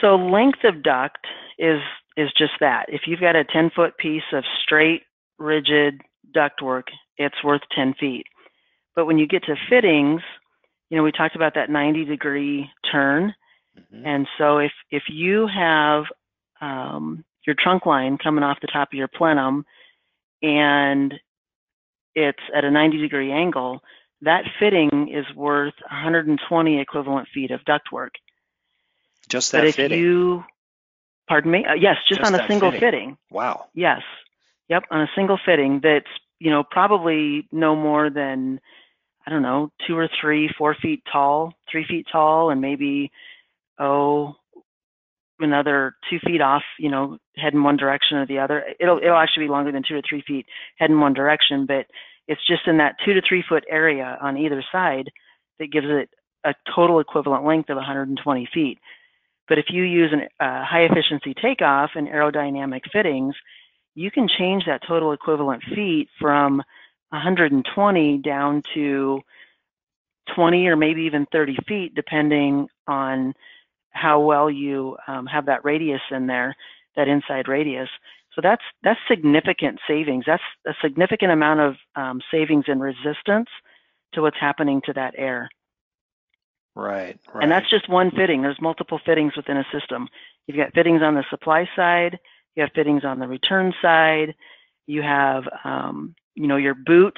so 0.00 0.16
length 0.16 0.64
of 0.64 0.82
duct 0.82 1.26
is 1.58 1.80
is 2.16 2.30
just 2.38 2.52
that. 2.60 2.86
If 2.88 3.02
you've 3.06 3.20
got 3.20 3.34
a 3.34 3.44
10 3.44 3.70
foot 3.74 3.96
piece 3.98 4.22
of 4.32 4.44
straight, 4.62 5.02
rigid 5.38 6.00
ductwork, 6.34 6.84
it's 7.16 7.42
worth 7.42 7.62
10 7.74 7.94
feet. 7.98 8.26
But 8.94 9.06
when 9.06 9.18
you 9.18 9.26
get 9.26 9.42
to 9.44 9.56
fittings, 9.68 10.20
you 10.90 10.96
know, 10.96 11.02
we 11.02 11.10
talked 11.10 11.34
about 11.34 11.54
that 11.56 11.70
90 11.70 12.04
degree 12.04 12.70
turn. 12.92 13.34
Mm-hmm. 13.76 14.06
And 14.06 14.28
so 14.38 14.58
if, 14.58 14.70
if 14.92 15.02
you 15.08 15.48
have 15.48 16.04
um, 16.60 17.24
your 17.44 17.56
trunk 17.58 17.84
line 17.84 18.16
coming 18.16 18.44
off 18.44 18.58
the 18.60 18.68
top 18.68 18.92
of 18.92 18.96
your 18.96 19.08
plenum 19.08 19.64
and 20.42 21.14
it's 22.14 22.42
at 22.54 22.64
a 22.64 22.70
90 22.70 22.98
degree 22.98 23.32
angle, 23.32 23.80
that 24.22 24.44
fitting 24.58 25.10
is 25.12 25.26
worth 25.34 25.74
120 25.90 26.80
equivalent 26.80 27.28
feet 27.32 27.50
of 27.50 27.60
ductwork. 27.62 28.10
Just 29.28 29.52
that 29.52 29.60
but 29.60 29.68
if 29.68 29.76
fitting. 29.76 29.98
You, 29.98 30.44
pardon 31.28 31.50
me. 31.50 31.64
Uh, 31.64 31.74
yes, 31.74 31.96
just, 32.08 32.20
just 32.20 32.32
on 32.32 32.38
a 32.38 32.46
single 32.46 32.70
fitting. 32.70 32.80
fitting. 32.80 33.18
Wow. 33.30 33.66
Yes. 33.74 34.02
Yep, 34.68 34.84
on 34.90 35.02
a 35.02 35.10
single 35.14 35.38
fitting 35.44 35.80
that's 35.82 36.06
you 36.38 36.50
know 36.50 36.64
probably 36.70 37.48
no 37.52 37.76
more 37.76 38.10
than 38.10 38.60
I 39.26 39.30
don't 39.30 39.42
know 39.42 39.70
two 39.86 39.96
or 39.96 40.08
three, 40.20 40.50
four 40.56 40.74
feet 40.74 41.02
tall, 41.10 41.52
three 41.70 41.84
feet 41.86 42.06
tall, 42.10 42.50
and 42.50 42.60
maybe 42.60 43.10
oh 43.78 44.34
another 45.38 45.96
two 46.08 46.18
feet 46.26 46.40
off, 46.40 46.62
you 46.78 46.90
know, 46.90 47.18
head 47.36 47.54
in 47.54 47.62
one 47.62 47.76
direction 47.76 48.18
or 48.18 48.26
the 48.26 48.38
other. 48.38 48.64
It'll 48.78 48.98
it'll 48.98 49.16
actually 49.16 49.46
be 49.46 49.50
longer 49.50 49.72
than 49.72 49.82
two 49.86 49.96
or 49.96 50.02
three 50.08 50.22
feet 50.26 50.46
head 50.78 50.90
in 50.90 51.00
one 51.00 51.14
direction, 51.14 51.66
but 51.66 51.86
it's 52.28 52.46
just 52.46 52.66
in 52.66 52.78
that 52.78 52.96
two 53.04 53.14
to 53.14 53.22
three 53.26 53.44
foot 53.48 53.64
area 53.68 54.18
on 54.20 54.38
either 54.38 54.64
side 54.72 55.10
that 55.58 55.72
gives 55.72 55.86
it 55.88 56.08
a 56.44 56.54
total 56.74 57.00
equivalent 57.00 57.44
length 57.44 57.70
of 57.70 57.76
120 57.76 58.48
feet. 58.52 58.78
But 59.48 59.58
if 59.58 59.66
you 59.68 59.82
use 59.82 60.12
a 60.12 60.44
uh, 60.44 60.64
high 60.64 60.84
efficiency 60.84 61.34
takeoff 61.34 61.90
and 61.94 62.08
aerodynamic 62.08 62.80
fittings, 62.92 63.34
you 63.94 64.10
can 64.10 64.28
change 64.28 64.64
that 64.66 64.82
total 64.86 65.12
equivalent 65.12 65.62
feet 65.74 66.08
from 66.20 66.62
120 67.10 68.18
down 68.18 68.62
to 68.74 69.20
20 70.34 70.66
or 70.66 70.76
maybe 70.76 71.02
even 71.02 71.26
30 71.30 71.58
feet, 71.68 71.94
depending 71.94 72.68
on 72.88 73.34
how 73.94 74.20
well 74.20 74.50
you 74.50 74.96
um, 75.08 75.26
have 75.26 75.46
that 75.46 75.64
radius 75.64 76.00
in 76.10 76.26
there, 76.26 76.54
that 76.96 77.08
inside 77.08 77.48
radius. 77.48 77.88
So 78.34 78.40
that's 78.42 78.62
that's 78.82 79.00
significant 79.08 79.78
savings. 79.86 80.24
That's 80.26 80.42
a 80.66 80.74
significant 80.82 81.32
amount 81.32 81.60
of 81.60 81.74
um, 81.96 82.20
savings 82.30 82.64
in 82.68 82.80
resistance 82.80 83.48
to 84.12 84.22
what's 84.22 84.38
happening 84.40 84.80
to 84.86 84.92
that 84.94 85.14
air. 85.16 85.48
Right, 86.76 87.18
right. 87.32 87.42
And 87.42 87.50
that's 87.50 87.70
just 87.70 87.88
one 87.88 88.10
fitting. 88.10 88.42
There's 88.42 88.60
multiple 88.60 89.00
fittings 89.06 89.36
within 89.36 89.56
a 89.56 89.66
system. 89.72 90.08
You've 90.46 90.56
got 90.56 90.74
fittings 90.74 91.02
on 91.02 91.14
the 91.14 91.24
supply 91.30 91.68
side. 91.76 92.18
You 92.56 92.62
have 92.62 92.72
fittings 92.74 93.04
on 93.04 93.20
the 93.20 93.28
return 93.28 93.72
side. 93.80 94.34
You 94.86 95.02
have, 95.02 95.44
um, 95.64 96.14
you 96.34 96.46
know, 96.48 96.56
your 96.56 96.74
boot 96.74 97.16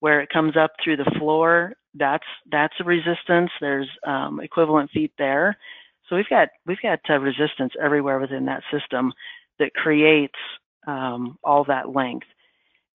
where 0.00 0.20
it 0.20 0.28
comes 0.28 0.56
up 0.56 0.72
through 0.82 0.98
the 0.98 1.10
floor. 1.18 1.72
That's 1.94 2.26
that's 2.50 2.74
a 2.80 2.84
resistance. 2.84 3.50
There's 3.60 3.88
um, 4.06 4.40
equivalent 4.40 4.90
feet 4.90 5.12
there. 5.18 5.56
So 6.08 6.16
we've 6.16 6.28
got 6.28 6.48
we've 6.66 6.80
got 6.82 7.00
uh, 7.10 7.18
resistance 7.18 7.72
everywhere 7.82 8.18
within 8.18 8.46
that 8.46 8.62
system 8.72 9.12
that 9.58 9.74
creates 9.74 10.38
um, 10.86 11.38
all 11.44 11.64
that 11.64 11.94
length. 11.94 12.26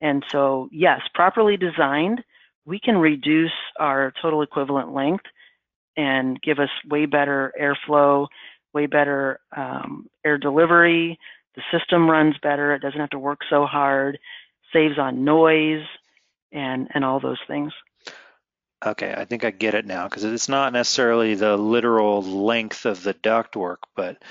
And 0.02 0.24
so, 0.30 0.68
yes, 0.72 1.02
properly 1.14 1.58
designed, 1.58 2.22
we 2.66 2.80
can 2.80 2.98
reduce 2.98 3.52
our 3.80 4.14
total 4.22 4.42
equivalent 4.42 4.94
length 4.94 5.26
and 5.96 6.42
give 6.42 6.60
us 6.60 6.70
way 6.90 7.06
better 7.06 7.54
airflow, 7.62 8.28
way 8.74 8.86
better 8.88 9.40
um, 9.56 10.08
air 10.26 10.38
delivery. 10.38 11.18
The 11.56 11.62
system 11.72 12.10
runs 12.10 12.36
better. 12.42 12.74
It 12.74 12.82
doesn't 12.82 13.00
have 13.00 13.12
to 13.12 13.20
work 13.20 13.40
so 13.50 13.66
hard, 13.66 14.18
saves 14.74 14.98
on 14.98 15.24
noise, 15.24 15.86
and 16.52 16.88
and 16.94 17.06
all 17.06 17.20
those 17.20 17.40
things. 17.48 17.72
Okay, 18.86 19.14
I 19.16 19.26
think 19.26 19.46
I 19.46 19.52
get 19.52 19.76
it 19.76 19.86
now 19.86 20.08
because 20.08 20.24
it's 20.24 20.50
not 20.50 20.74
necessarily 20.74 21.36
the 21.36 21.56
literal 21.56 22.22
length 22.22 22.86
of 22.86 23.04
the 23.04 23.14
ductwork, 23.14 23.78
but 23.96 24.22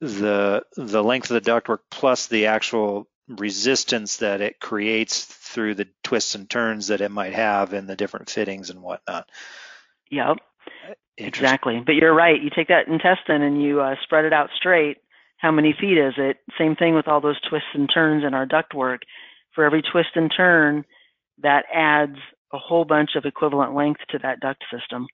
the 0.00 0.64
the 0.76 1.02
length 1.02 1.30
of 1.30 1.42
the 1.42 1.50
ductwork 1.50 1.80
plus 1.90 2.26
the 2.26 2.46
actual 2.46 3.08
resistance 3.28 4.18
that 4.18 4.40
it 4.40 4.60
creates 4.60 5.24
through 5.24 5.74
the 5.74 5.88
twists 6.02 6.34
and 6.34 6.48
turns 6.48 6.88
that 6.88 7.00
it 7.00 7.10
might 7.10 7.34
have 7.34 7.72
in 7.72 7.86
the 7.86 7.96
different 7.96 8.30
fittings 8.30 8.70
and 8.70 8.82
whatnot. 8.82 9.28
Yep. 10.10 10.38
Exactly. 11.18 11.82
But 11.84 11.94
you're 11.94 12.14
right. 12.14 12.40
You 12.40 12.50
take 12.54 12.68
that 12.68 12.88
intestine 12.88 13.42
and 13.42 13.62
you 13.62 13.80
uh, 13.80 13.94
spread 14.02 14.24
it 14.24 14.32
out 14.32 14.50
straight. 14.56 14.98
How 15.36 15.50
many 15.50 15.74
feet 15.78 15.98
is 15.98 16.14
it? 16.16 16.38
Same 16.58 16.76
thing 16.76 16.94
with 16.94 17.08
all 17.08 17.20
those 17.20 17.40
twists 17.48 17.68
and 17.74 17.88
turns 17.92 18.24
in 18.24 18.34
our 18.34 18.46
ductwork. 18.46 18.98
For 19.54 19.64
every 19.64 19.82
twist 19.82 20.10
and 20.14 20.32
turn, 20.34 20.84
that 21.42 21.64
adds 21.72 22.16
a 22.52 22.58
whole 22.58 22.84
bunch 22.84 23.10
of 23.16 23.24
equivalent 23.24 23.74
length 23.74 24.00
to 24.10 24.18
that 24.18 24.40
duct 24.40 24.62
system. 24.72 25.06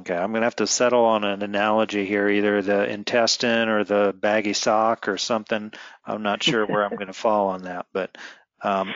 Okay, 0.00 0.14
I'm 0.14 0.32
going 0.32 0.42
to 0.42 0.46
have 0.46 0.56
to 0.56 0.66
settle 0.66 1.04
on 1.06 1.24
an 1.24 1.42
analogy 1.42 2.04
here, 2.04 2.28
either 2.28 2.60
the 2.60 2.88
intestine 2.90 3.68
or 3.68 3.84
the 3.84 4.14
baggy 4.18 4.52
sock 4.52 5.08
or 5.08 5.16
something. 5.16 5.72
I'm 6.04 6.22
not 6.22 6.42
sure 6.42 6.66
where 6.66 6.84
I'm 6.84 6.94
going 6.96 7.06
to 7.06 7.14
fall 7.14 7.48
on 7.48 7.62
that, 7.62 7.86
but 7.92 8.16
um, 8.60 8.92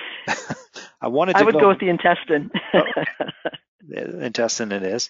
I 1.01 1.09
wanted 1.09 1.35
to. 1.35 1.39
I 1.39 1.43
would 1.45 1.55
go, 1.55 1.61
go 1.61 1.69
with 1.69 1.81
the 1.81 1.89
intestine. 1.89 2.51
oh, 2.75 2.83
intestine, 3.91 4.73
it 4.73 4.83
is. 4.83 5.09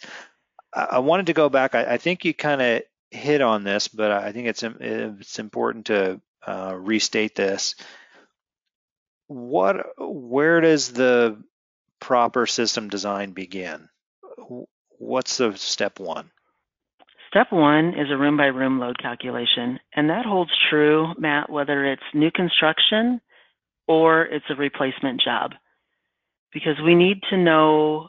I 0.73 1.01
wanted 1.01 1.27
to 1.27 1.33
go 1.33 1.49
back. 1.49 1.75
I, 1.75 1.95
I 1.95 1.99
think 1.99 2.25
you 2.25 2.33
kind 2.33 2.63
of 2.63 2.83
hit 3.11 3.43
on 3.43 3.65
this, 3.65 3.89
but 3.89 4.11
I 4.13 4.33
think 4.33 4.47
it's 4.47 4.63
it's 4.63 5.39
important 5.39 5.87
to 5.87 6.21
uh, 6.47 6.75
restate 6.77 7.35
this. 7.35 7.75
What, 9.27 9.85
where 9.99 10.61
does 10.61 10.93
the 10.93 11.43
proper 12.03 12.47
system 12.47 12.89
design 12.89 13.31
begin? 13.31 13.89
What's 14.99 15.39
the 15.39 15.57
step 15.57 16.01
one? 16.01 16.31
Step 17.31 17.47
one 17.51 17.95
is 17.95 18.11
a 18.11 18.17
room 18.17 18.37
by 18.37 18.47
room 18.47 18.79
load 18.79 18.99
calculation, 18.99 19.79
and 19.95 20.11
that 20.11 20.27
holds 20.27 20.51
true, 20.69 21.15
Matt, 21.17 21.49
whether 21.49 21.87
it's 21.87 22.03
new 22.13 22.31
construction 22.31 23.21
or 23.87 24.25
it's 24.25 24.45
a 24.51 24.55
replacement 24.55 25.23
job, 25.23 25.53
because 26.53 26.77
we 26.85 26.95
need 26.95 27.21
to 27.31 27.37
know 27.37 28.09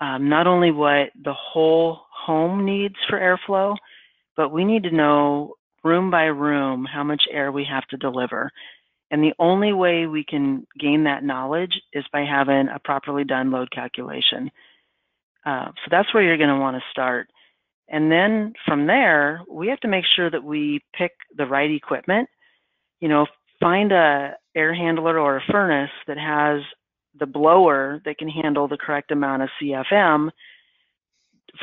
um, 0.00 0.28
not 0.28 0.46
only 0.46 0.70
what 0.70 1.10
the 1.22 1.34
whole 1.34 2.00
home 2.10 2.64
needs 2.64 2.96
for 3.08 3.18
airflow, 3.20 3.76
but 4.36 4.50
we 4.50 4.64
need 4.64 4.82
to 4.84 4.90
know 4.90 5.54
room 5.84 6.10
by 6.10 6.24
room 6.24 6.84
how 6.84 7.04
much 7.04 7.22
air 7.30 7.52
we 7.52 7.64
have 7.64 7.86
to 7.88 7.96
deliver. 7.98 8.50
And 9.14 9.22
the 9.22 9.34
only 9.38 9.72
way 9.72 10.06
we 10.06 10.24
can 10.24 10.66
gain 10.76 11.04
that 11.04 11.22
knowledge 11.22 11.80
is 11.92 12.04
by 12.12 12.24
having 12.24 12.66
a 12.66 12.80
properly 12.80 13.22
done 13.22 13.52
load 13.52 13.70
calculation. 13.70 14.50
Uh, 15.46 15.66
so 15.66 15.88
that's 15.88 16.12
where 16.12 16.24
you're 16.24 16.36
going 16.36 16.48
to 16.48 16.58
want 16.58 16.76
to 16.76 16.82
start. 16.90 17.28
And 17.88 18.10
then 18.10 18.54
from 18.66 18.88
there, 18.88 19.42
we 19.48 19.68
have 19.68 19.78
to 19.82 19.88
make 19.88 20.04
sure 20.04 20.28
that 20.28 20.42
we 20.42 20.82
pick 20.98 21.12
the 21.36 21.46
right 21.46 21.70
equipment. 21.70 22.28
You 22.98 23.06
know, 23.06 23.28
find 23.60 23.92
a 23.92 24.34
air 24.56 24.74
handler 24.74 25.20
or 25.20 25.36
a 25.36 25.44
furnace 25.48 25.92
that 26.08 26.18
has 26.18 26.62
the 27.16 27.26
blower 27.26 28.02
that 28.04 28.18
can 28.18 28.28
handle 28.28 28.66
the 28.66 28.76
correct 28.76 29.12
amount 29.12 29.44
of 29.44 29.48
CFM 29.62 30.30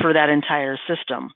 for 0.00 0.14
that 0.14 0.30
entire 0.30 0.78
system. 0.88 1.28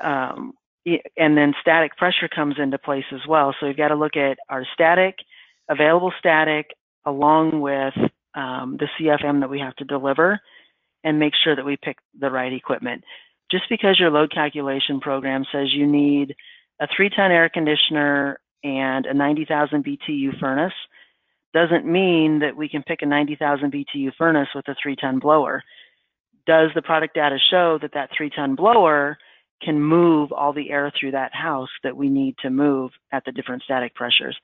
Um, 0.00 0.54
and 0.86 1.36
then 1.36 1.54
static 1.60 1.96
pressure 1.96 2.28
comes 2.28 2.56
into 2.58 2.78
place 2.78 3.04
as 3.12 3.20
well. 3.28 3.54
So 3.58 3.66
you've 3.66 3.76
got 3.76 3.88
to 3.88 3.94
look 3.94 4.16
at 4.16 4.38
our 4.48 4.66
static, 4.74 5.16
available 5.68 6.12
static, 6.18 6.70
along 7.06 7.60
with 7.60 7.94
um, 8.34 8.78
the 8.78 8.88
CFM 8.98 9.40
that 9.40 9.50
we 9.50 9.60
have 9.60 9.76
to 9.76 9.84
deliver, 9.84 10.40
and 11.02 11.18
make 11.18 11.32
sure 11.42 11.56
that 11.56 11.64
we 11.64 11.76
pick 11.82 11.96
the 12.18 12.30
right 12.30 12.52
equipment. 12.52 13.04
Just 13.50 13.64
because 13.68 13.98
your 13.98 14.10
load 14.10 14.32
calculation 14.32 15.00
program 15.00 15.44
says 15.52 15.72
you 15.72 15.86
need 15.86 16.34
a 16.80 16.88
three 16.94 17.10
ton 17.10 17.30
air 17.30 17.48
conditioner 17.48 18.38
and 18.62 19.06
a 19.06 19.14
90,000 19.14 19.84
BTU 19.84 20.38
furnace 20.40 20.72
doesn't 21.52 21.86
mean 21.86 22.40
that 22.40 22.56
we 22.56 22.68
can 22.68 22.82
pick 22.82 23.02
a 23.02 23.06
90,000 23.06 23.72
BTU 23.72 24.12
furnace 24.18 24.48
with 24.54 24.66
a 24.68 24.74
three 24.82 24.96
ton 24.96 25.18
blower 25.18 25.62
does 26.46 26.70
the 26.74 26.82
product 26.82 27.14
data 27.14 27.38
show 27.50 27.78
that 27.80 27.92
that 27.94 28.10
three 28.16 28.30
ton 28.30 28.54
blower 28.54 29.16
can 29.64 29.80
move 29.80 30.32
all 30.32 30.52
the 30.52 30.70
air 30.70 30.92
through 30.98 31.12
that 31.12 31.34
house 31.34 31.70
that 31.82 31.96
we 31.96 32.08
need 32.08 32.36
to 32.42 32.50
move 32.50 32.90
at 33.12 33.24
the 33.24 33.32
different 33.32 33.62
static 33.62 33.94
pressures? 33.94 34.36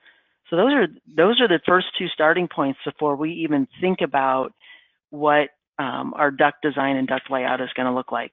So 0.49 0.57
those 0.57 0.73
are 0.73 0.89
those 1.17 1.41
are 1.41 1.49
the 1.49 1.61
first 1.67 1.87
two 1.99 2.09
starting 2.09 2.49
points 2.49 2.81
before 2.85 3.17
we 3.17 3.33
even 3.33 3.69
think 3.81 4.01
about 4.01 4.53
what 5.11 5.51
um, 5.79 6.13
our 6.15 6.31
duct 6.31 6.63
design 6.63 6.97
and 6.97 7.07
duct 7.07 7.31
layout 7.31 7.61
is 7.61 7.71
going 7.75 7.87
to 7.87 7.95
look 7.95 8.13
like. 8.13 8.33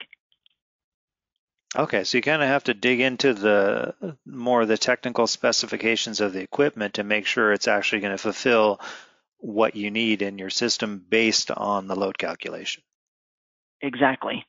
Okay, 1.76 2.04
so 2.04 2.18
you 2.18 2.22
kind 2.22 2.42
of 2.42 2.48
have 2.48 2.64
to 2.66 2.74
dig 2.74 3.02
into 3.02 3.34
the 3.34 3.94
more 4.26 4.66
the 4.66 4.78
technical 4.78 5.28
specifications 5.28 6.22
of 6.22 6.34
the 6.34 6.42
equipment 6.42 6.96
to 6.96 7.04
make 7.04 7.26
sure 7.26 7.52
it's 7.52 7.68
actually 7.68 8.02
going 8.02 8.14
to 8.14 8.18
fulfill 8.18 8.80
what 9.40 9.76
you 9.76 9.92
need 9.92 10.22
in 10.22 10.40
your 10.40 10.50
system 10.50 11.06
based 11.08 11.52
on 11.52 11.88
the 11.88 11.96
load 11.96 12.18
calculation. 12.18 12.84
Exactly. 13.82 14.46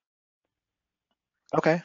Okay. 1.54 1.82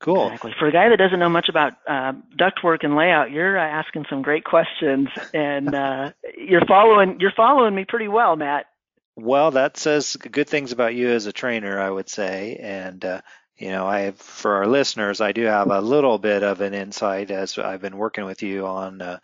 Cool. 0.00 0.26
Exactly. 0.26 0.54
For 0.58 0.66
a 0.66 0.72
guy 0.72 0.88
that 0.88 0.96
doesn't 0.96 1.18
know 1.18 1.28
much 1.28 1.48
about 1.48 1.74
uh, 1.88 2.12
ductwork 2.36 2.78
and 2.82 2.96
layout, 2.96 3.30
you're 3.30 3.56
uh, 3.56 3.62
asking 3.62 4.06
some 4.10 4.20
great 4.20 4.44
questions, 4.44 5.08
and 5.32 5.72
uh, 5.74 6.10
you're 6.36 6.66
following 6.66 7.20
you're 7.20 7.32
following 7.36 7.74
me 7.74 7.84
pretty 7.84 8.08
well, 8.08 8.34
Matt. 8.34 8.66
Well, 9.14 9.52
that 9.52 9.76
says 9.76 10.16
good 10.16 10.48
things 10.48 10.72
about 10.72 10.94
you 10.94 11.10
as 11.10 11.26
a 11.26 11.32
trainer, 11.32 11.78
I 11.78 11.88
would 11.88 12.08
say, 12.08 12.56
and 12.60 13.04
uh, 13.04 13.20
you 13.56 13.68
know, 13.68 13.86
I 13.86 14.00
have, 14.00 14.16
for 14.18 14.56
our 14.56 14.66
listeners, 14.66 15.20
I 15.20 15.32
do 15.32 15.44
have 15.44 15.70
a 15.70 15.80
little 15.80 16.18
bit 16.18 16.42
of 16.42 16.62
an 16.62 16.74
insight 16.74 17.30
as 17.30 17.56
I've 17.58 17.82
been 17.82 17.96
working 17.96 18.24
with 18.24 18.42
you 18.42 18.66
on 18.66 19.02
uh, 19.02 19.18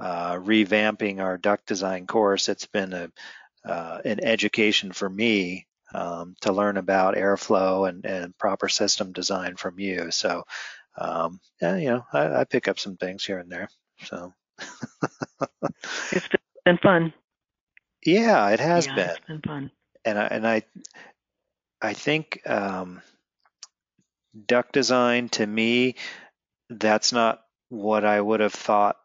uh, 0.00 0.34
revamping 0.34 1.20
our 1.20 1.38
duct 1.38 1.66
design 1.66 2.06
course. 2.06 2.48
It's 2.48 2.66
been 2.66 2.92
a 2.92 3.10
an 3.64 4.22
education 4.22 4.92
for 4.92 5.08
me 5.08 5.67
um, 5.94 6.34
to 6.42 6.52
learn 6.52 6.76
about 6.76 7.16
airflow 7.16 7.88
and, 7.88 8.04
and 8.04 8.36
proper 8.38 8.68
system 8.68 9.12
design 9.12 9.56
from 9.56 9.78
you. 9.78 10.10
So, 10.10 10.44
um, 10.96 11.40
yeah, 11.60 11.76
you 11.76 11.90
know, 11.90 12.04
I, 12.12 12.40
I, 12.40 12.44
pick 12.44 12.68
up 12.68 12.78
some 12.78 12.96
things 12.96 13.24
here 13.24 13.38
and 13.38 13.50
there. 13.50 13.68
So, 14.04 14.32
it's 16.12 16.28
been 16.64 16.78
fun. 16.78 17.12
Yeah, 18.04 18.50
it 18.50 18.60
has 18.60 18.86
yeah, 18.86 18.94
been. 18.94 19.10
It's 19.10 19.26
been 19.26 19.42
fun. 19.42 19.70
And 20.04 20.18
I, 20.18 20.24
and 20.26 20.46
I, 20.46 20.62
I 21.80 21.92
think 21.92 22.40
um, 22.48 23.02
duct 24.46 24.72
design 24.72 25.28
to 25.30 25.46
me, 25.46 25.96
that's 26.68 27.12
not 27.12 27.42
what 27.68 28.04
I 28.04 28.20
would 28.20 28.40
have 28.40 28.54
thought 28.54 28.96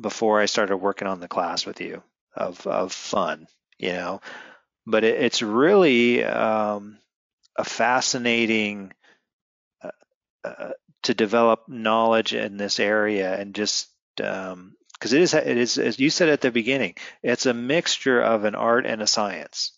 before 0.00 0.40
I 0.40 0.46
started 0.46 0.76
working 0.76 1.08
on 1.08 1.20
the 1.20 1.28
class 1.28 1.64
with 1.64 1.80
you 1.80 2.02
of 2.34 2.66
of 2.66 2.92
fun. 2.92 3.46
You 3.78 3.92
know, 3.92 4.20
but 4.86 5.04
it, 5.04 5.22
it's 5.22 5.42
really 5.42 6.24
um, 6.24 6.98
a 7.56 7.64
fascinating 7.64 8.92
uh, 9.82 9.90
uh, 10.44 10.70
to 11.02 11.14
develop 11.14 11.64
knowledge 11.68 12.34
in 12.34 12.56
this 12.56 12.80
area 12.80 13.38
and 13.38 13.54
just 13.54 13.88
because 14.16 14.52
um, 14.52 14.76
it 15.00 15.12
is 15.12 15.34
it 15.34 15.56
is 15.56 15.78
as 15.78 15.98
you 15.98 16.08
said 16.08 16.28
at 16.28 16.40
the 16.40 16.50
beginning 16.50 16.94
it's 17.22 17.46
a 17.46 17.54
mixture 17.54 18.20
of 18.20 18.44
an 18.44 18.54
art 18.54 18.86
and 18.86 19.02
a 19.02 19.06
science. 19.06 19.72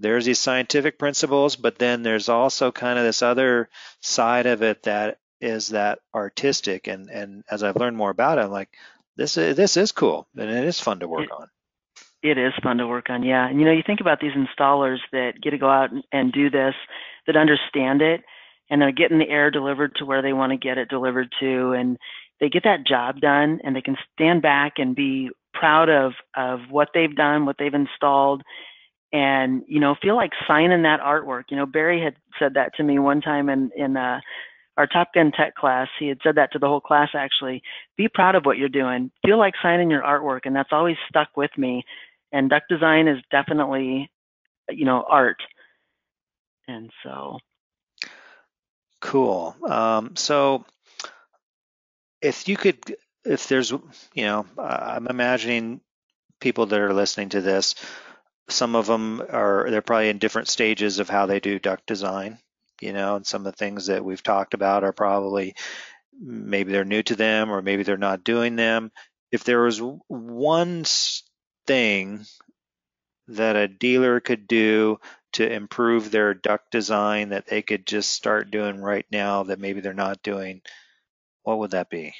There's 0.00 0.24
these 0.24 0.40
scientific 0.40 0.98
principles 0.98 1.56
but 1.56 1.78
then 1.78 2.02
there's 2.02 2.28
also 2.28 2.72
kind 2.72 2.98
of 2.98 3.04
this 3.04 3.22
other 3.22 3.68
side 4.00 4.46
of 4.46 4.62
it 4.62 4.82
that 4.84 5.18
is 5.40 5.68
that 5.68 6.00
artistic. 6.14 6.88
And 6.88 7.10
and 7.10 7.44
as 7.50 7.62
i've 7.62 7.76
learned 7.76 7.96
more 7.96 8.10
about 8.10 8.38
it 8.38 8.42
i'm 8.42 8.50
like 8.50 8.70
this 9.16 9.36
is 9.36 9.56
this 9.56 9.76
is 9.76 9.92
cool 9.92 10.26
and 10.36 10.50
it 10.50 10.64
is 10.64 10.80
fun 10.80 11.00
to 11.00 11.08
work 11.08 11.30
on 11.30 11.48
it 12.24 12.38
is 12.38 12.54
fun 12.62 12.78
to 12.78 12.86
work 12.86 13.10
on, 13.10 13.22
yeah. 13.22 13.46
And 13.46 13.60
you 13.60 13.66
know, 13.66 13.72
you 13.72 13.82
think 13.86 14.00
about 14.00 14.18
these 14.18 14.32
installers 14.32 14.96
that 15.12 15.34
get 15.42 15.50
to 15.50 15.58
go 15.58 15.68
out 15.68 15.90
and 16.10 16.32
do 16.32 16.48
this, 16.48 16.74
that 17.26 17.36
understand 17.36 18.00
it, 18.00 18.22
and 18.70 18.80
they're 18.80 18.92
getting 18.92 19.18
the 19.18 19.28
air 19.28 19.50
delivered 19.50 19.94
to 19.96 20.06
where 20.06 20.22
they 20.22 20.32
want 20.32 20.50
to 20.50 20.56
get 20.56 20.78
it 20.78 20.88
delivered 20.88 21.28
to, 21.40 21.72
and 21.72 21.98
they 22.40 22.48
get 22.48 22.64
that 22.64 22.86
job 22.86 23.20
done, 23.20 23.60
and 23.62 23.76
they 23.76 23.82
can 23.82 23.96
stand 24.14 24.40
back 24.40 24.74
and 24.78 24.96
be 24.96 25.28
proud 25.52 25.90
of 25.90 26.12
of 26.34 26.60
what 26.70 26.88
they've 26.94 27.14
done, 27.14 27.44
what 27.44 27.56
they've 27.58 27.74
installed, 27.74 28.42
and 29.12 29.62
you 29.68 29.78
know, 29.78 29.94
feel 30.00 30.16
like 30.16 30.32
signing 30.48 30.82
that 30.82 31.00
artwork. 31.00 31.44
You 31.50 31.58
know, 31.58 31.66
Barry 31.66 32.02
had 32.02 32.14
said 32.38 32.54
that 32.54 32.74
to 32.76 32.82
me 32.82 32.98
one 32.98 33.20
time 33.20 33.50
in 33.50 33.70
in 33.76 33.98
uh, 33.98 34.20
our 34.78 34.86
Top 34.86 35.12
Gun 35.14 35.30
Tech 35.30 35.54
class, 35.54 35.88
he 36.00 36.08
had 36.08 36.18
said 36.24 36.36
that 36.36 36.52
to 36.52 36.58
the 36.58 36.68
whole 36.68 36.80
class 36.80 37.10
actually. 37.14 37.62
Be 37.98 38.08
proud 38.08 38.34
of 38.34 38.46
what 38.46 38.56
you're 38.56 38.70
doing. 38.70 39.10
Feel 39.26 39.38
like 39.38 39.54
signing 39.62 39.90
your 39.90 40.02
artwork, 40.02 40.40
and 40.44 40.56
that's 40.56 40.72
always 40.72 40.96
stuck 41.06 41.36
with 41.36 41.50
me. 41.58 41.84
And 42.34 42.50
duct 42.50 42.68
design 42.68 43.08
is 43.08 43.22
definitely, 43.30 44.10
you 44.68 44.84
know, 44.84 45.04
art. 45.08 45.40
And 46.66 46.90
so. 47.02 47.38
Cool. 49.00 49.54
Um, 49.68 50.16
so, 50.16 50.64
if 52.20 52.48
you 52.48 52.56
could, 52.56 52.78
if 53.24 53.48
there's, 53.48 53.70
you 53.70 54.24
know, 54.24 54.46
I'm 54.58 55.06
imagining 55.06 55.80
people 56.40 56.66
that 56.66 56.80
are 56.80 56.92
listening 56.92 57.28
to 57.30 57.40
this, 57.40 57.74
some 58.48 58.74
of 58.74 58.86
them 58.86 59.22
are, 59.30 59.70
they're 59.70 59.82
probably 59.82 60.08
in 60.08 60.18
different 60.18 60.48
stages 60.48 60.98
of 60.98 61.08
how 61.08 61.26
they 61.26 61.40
do 61.40 61.58
duct 61.58 61.86
design 61.86 62.38
you 62.80 62.92
know, 62.92 63.16
and 63.16 63.26
some 63.26 63.46
of 63.46 63.52
the 63.52 63.56
things 63.56 63.86
that 63.86 64.04
we've 64.04 64.22
talked 64.22 64.54
about 64.54 64.84
are 64.84 64.92
probably 64.92 65.54
maybe 66.20 66.72
they're 66.72 66.84
new 66.84 67.02
to 67.02 67.16
them 67.16 67.50
or 67.50 67.62
maybe 67.62 67.82
they're 67.82 67.96
not 67.96 68.24
doing 68.24 68.56
them. 68.56 68.90
If 69.32 69.44
there 69.44 69.62
was 69.62 69.80
one 70.08 70.84
thing 71.66 72.24
that 73.28 73.56
a 73.56 73.68
dealer 73.68 74.20
could 74.20 74.46
do 74.46 74.98
to 75.32 75.50
improve 75.50 76.10
their 76.10 76.34
duct 76.34 76.70
design 76.70 77.30
that 77.30 77.46
they 77.46 77.62
could 77.62 77.86
just 77.86 78.10
start 78.12 78.50
doing 78.50 78.80
right 78.80 79.06
now 79.10 79.42
that 79.44 79.58
maybe 79.58 79.80
they're 79.80 79.94
not 79.94 80.22
doing, 80.22 80.60
what 81.42 81.58
would 81.58 81.72
that 81.72 81.90
be? 81.90 82.14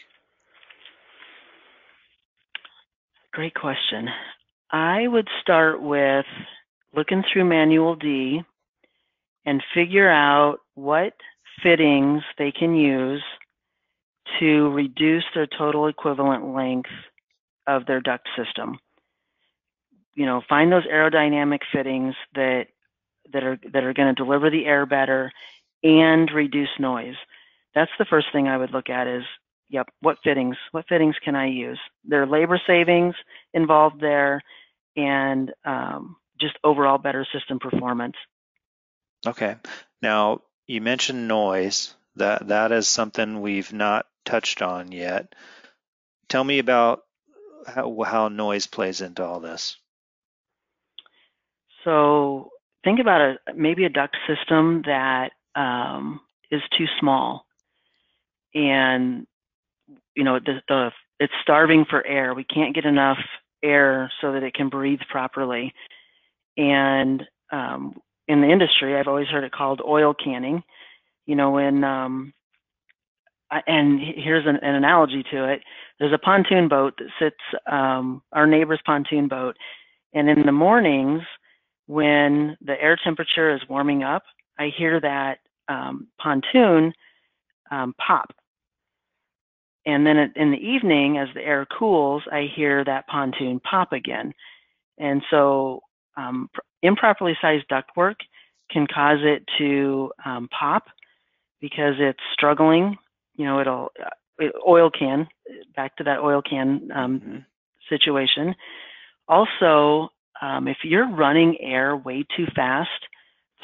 Great 3.32 3.54
question. 3.54 4.08
I 4.70 5.06
would 5.06 5.28
start 5.40 5.82
with 5.82 6.26
looking 6.94 7.22
through 7.32 7.44
Manual 7.44 7.96
D 7.96 8.42
and 9.44 9.62
figure 9.74 10.08
out 10.08 10.58
what 10.74 11.14
fittings 11.62 12.22
they 12.38 12.50
can 12.50 12.74
use 12.74 13.22
to 14.40 14.70
reduce 14.70 15.24
their 15.34 15.46
total 15.46 15.86
equivalent 15.86 16.54
length 16.54 16.90
of 17.66 17.86
their 17.86 18.00
duct 18.00 18.28
system. 18.36 18.78
You 20.14 20.26
know, 20.26 20.42
find 20.48 20.70
those 20.70 20.86
aerodynamic 20.86 21.60
fittings 21.72 22.14
that 22.34 22.66
that 23.32 23.42
are 23.42 23.58
that 23.72 23.84
are 23.84 23.92
going 23.92 24.14
to 24.14 24.22
deliver 24.24 24.50
the 24.50 24.66
air 24.66 24.86
better 24.86 25.32
and 25.82 26.30
reduce 26.30 26.68
noise. 26.78 27.16
That's 27.74 27.90
the 27.98 28.04
first 28.04 28.28
thing 28.32 28.48
I 28.48 28.56
would 28.56 28.70
look 28.70 28.88
at 28.88 29.06
is, 29.06 29.24
yep, 29.68 29.88
what 30.00 30.18
fittings? 30.22 30.56
What 30.70 30.86
fittings 30.88 31.16
can 31.24 31.34
I 31.34 31.46
use? 31.46 31.80
There 32.04 32.22
are 32.22 32.26
labor 32.26 32.60
savings 32.66 33.14
involved 33.52 34.00
there, 34.00 34.40
and 34.96 35.52
um, 35.64 36.16
just 36.40 36.56
overall 36.62 36.98
better 36.98 37.26
system 37.32 37.58
performance. 37.58 38.16
Okay. 39.26 39.56
Now, 40.02 40.42
you 40.66 40.80
mentioned 40.80 41.28
noise. 41.28 41.94
That 42.16 42.46
that 42.46 42.70
is 42.70 42.86
something 42.86 43.40
we've 43.40 43.72
not 43.72 44.06
touched 44.24 44.62
on 44.62 44.92
yet. 44.92 45.34
Tell 46.28 46.44
me 46.44 46.60
about 46.60 47.02
how, 47.66 48.00
how 48.06 48.28
noise 48.28 48.68
plays 48.68 49.00
into 49.00 49.24
all 49.24 49.40
this. 49.40 49.76
So 51.84 52.50
think 52.82 52.98
about 52.98 53.20
a 53.20 53.36
maybe 53.54 53.84
a 53.84 53.90
duct 53.90 54.16
system 54.26 54.82
that 54.86 55.30
um, 55.54 56.20
is 56.50 56.62
too 56.76 56.86
small, 56.98 57.46
and 58.54 59.26
you 60.14 60.24
know 60.24 60.38
the, 60.38 60.60
the 60.68 60.90
it's 61.20 61.32
starving 61.42 61.84
for 61.88 62.06
air. 62.06 62.34
We 62.34 62.44
can't 62.44 62.74
get 62.74 62.84
enough 62.84 63.18
air 63.62 64.10
so 64.20 64.32
that 64.32 64.42
it 64.42 64.54
can 64.54 64.68
breathe 64.68 65.00
properly, 65.10 65.72
and 66.56 67.22
um, 67.52 68.00
in 68.28 68.40
the 68.40 68.48
industry, 68.48 68.96
I've 68.96 69.08
always 69.08 69.28
heard 69.28 69.44
it 69.44 69.52
called 69.52 69.82
oil 69.86 70.14
canning. 70.14 70.62
You 71.26 71.36
know, 71.36 71.52
when 71.52 71.84
um, 71.84 72.32
and 73.66 74.00
here's 74.00 74.46
an, 74.46 74.56
an, 74.56 74.74
analogy 74.74 75.22
to 75.30 75.52
it. 75.52 75.62
There's 75.98 76.12
a 76.12 76.18
pontoon 76.18 76.68
boat 76.68 76.94
that 76.98 77.08
sits 77.18 77.60
um, 77.70 78.22
our 78.32 78.46
neighbor's 78.46 78.80
pontoon 78.84 79.28
boat, 79.28 79.56
and 80.12 80.28
in 80.28 80.44
the 80.44 80.52
mornings 80.52 81.22
when 81.86 82.56
the 82.64 82.80
air 82.80 82.98
temperature 83.02 83.54
is 83.54 83.60
warming 83.68 84.02
up, 84.02 84.22
I 84.58 84.70
hear 84.76 85.00
that 85.00 85.38
um, 85.68 86.08
pontoon 86.18 86.92
um, 87.70 87.94
pop. 88.04 88.32
And 89.86 90.06
then 90.06 90.32
in 90.36 90.50
the 90.50 90.56
evening, 90.56 91.18
as 91.18 91.28
the 91.34 91.42
air 91.42 91.66
cools, 91.66 92.22
I 92.32 92.48
hear 92.54 92.84
that 92.84 93.06
pontoon 93.06 93.60
pop 93.60 93.92
again. 93.92 94.32
And 94.98 95.22
so 95.30 95.80
um, 96.16 96.48
improperly 96.82 97.36
sized 97.40 97.68
ductwork 97.68 98.16
can 98.70 98.86
cause 98.86 99.18
it 99.22 99.42
to 99.58 100.10
um, 100.24 100.48
pop 100.58 100.84
because 101.60 101.94
it's 101.98 102.20
struggling. 102.32 102.96
You 103.36 103.44
know, 103.44 103.60
it'll 103.60 103.92
it, 104.38 104.54
uh, 104.54 104.70
oil 104.70 104.90
can 104.90 105.28
back 105.76 105.96
to 105.96 106.04
that 106.04 106.20
oil 106.20 106.40
can 106.40 106.88
um, 106.94 107.20
mm-hmm. 107.20 107.36
situation. 107.88 108.54
Also, 109.28 110.10
um, 110.44 110.68
if 110.68 110.78
you're 110.84 111.10
running 111.14 111.56
air 111.60 111.96
way 111.96 112.24
too 112.36 112.46
fast 112.54 112.90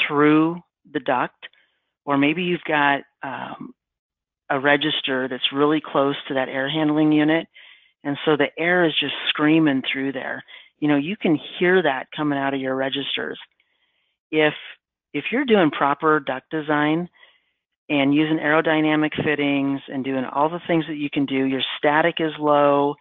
through 0.06 0.60
the 0.92 1.00
duct, 1.00 1.46
or 2.04 2.16
maybe 2.16 2.42
you've 2.42 2.60
got 2.66 3.00
um, 3.22 3.74
a 4.50 4.58
register 4.58 5.28
that's 5.28 5.52
really 5.52 5.82
close 5.84 6.16
to 6.28 6.34
that 6.34 6.48
air 6.48 6.70
handling 6.70 7.12
unit, 7.12 7.46
and 8.04 8.16
so 8.24 8.36
the 8.36 8.48
air 8.58 8.84
is 8.86 8.92
just 9.00 9.14
screaming 9.28 9.82
through 9.92 10.12
there 10.12 10.42
you 10.80 10.88
know, 10.88 10.96
you 10.96 11.16
can 11.16 11.38
hear 11.58 11.82
that 11.82 12.06
coming 12.16 12.38
out 12.38 12.54
of 12.54 12.60
your 12.60 12.74
registers. 12.74 13.38
If 14.32 14.54
if 15.12 15.24
you're 15.30 15.44
doing 15.44 15.70
proper 15.70 16.20
duct 16.20 16.50
design 16.50 17.08
and 17.88 18.14
using 18.14 18.38
aerodynamic 18.38 19.10
fittings 19.24 19.80
and 19.88 20.04
doing 20.04 20.24
all 20.24 20.48
the 20.48 20.60
things 20.66 20.84
that 20.88 20.96
you 20.96 21.10
can 21.12 21.26
do, 21.26 21.44
your 21.44 21.62
static 21.78 22.16
is 22.18 22.32
low 22.38 22.94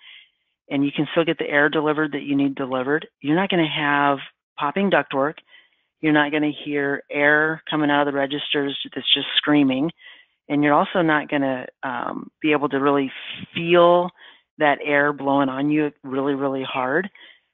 and 0.70 0.86
you 0.86 0.91
can 0.95 1.07
still 1.11 1.26
get 1.26 1.38
the 1.38 1.49
air 1.49 1.70
delivered 1.70 2.11
that 2.13 2.24
you 2.24 2.36
need 2.36 2.55
delivered, 2.55 3.07
you're 3.22 3.36
not 3.36 3.49
going 3.49 3.63
to 3.63 3.82
have 3.82 4.20
popping 4.57 4.91
ductwork. 4.91 5.36
You're 6.01 6.13
not 6.13 6.32
going 6.32 6.43
to 6.43 6.63
hear 6.65 7.03
air 7.11 7.61
coming 7.70 7.89
out 7.89 8.07
of 8.07 8.13
the 8.13 8.17
registers 8.17 8.78
that's 8.95 9.13
just 9.13 9.28
screaming. 9.38 9.91
And 10.47 10.63
you're 10.63 10.74
also 10.74 11.01
not 11.01 11.30
going 11.30 11.41
to 11.41 11.65
um, 11.84 12.32
be 12.41 12.53
able 12.53 12.70
to 12.70 12.78
really 12.80 13.11
feel 13.53 14.09
that 14.57 14.80
air 14.84 15.13
blowing 15.13 15.49
on 15.49 15.70
you 15.70 15.91
really, 16.03 16.34
really 16.34 16.63
hard 16.63 17.09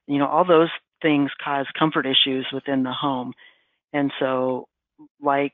you 0.08 0.20
know, 0.20 0.28
all 0.28 0.46
those 0.46 0.70
things 1.02 1.30
cause 1.44 1.66
comfort 1.78 2.06
issues 2.06 2.46
within 2.54 2.84
the 2.84 2.92
home. 2.92 3.34
And 3.94 4.12
so, 4.20 4.68
like 5.22 5.54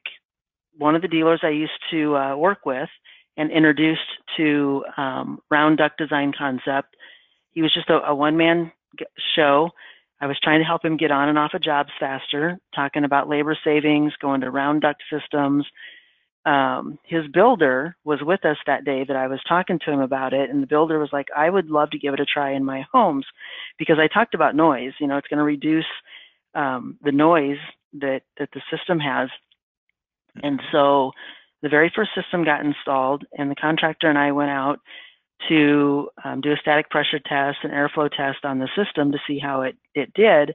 one 0.78 0.96
of 0.96 1.02
the 1.02 1.08
dealers 1.08 1.42
I 1.44 1.50
used 1.50 1.72
to 1.92 2.16
uh, 2.16 2.36
work 2.36 2.66
with 2.66 2.90
and 3.38 3.52
introduced 3.52 4.02
to 4.38 4.84
um, 4.98 5.40
round 5.50 5.78
duct 5.78 5.98
design 5.98 6.34
concept, 6.38 6.96
he 7.52 7.62
was 7.62 7.74
just 7.74 7.90
a, 7.90 8.00
a 8.08 8.16
one 8.16 8.38
man 8.38 8.72
show. 9.36 9.70
I 10.20 10.28
was 10.28 10.40
trying 10.44 10.60
to 10.60 10.66
help 10.66 10.86
him 10.86 10.98
get 10.98 11.12
on 11.12 11.30
and 11.30 11.38
off 11.38 11.54
of 11.54 11.64
jobs 11.64 11.90
faster, 12.00 12.60
talking 12.76 13.04
about 13.04 13.28
labor 13.28 13.58
savings, 13.64 14.14
going 14.22 14.42
to 14.42 14.52
round 14.52 14.82
duct 14.82 15.02
systems, 15.12 15.66
um, 16.46 16.98
his 17.06 17.28
builder 17.32 17.96
was 18.04 18.20
with 18.24 18.46
us 18.46 18.58
that 18.66 18.84
day 18.84 19.04
that 19.08 19.16
I 19.16 19.28
was 19.28 19.40
talking 19.48 19.80
to 19.86 19.92
him 19.92 20.00
about 20.00 20.34
it, 20.34 20.50
and 20.50 20.62
the 20.62 20.68
builder 20.68 20.98
was 20.98 21.14
like, 21.14 21.28
"I 21.36 21.50
would 21.50 21.70
love 21.70 21.92
to 21.92 22.00
give 22.00 22.14
it 22.14 22.20
a 22.20 22.26
try 22.26 22.52
in 22.52 22.66
my 22.66 22.86
homes," 22.92 23.26
because 23.78 24.00
I 24.00 24.08
talked 24.08 24.34
about 24.34 24.56
noise. 24.56 24.94
You 25.00 25.08
know, 25.08 25.18
it's 25.18 25.28
going 25.28 25.38
to 25.38 25.44
reduce 25.44 25.86
um, 26.56 26.98
the 27.04 27.12
noise 27.12 27.60
that 27.94 28.24
that 28.38 28.50
the 28.54 28.62
system 28.72 29.00
has, 29.00 29.30
and 30.42 30.60
so 30.72 31.12
the 31.62 31.70
very 31.70 31.92
first 31.96 32.12
system 32.16 32.44
got 32.44 32.66
installed, 32.66 33.24
and 33.38 33.52
the 33.52 33.56
contractor 33.56 34.10
and 34.10 34.18
I 34.18 34.32
went 34.32 34.50
out 34.50 34.80
to 35.50 36.10
um, 36.24 36.42
do 36.42 36.52
a 36.52 36.58
static 36.58 36.90
pressure 36.90 37.20
test 37.20 37.60
and 37.64 37.72
airflow 37.72 38.10
test 38.10 38.44
on 38.44 38.60
the 38.60 38.70
system 38.76 39.12
to 39.12 39.18
see 39.28 39.40
how 39.40 39.62
it 39.62 39.76
it 39.96 40.14
did, 40.14 40.54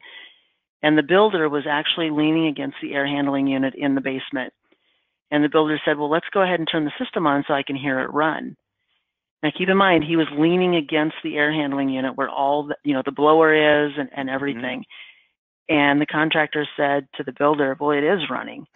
and 0.82 0.96
the 0.96 1.02
builder 1.02 1.48
was 1.48 1.64
actually 1.68 2.10
leaning 2.10 2.46
against 2.46 2.76
the 2.82 2.94
air 2.94 3.06
handling 3.06 3.46
unit 3.46 3.74
in 3.74 3.94
the 3.94 4.00
basement 4.00 4.52
and 5.30 5.42
the 5.42 5.48
builder 5.48 5.80
said, 5.84 5.98
well, 5.98 6.10
let's 6.10 6.28
go 6.32 6.42
ahead 6.42 6.60
and 6.60 6.68
turn 6.70 6.84
the 6.84 7.04
system 7.04 7.26
on 7.26 7.44
so 7.46 7.54
I 7.54 7.62
can 7.62 7.76
hear 7.76 8.00
it 8.00 8.12
run. 8.12 8.56
Now 9.42 9.50
keep 9.56 9.68
in 9.68 9.76
mind, 9.76 10.04
he 10.04 10.16
was 10.16 10.26
leaning 10.36 10.76
against 10.76 11.16
the 11.22 11.36
air 11.36 11.52
handling 11.52 11.88
unit 11.88 12.16
where 12.16 12.28
all 12.28 12.64
the, 12.68 12.76
you 12.84 12.94
know, 12.94 13.02
the 13.04 13.12
blower 13.12 13.86
is 13.86 13.92
and, 13.98 14.08
and 14.14 14.30
everything. 14.30 14.80
Mm-hmm. 14.80 15.76
And 15.76 16.00
the 16.00 16.06
contractor 16.06 16.66
said 16.76 17.08
to 17.16 17.24
the 17.24 17.32
builder, 17.32 17.76
well, 17.78 17.90
it 17.90 18.04
is 18.04 18.30
running. 18.30 18.66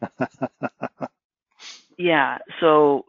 yeah. 1.98 2.38
So 2.58 3.04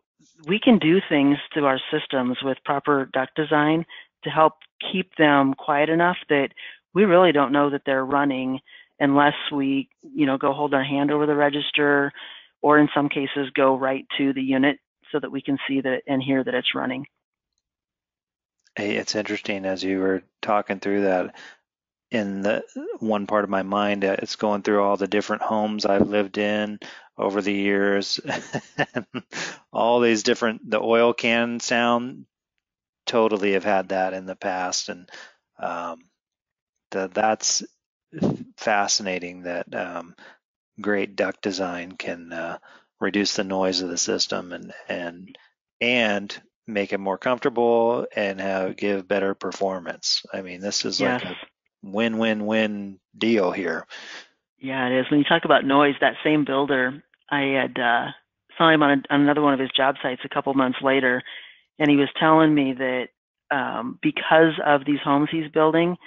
we 0.52 0.60
can 0.60 0.78
do 0.80 1.00
things 1.08 1.38
to 1.54 1.64
our 1.64 1.80
systems 1.90 2.38
with 2.44 2.58
proper 2.66 3.10
duct 3.14 3.34
design 3.38 3.86
to 4.26 4.30
help 4.30 4.56
keep 4.92 5.10
them 5.16 5.54
quiet 5.54 5.88
enough 5.88 6.18
that 6.28 6.50
we 6.94 7.06
really 7.06 7.32
don't 7.32 7.54
know 7.54 7.70
that 7.70 7.84
they're 7.86 8.04
running 8.04 8.60
unless 9.00 9.34
we, 9.54 9.88
you 10.14 10.26
know, 10.26 10.38
go 10.38 10.52
hold 10.52 10.74
our 10.74 10.84
hand 10.84 11.10
over 11.10 11.26
the 11.26 11.34
register 11.34 12.12
or 12.62 12.78
in 12.80 12.90
some 12.94 13.08
cases 13.08 13.50
go 13.56 13.78
right 13.78 14.06
to 14.18 14.34
the 14.34 14.42
unit 14.42 14.78
so 15.10 15.22
that 15.22 15.32
we 15.32 15.42
can 15.42 15.58
see 15.70 15.80
that 15.80 16.02
and 16.06 16.22
hear 16.22 16.44
that 16.44 16.54
it's 16.54 16.76
running. 16.76 17.06
Hey, 18.76 18.98
it's 18.98 19.16
interesting 19.16 19.64
as 19.64 19.82
you 19.82 20.00
were 20.00 20.22
talking 20.42 20.82
through 20.82 21.04
that. 21.04 21.34
In 22.12 22.42
the 22.42 22.66
one 23.00 23.26
part 23.26 23.46
of 23.46 23.50
my 23.50 23.64
mind, 23.64 24.04
uh, 24.04 24.18
it's 24.20 24.36
going 24.36 24.64
through 24.64 24.84
all 24.84 24.98
the 24.98 25.08
different 25.08 25.44
homes 25.44 25.86
I've 25.86 26.10
lived 26.10 26.38
in 26.38 26.78
over 27.22 27.42
the 27.42 27.54
years. 27.54 28.20
All 29.74 30.00
these 30.00 30.24
different, 30.24 30.70
the 30.70 30.82
oil 30.82 31.14
can 31.14 31.60
sound, 31.60 32.26
totally 33.06 33.54
have 33.54 33.64
had 33.64 33.90
that 33.90 34.14
in 34.14 34.26
the 34.26 34.36
past. 34.36 34.90
And 34.90 35.10
um, 35.60 36.00
the, 36.92 37.10
that's 37.14 37.64
fascinating 38.58 39.44
that 39.44 39.74
um, 39.74 40.16
great 40.80 41.16
duct 41.16 41.42
design 41.42 41.94
can 41.94 42.34
uh, 42.34 42.58
reduce 43.00 43.36
the 43.36 43.44
noise 43.44 43.82
of 43.82 43.90
the 43.90 43.98
system 43.98 44.52
and 44.54 44.74
and 44.88 45.38
and 45.80 46.42
make 46.68 46.94
it 46.94 47.00
more 47.00 47.18
comfortable 47.18 48.06
and 48.16 48.40
have 48.40 48.78
give 48.78 49.08
better 49.08 49.34
performance. 49.34 50.24
I 50.34 50.42
mean, 50.42 50.62
this 50.62 50.86
is 50.86 51.02
like 51.02 51.24
a 51.24 51.36
win-win-win 51.84 53.00
deal 53.18 53.52
here. 53.52 53.86
Yeah, 54.60 54.88
it 54.88 55.00
is. 55.00 55.10
When 55.10 55.20
you 55.20 55.26
talk 55.26 55.44
about 55.44 55.66
noise, 55.66 55.96
that 56.02 56.16
same 56.24 56.46
builder, 56.46 57.04
I 57.32 57.42
had 57.42 57.80
uh, 57.80 58.12
saw 58.58 58.70
him 58.70 58.84
on, 58.84 58.92
a, 58.92 59.14
on 59.14 59.22
another 59.22 59.42
one 59.42 59.54
of 59.54 59.60
his 59.60 59.72
job 59.76 59.96
sites 60.02 60.22
a 60.26 60.30
couple 60.30 60.54
months 60.54 60.80
later, 60.82 61.24
and 61.80 61.90
he 61.90 61.98
was 61.98 62.10
telling 62.20 62.54
me 62.54 62.74
that 62.74 63.08
um, 63.50 63.98
because 64.02 64.54
of 64.66 64.86
these 64.86 65.00
homes 65.04 65.30
he's 65.32 65.50
building 65.52 65.98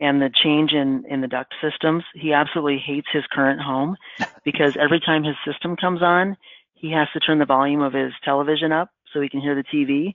and 0.00 0.20
the 0.20 0.30
change 0.42 0.72
in 0.72 1.04
in 1.08 1.20
the 1.20 1.28
duct 1.28 1.54
systems, 1.62 2.04
he 2.14 2.32
absolutely 2.32 2.78
hates 2.84 3.08
his 3.12 3.24
current 3.32 3.60
home 3.60 3.96
because 4.44 4.76
every 4.78 5.00
time 5.00 5.24
his 5.24 5.36
system 5.46 5.76
comes 5.76 6.02
on, 6.02 6.36
he 6.74 6.92
has 6.92 7.08
to 7.12 7.20
turn 7.20 7.38
the 7.38 7.46
volume 7.46 7.80
of 7.80 7.92
his 7.92 8.12
television 8.24 8.72
up 8.72 8.90
so 9.12 9.20
he 9.20 9.28
can 9.28 9.40
hear 9.40 9.54
the 9.54 9.64
TV. 9.64 10.12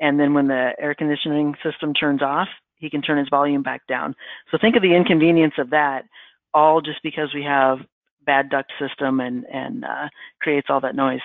And 0.00 0.20
then 0.20 0.34
when 0.34 0.48
the 0.48 0.72
air 0.78 0.94
conditioning 0.94 1.54
system 1.64 1.94
turns 1.94 2.22
off, 2.22 2.48
he 2.76 2.90
can 2.90 3.02
turn 3.02 3.18
his 3.18 3.28
volume 3.28 3.62
back 3.62 3.86
down. 3.88 4.14
So 4.50 4.58
think 4.60 4.76
of 4.76 4.82
the 4.82 4.94
inconvenience 4.94 5.54
of 5.58 5.70
that, 5.70 6.04
all 6.52 6.80
just 6.82 7.02
because 7.02 7.32
we 7.34 7.42
have 7.42 7.78
bad 8.26 8.50
duct 8.50 8.72
system 8.78 9.20
and 9.20 9.44
and 9.46 9.84
uh, 9.84 10.08
creates 10.40 10.68
all 10.68 10.80
that 10.80 10.94
noise. 10.96 11.20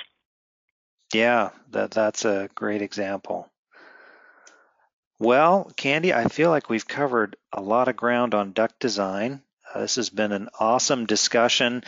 Yeah, 1.14 1.50
that 1.72 1.92
that's 1.92 2.26
a 2.26 2.50
great 2.56 2.82
example. 2.82 3.50
Well, 5.20 5.72
Candy, 5.76 6.14
I 6.14 6.28
feel 6.30 6.50
like 6.50 6.70
we've 6.70 6.88
covered 6.88 7.36
a 7.54 7.62
lot 7.62 7.88
of 7.88 7.96
ground 7.96 8.34
on 8.34 8.54
duct 8.54 8.80
design. 8.80 9.44
Uh, 9.74 9.82
this 9.82 9.96
has 9.96 10.10
been 10.10 10.32
an 10.32 10.50
awesome 10.60 11.06
discussion. 11.06 11.84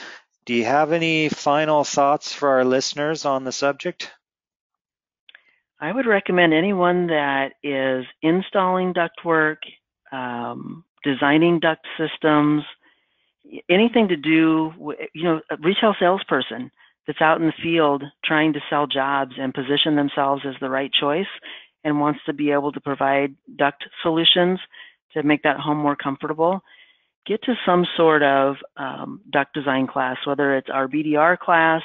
Do 0.45 0.53
you 0.53 0.65
have 0.65 0.91
any 0.91 1.29
final 1.29 1.83
thoughts 1.83 2.33
for 2.33 2.49
our 2.49 2.65
listeners 2.65 3.25
on 3.25 3.43
the 3.43 3.51
subject? 3.51 4.11
I 5.79 5.91
would 5.91 6.05
recommend 6.05 6.53
anyone 6.53 7.07
that 7.07 7.53
is 7.63 8.05
installing 8.21 8.93
ductwork, 8.93 9.57
um, 10.11 10.85
designing 11.03 11.59
duct 11.59 11.85
systems, 11.97 12.63
anything 13.69 14.07
to 14.07 14.15
do 14.15 14.73
with, 14.77 14.97
you 15.13 15.23
know, 15.23 15.41
a 15.49 15.57
retail 15.57 15.95
salesperson 15.99 16.71
that's 17.05 17.21
out 17.21 17.39
in 17.39 17.47
the 17.47 17.53
field 17.61 18.03
trying 18.23 18.53
to 18.53 18.59
sell 18.69 18.87
jobs 18.87 19.33
and 19.37 19.53
position 19.53 19.95
themselves 19.95 20.43
as 20.45 20.55
the 20.61 20.69
right 20.69 20.91
choice 20.91 21.27
and 21.83 21.99
wants 21.99 22.19
to 22.25 22.33
be 22.33 22.51
able 22.51 22.71
to 22.71 22.79
provide 22.79 23.35
duct 23.57 23.83
solutions 24.01 24.59
to 25.13 25.23
make 25.23 25.43
that 25.43 25.59
home 25.59 25.77
more 25.77 25.95
comfortable, 25.95 26.61
get 27.25 27.41
to 27.43 27.55
some 27.65 27.85
sort 27.97 28.23
of 28.23 28.55
um, 28.77 29.21
duct 29.29 29.53
design 29.53 29.85
class, 29.87 30.17
whether 30.25 30.55
it's 30.55 30.69
our 30.69 30.87
BDR 30.87 31.37
class, 31.37 31.81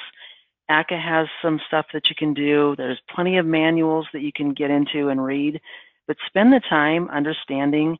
ACCA 0.71 1.03
has 1.03 1.27
some 1.43 1.61
stuff 1.67 1.87
that 1.93 2.09
you 2.09 2.15
can 2.17 2.35
do. 2.35 2.75
There's 2.77 3.01
plenty 3.15 3.39
of 3.39 3.47
manuals 3.47 4.07
that 4.13 4.23
you 4.23 4.33
can 4.33 4.53
get 4.53 4.71
into 4.71 5.09
and 5.09 5.25
read, 5.25 5.61
but 6.07 6.17
spend 6.27 6.53
the 6.53 6.61
time 6.69 7.09
understanding 7.09 7.99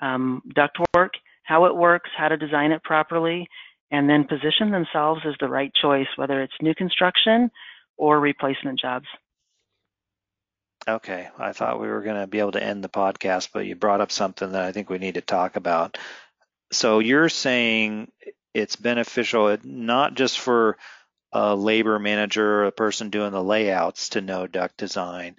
um, 0.00 0.42
ductwork, 0.54 1.10
how 1.50 1.64
it 1.64 1.74
works, 1.74 2.10
how 2.16 2.28
to 2.28 2.36
design 2.36 2.70
it 2.70 2.80
properly, 2.84 3.48
and 3.90 4.08
then 4.08 4.22
position 4.22 4.70
themselves 4.70 5.20
as 5.26 5.34
the 5.40 5.48
right 5.48 5.72
choice, 5.74 6.06
whether 6.14 6.40
it's 6.40 6.52
new 6.62 6.76
construction 6.76 7.50
or 7.96 8.20
replacement 8.20 8.78
jobs. 8.78 9.06
Okay, 10.86 11.28
I 11.36 11.52
thought 11.52 11.80
we 11.80 11.88
were 11.88 12.02
going 12.02 12.20
to 12.20 12.28
be 12.28 12.38
able 12.38 12.52
to 12.52 12.62
end 12.62 12.84
the 12.84 12.88
podcast, 12.88 13.48
but 13.52 13.66
you 13.66 13.74
brought 13.74 14.00
up 14.00 14.12
something 14.12 14.52
that 14.52 14.62
I 14.62 14.70
think 14.70 14.88
we 14.88 14.98
need 14.98 15.14
to 15.14 15.22
talk 15.22 15.56
about. 15.56 15.98
So 16.70 17.00
you're 17.00 17.28
saying 17.28 18.12
it's 18.54 18.76
beneficial 18.76 19.58
not 19.64 20.14
just 20.14 20.38
for 20.38 20.76
a 21.32 21.56
labor 21.56 21.98
manager, 21.98 22.60
or 22.60 22.66
a 22.66 22.72
person 22.72 23.10
doing 23.10 23.32
the 23.32 23.42
layouts 23.42 24.10
to 24.10 24.20
know 24.20 24.46
duct 24.46 24.76
design, 24.76 25.34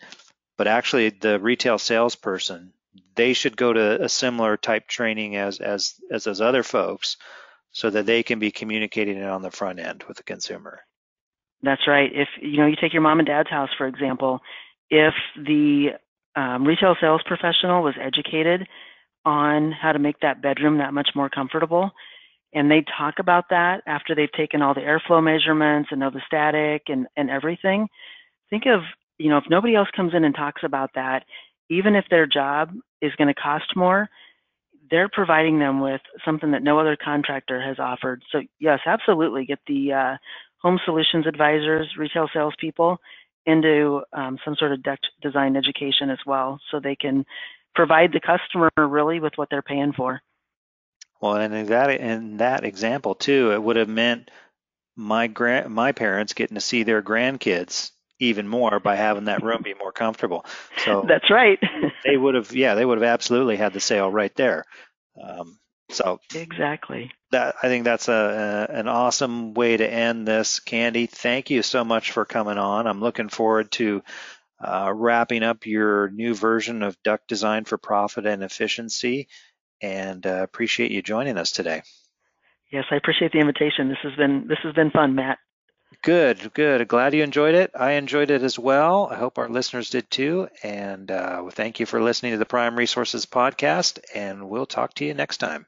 but 0.58 0.68
actually 0.68 1.08
the 1.10 1.40
retail 1.40 1.78
salesperson, 1.78 2.74
they 3.16 3.34
should 3.34 3.58
go 3.58 3.74
to 3.74 4.04
a 4.04 4.10
similar 4.10 4.58
type 4.58 4.88
training 4.88 5.36
as 5.36 5.60
as 5.60 5.96
as 6.12 6.24
those 6.24 6.42
other 6.42 6.64
folks, 6.64 7.18
so 7.72 7.90
that 7.90 8.06
they 8.06 8.24
can 8.24 8.40
be 8.40 8.52
communicating 8.52 9.18
it 9.18 9.30
on 9.30 9.42
the 9.42 9.52
front 9.52 9.80
end 9.80 10.04
with 10.08 10.18
the 10.18 10.24
consumer. 10.24 10.82
That's 11.64 11.88
right. 11.88 12.10
If 12.14 12.28
you 12.42 12.58
know, 12.58 12.68
you 12.68 12.76
take 12.80 12.94
your 12.94 13.02
mom 13.02 13.20
and 13.20 13.28
dad's 13.28 13.50
house 13.50 13.70
for 13.78 13.88
example, 13.88 14.40
if 14.90 15.14
the 15.36 15.90
um, 16.36 16.66
retail 16.66 16.96
sales 17.00 17.22
professional 17.26 17.84
was 17.84 17.96
educated 18.02 18.68
on 19.26 19.72
how 19.72 19.92
to 19.92 20.00
make 20.00 20.20
that 20.22 20.42
bedroom 20.42 20.80
that 20.80 20.94
much 20.94 21.10
more 21.16 21.30
comfortable, 21.30 21.92
and 22.54 22.70
they 22.70 22.84
talk 22.98 23.16
about 23.20 23.46
that 23.50 23.82
after 23.86 24.14
they've 24.16 24.32
taken 24.34 24.62
all 24.62 24.74
the 24.74 24.82
airflow 24.82 25.24
measurements 25.24 25.90
and 25.92 26.00
know 26.00 26.10
the 26.10 26.22
static 26.26 26.84
and, 26.88 27.08
and 27.16 27.30
everything. 27.30 27.88
Think 28.50 28.64
of, 28.66 28.82
you 29.18 29.30
know, 29.30 29.38
if 29.38 29.46
nobody 29.50 29.76
else 29.76 29.88
comes 29.96 30.14
in 30.14 30.26
and 30.26 30.36
talks 30.36 30.64
about 30.66 30.90
that, 30.96 31.24
even 31.72 31.96
if 31.96 32.06
their 32.10 32.28
job 32.28 32.74
is 33.02 33.16
going 33.16 33.30
to 33.30 33.34
cost 33.34 33.76
more, 33.76 34.10
they're 34.92 35.10
providing 35.10 35.58
them 35.58 35.80
with 35.80 36.02
something 36.26 36.52
that 36.52 36.62
no 36.62 36.78
other 36.78 36.98
contractor 37.02 37.62
has 37.62 37.80
offered. 37.80 38.22
So 38.32 38.42
yes, 38.60 38.80
absolutely, 38.86 39.46
get 39.46 39.60
the 39.66 39.94
uh, 39.94 40.18
home 40.62 40.80
solutions 40.84 41.26
advisors, 41.26 41.88
retail 41.98 42.28
salespeople 42.34 43.00
into 43.46 44.02
um, 44.12 44.38
some 44.44 44.56
sort 44.56 44.74
of 44.74 44.86
design 45.24 45.56
education 45.56 46.10
as 46.10 46.20
well, 46.28 46.60
so 46.70 46.80
they 46.80 46.96
can 46.96 47.26
provide 47.74 48.12
the 48.12 48.20
customer 48.20 48.70
really 48.78 49.22
with 49.22 49.34
what 49.38 49.50
they're 49.50 49.62
paying 49.62 49.94
for. 49.94 50.22
Well, 51.22 51.36
and 51.36 51.54
in 51.54 51.68
that 51.68 51.90
in 51.90 52.38
that 52.38 52.66
example 52.66 53.16
too, 53.16 53.54
it 53.54 53.64
would 53.64 53.78
have 53.78 53.88
meant 53.88 54.30
my 54.98 55.28
grand 55.28 55.74
my 55.74 55.94
parents 55.94 56.34
getting 56.34 56.56
to 56.56 56.62
see 56.62 56.84
their 56.84 57.02
grandkids 57.02 57.92
even 58.22 58.48
more 58.48 58.80
by 58.80 58.96
having 58.96 59.26
that 59.26 59.44
room 59.44 59.64
be 59.64 59.74
more 59.74 59.92
comfortable. 59.92 60.46
So 60.86 61.04
that's 61.08 61.30
right. 61.30 61.60
they 62.06 62.16
would 62.16 62.36
have, 62.36 62.54
yeah, 62.54 62.76
they 62.76 62.86
would 62.86 63.00
have 63.00 63.08
absolutely 63.08 63.58
had 63.58 63.74
the 63.74 63.80
sale 63.80 64.10
right 64.10 64.34
there. 64.36 64.64
Um, 65.22 65.58
so 65.90 66.20
exactly. 66.34 67.12
That 67.32 67.56
I 67.62 67.68
think 67.68 67.84
that's 67.84 68.08
a, 68.08 68.68
a, 68.70 68.74
an 68.74 68.88
awesome 68.88 69.54
way 69.54 69.76
to 69.76 69.92
end 69.92 70.26
this, 70.26 70.60
Candy. 70.62 71.08
Thank 71.08 71.50
you 71.50 71.64
so 71.64 71.84
much 71.84 72.12
for 72.12 72.24
coming 72.24 72.58
on. 72.58 72.88
I'm 72.88 73.02
looking 73.02 73.28
forward 73.28 73.72
to 73.74 74.02
uh, 74.64 74.94
wrapping 74.96 75.44
up 75.44 75.66
your 75.66 76.10
new 76.10 76.34
version 76.34 76.84
of 76.84 77.02
Duct 77.04 77.28
Design 77.28 77.66
for 77.66 77.78
Profit 77.78 78.26
and 78.26 78.44
Efficiency 78.44 79.28
and 79.82 80.26
uh, 80.26 80.44
appreciate 80.44 80.92
you 80.92 81.02
joining 81.02 81.38
us 81.38 81.52
today. 81.52 81.82
Yes, 82.72 82.86
I 82.92 82.96
appreciate 82.96 83.34
the 83.34 83.40
invitation. 83.40 83.90
This 83.90 83.98
has 84.04 84.16
been 84.16 84.46
this 84.48 84.60
has 84.64 84.74
been 84.74 84.92
fun, 84.92 85.16
Matt. 85.16 85.40
Good, 86.04 86.54
good. 86.54 86.88
Glad 86.88 87.14
you 87.16 87.24
enjoyed 87.24 87.56
it. 87.56 87.72
I 87.76 87.94
enjoyed 87.94 88.30
it 88.30 88.44
as 88.44 88.58
well. 88.60 89.08
I 89.12 89.16
hope 89.16 89.38
our 89.40 89.50
listeners 89.50 89.90
did 89.90 90.10
too. 90.12 90.48
And 90.64 91.10
uh, 91.10 91.50
thank 91.52 91.80
you 91.80 91.86
for 91.88 92.02
listening 92.02 92.34
to 92.34 92.38
the 92.38 92.46
Prime 92.46 92.76
Resources 92.76 93.26
podcast. 93.26 94.00
And 94.14 94.48
we'll 94.50 94.66
talk 94.68 94.94
to 94.96 95.06
you 95.06 95.14
next 95.16 95.38
time. 95.38 95.66